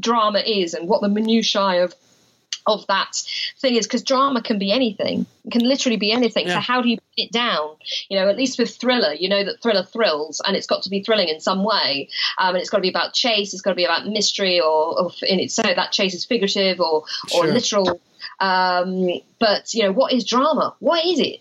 drama 0.00 0.40
is 0.40 0.74
and 0.74 0.88
what 0.88 1.00
the 1.00 1.08
minutiae 1.08 1.84
of 1.84 1.94
of 2.66 2.86
that 2.86 3.16
thing 3.58 3.74
is 3.76 3.86
because 3.86 4.02
drama 4.02 4.42
can 4.42 4.58
be 4.58 4.72
anything. 4.72 5.26
It 5.44 5.52
can 5.52 5.62
literally 5.62 5.96
be 5.96 6.12
anything. 6.12 6.46
Yeah. 6.46 6.54
so 6.54 6.60
how 6.60 6.80
do 6.82 6.88
you 6.88 6.96
put 6.96 7.04
it 7.16 7.32
down? 7.32 7.76
You 8.08 8.18
know 8.18 8.28
at 8.28 8.36
least 8.36 8.58
with 8.58 8.74
thriller 8.76 9.12
you 9.12 9.28
know 9.28 9.44
that 9.44 9.62
thriller 9.62 9.84
thrills 9.84 10.40
and 10.46 10.56
it's 10.56 10.66
got 10.66 10.82
to 10.84 10.90
be 10.90 11.02
thrilling 11.02 11.28
in 11.28 11.40
some 11.40 11.64
way. 11.64 12.08
Um, 12.38 12.54
and 12.54 12.58
it's 12.58 12.70
got 12.70 12.78
to 12.78 12.82
be 12.82 12.88
about 12.88 13.12
chase 13.14 13.52
it's 13.52 13.62
got 13.62 13.70
to 13.70 13.76
be 13.76 13.84
about 13.84 14.06
mystery 14.06 14.60
or, 14.60 15.00
or 15.00 15.10
in 15.22 15.40
it 15.40 15.50
so 15.50 15.62
that 15.62 15.92
chase 15.92 16.14
is 16.14 16.24
figurative 16.24 16.80
or 16.80 17.04
or 17.34 17.44
Sure. 17.44 17.46
literal. 17.46 18.00
Um, 18.40 19.08
but 19.38 19.72
you 19.74 19.82
know 19.82 19.92
what 19.92 20.12
is 20.12 20.24
drama? 20.24 20.74
What 20.80 21.04
is 21.04 21.20
it 21.20 21.40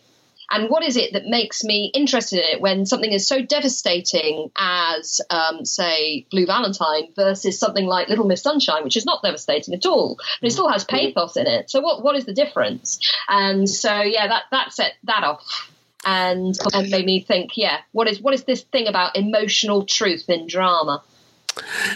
and 0.52 0.70
what 0.70 0.84
is 0.84 0.98
it 0.98 1.14
that 1.14 1.26
makes 1.26 1.64
me 1.64 1.92
interested 1.94 2.40
in 2.40 2.46
it 2.46 2.62
when 2.62 2.86
something 2.86 3.12
is 3.12 3.28
so 3.28 3.42
devastating 3.42 4.52
as, 4.58 5.22
um, 5.30 5.66
say, 5.66 6.26
Blue 6.32 6.46
Valentine 6.46 7.10
versus 7.16 7.60
something 7.60 7.86
like 7.86 8.10
Little 8.10 8.26
Miss 8.26 8.42
Sunshine, 8.42 8.84
which 8.84 8.98
is 8.98 9.06
not 9.06 9.24
devastating 9.24 9.74
at 9.74 9.86
all, 9.86 10.18
but 10.42 10.48
it 10.48 10.52
still 10.52 10.70
has 10.70 10.84
pathos 10.84 11.38
in 11.38 11.48
it. 11.48 11.70
So 11.70 11.82
what 11.82 12.04
what 12.04 12.16
is 12.16 12.26
the 12.26 12.34
difference? 12.34 13.00
And 13.28 13.70
so 13.70 14.02
yeah, 14.02 14.28
that 14.28 14.44
that 14.52 14.74
set 14.74 14.94
that 15.04 15.24
off. 15.24 15.70
And, 16.06 16.54
and 16.74 16.90
made 16.90 17.06
me 17.06 17.22
think, 17.22 17.56
yeah, 17.56 17.78
what 17.94 18.10
is 18.10 18.20
what 18.20 18.34
is 18.34 18.44
this 18.44 18.64
thing 18.64 18.88
about 18.88 19.16
emotional 19.16 19.86
truth 19.86 20.30
in 20.30 20.48
drama? 20.48 21.02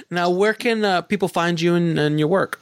Now, 0.09 0.29
where 0.29 0.53
can 0.53 0.85
uh, 0.85 1.01
people 1.01 1.27
find 1.27 1.59
you 1.59 1.75
and, 1.75 1.99
and 1.99 2.17
your 2.17 2.29
work? 2.29 2.61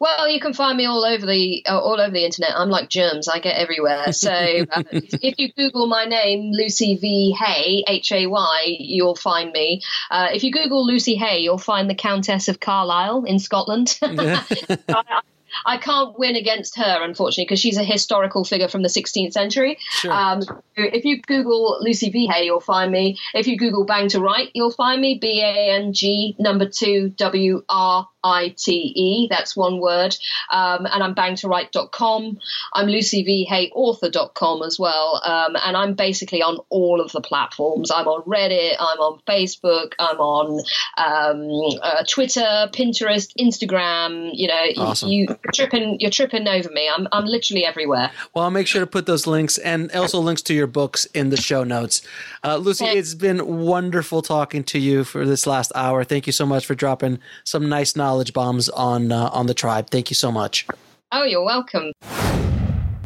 Well, 0.00 0.28
you 0.28 0.40
can 0.40 0.52
find 0.52 0.76
me 0.76 0.86
all 0.86 1.04
over 1.04 1.24
the 1.24 1.64
uh, 1.66 1.78
all 1.78 2.00
over 2.00 2.10
the 2.10 2.24
internet. 2.24 2.52
I'm 2.54 2.68
like 2.68 2.88
germs; 2.88 3.28
I 3.28 3.38
get 3.38 3.56
everywhere. 3.56 4.12
So 4.12 4.30
uh, 4.30 4.82
if 4.92 5.38
you 5.38 5.52
Google 5.52 5.86
my 5.86 6.04
name, 6.04 6.52
Lucy 6.52 6.96
V 6.96 7.36
Hay 7.38 7.84
H 7.86 8.12
A 8.12 8.26
Y, 8.26 8.76
you'll 8.78 9.16
find 9.16 9.52
me. 9.52 9.82
Uh, 10.10 10.28
if 10.32 10.44
you 10.44 10.52
Google 10.52 10.86
Lucy 10.86 11.14
Hay, 11.16 11.40
you'll 11.40 11.58
find 11.58 11.88
the 11.88 11.94
Countess 11.94 12.48
of 12.48 12.60
Carlisle 12.60 13.24
in 13.24 13.38
Scotland. 13.38 13.98
I, 14.02 15.22
I 15.66 15.78
can't 15.78 16.18
win 16.18 16.36
against 16.36 16.76
her, 16.78 17.02
unfortunately, 17.02 17.44
because 17.44 17.60
she's 17.60 17.76
a 17.76 17.84
historical 17.84 18.44
figure 18.44 18.68
from 18.68 18.82
the 18.82 18.88
16th 18.88 19.32
century. 19.32 19.78
Sure. 19.90 20.12
Um, 20.12 20.42
if 20.76 21.04
you 21.04 21.20
Google 21.20 21.78
Lucy 21.80 22.10
V. 22.10 22.26
Hay, 22.26 22.44
you'll 22.44 22.60
find 22.60 22.92
me. 22.92 23.18
If 23.34 23.46
you 23.46 23.58
Google 23.58 23.86
Bang2Write, 23.86 24.50
you'll 24.54 24.70
find 24.70 25.00
me. 25.00 25.18
B 25.20 25.42
A 25.42 25.74
N 25.74 25.92
G 25.92 26.36
number 26.38 26.68
two 26.68 27.10
W 27.16 27.62
R 27.68 28.08
I 28.22 28.54
T 28.56 28.72
E. 28.72 29.28
That's 29.30 29.56
one 29.56 29.80
word. 29.80 30.16
Um, 30.50 30.86
and 30.86 31.02
I'm 31.02 31.14
bang2write.com. 31.14 32.38
I'm 32.74 32.86
lucyvhayauthor.com 32.86 34.62
as 34.62 34.78
well. 34.78 35.22
Um, 35.24 35.56
and 35.56 35.76
I'm 35.76 35.94
basically 35.94 36.42
on 36.42 36.58
all 36.68 37.00
of 37.00 37.12
the 37.12 37.20
platforms. 37.20 37.90
I'm 37.90 38.06
on 38.08 38.22
Reddit. 38.22 38.76
I'm 38.78 38.98
on 38.98 39.20
Facebook. 39.28 39.92
I'm 39.98 40.18
on 40.18 40.60
um, 40.98 41.78
uh, 41.82 42.04
Twitter, 42.08 42.68
Pinterest, 42.72 43.32
Instagram. 43.38 44.30
You 44.34 44.48
know, 44.48 44.64
Awesome. 44.78 45.08
you, 45.08 45.28
tripping. 45.56 45.98
You're 46.00 46.10
tripping 46.10 46.46
over 46.46 46.70
me. 46.70 46.88
I'm 46.88 47.08
I'm 47.12 47.24
literally 47.24 47.64
everywhere. 47.64 48.10
Well, 48.34 48.44
I'll 48.44 48.50
make 48.50 48.66
sure 48.66 48.80
to 48.80 48.86
put 48.86 49.06
those 49.06 49.26
links 49.26 49.58
and 49.58 49.90
also 49.92 50.20
links 50.20 50.42
to 50.42 50.54
your 50.54 50.66
books 50.66 51.06
in 51.06 51.30
the 51.30 51.36
show 51.36 51.64
notes. 51.64 52.02
Uh, 52.44 52.56
Lucy, 52.56 52.84
it's 52.84 53.14
been 53.14 53.64
wonderful 53.64 54.22
talking 54.22 54.62
to 54.64 54.78
you 54.78 55.04
for 55.04 55.24
this 55.24 55.46
last 55.46 55.72
hour. 55.74 56.04
Thank 56.04 56.26
you 56.26 56.32
so 56.32 56.46
much 56.46 56.66
for 56.66 56.74
dropping 56.74 57.18
some 57.44 57.68
nice 57.68 57.96
knowledge 57.96 58.32
bombs 58.32 58.68
on 58.68 59.10
uh, 59.12 59.30
on 59.32 59.46
the 59.46 59.54
tribe. 59.54 59.90
Thank 59.90 60.10
you 60.10 60.14
so 60.14 60.30
much. 60.30 60.66
Oh, 61.12 61.24
you're 61.24 61.44
welcome. 61.44 61.92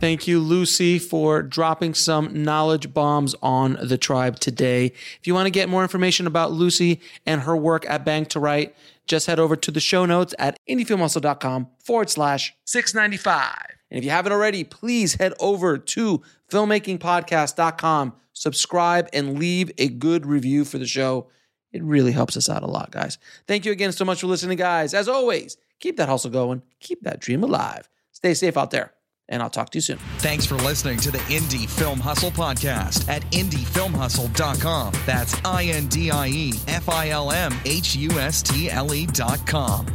Thank 0.00 0.26
you, 0.26 0.40
Lucy, 0.40 0.98
for 0.98 1.42
dropping 1.42 1.92
some 1.92 2.42
knowledge 2.42 2.94
bombs 2.94 3.34
on 3.42 3.76
the 3.82 3.98
tribe 3.98 4.40
today. 4.40 4.86
If 4.86 5.20
you 5.26 5.34
want 5.34 5.44
to 5.44 5.50
get 5.50 5.68
more 5.68 5.82
information 5.82 6.26
about 6.26 6.52
Lucy 6.52 7.02
and 7.26 7.42
her 7.42 7.54
work 7.54 7.84
at 7.86 8.06
Bang2Write, 8.06 8.72
just 9.10 9.26
head 9.26 9.40
over 9.40 9.56
to 9.56 9.70
the 9.70 9.80
show 9.80 10.06
notes 10.06 10.34
at 10.38 10.56
indiefilmhustle.com 10.68 11.68
forward 11.84 12.08
slash 12.08 12.54
695. 12.64 13.52
And 13.90 13.98
if 13.98 14.04
you 14.04 14.10
haven't 14.10 14.32
already, 14.32 14.62
please 14.62 15.14
head 15.14 15.34
over 15.40 15.76
to 15.76 16.22
filmmakingpodcast.com, 16.50 18.14
subscribe, 18.32 19.08
and 19.12 19.38
leave 19.38 19.72
a 19.78 19.88
good 19.88 20.24
review 20.24 20.64
for 20.64 20.78
the 20.78 20.86
show. 20.86 21.28
It 21.72 21.82
really 21.82 22.12
helps 22.12 22.36
us 22.36 22.48
out 22.48 22.62
a 22.62 22.66
lot, 22.66 22.92
guys. 22.92 23.18
Thank 23.48 23.64
you 23.64 23.72
again 23.72 23.92
so 23.92 24.04
much 24.04 24.20
for 24.20 24.28
listening, 24.28 24.56
guys. 24.56 24.94
As 24.94 25.08
always, 25.08 25.56
keep 25.80 25.96
that 25.96 26.08
hustle 26.08 26.30
going, 26.30 26.62
keep 26.78 27.02
that 27.02 27.20
dream 27.20 27.42
alive. 27.42 27.88
Stay 28.12 28.34
safe 28.34 28.56
out 28.56 28.70
there, 28.70 28.92
and 29.30 29.42
I'll 29.42 29.50
talk 29.50 29.70
to 29.70 29.78
you 29.78 29.82
soon. 29.82 29.98
Thanks 30.18 30.44
for 30.44 30.56
listening 30.56 30.98
to 30.98 31.10
the 31.10 31.18
Indie 31.18 31.68
Film 31.68 32.00
Hustle 32.00 32.30
podcast 32.30 33.08
at 33.08 33.22
indiefilmhustle.com. 33.30 34.92
That's 35.06 35.34
I 35.44 35.64
N 35.64 35.86
D 35.86 36.10
I 36.10 36.28
E 36.28 36.52
F 36.68 36.88
I 36.88 37.08
L 37.10 37.30
M 37.30 37.54
H 37.64 37.96
U 37.96 38.10
S 38.18 38.42
T 38.42 38.70
L 38.70 38.92
E.com. 38.92 39.86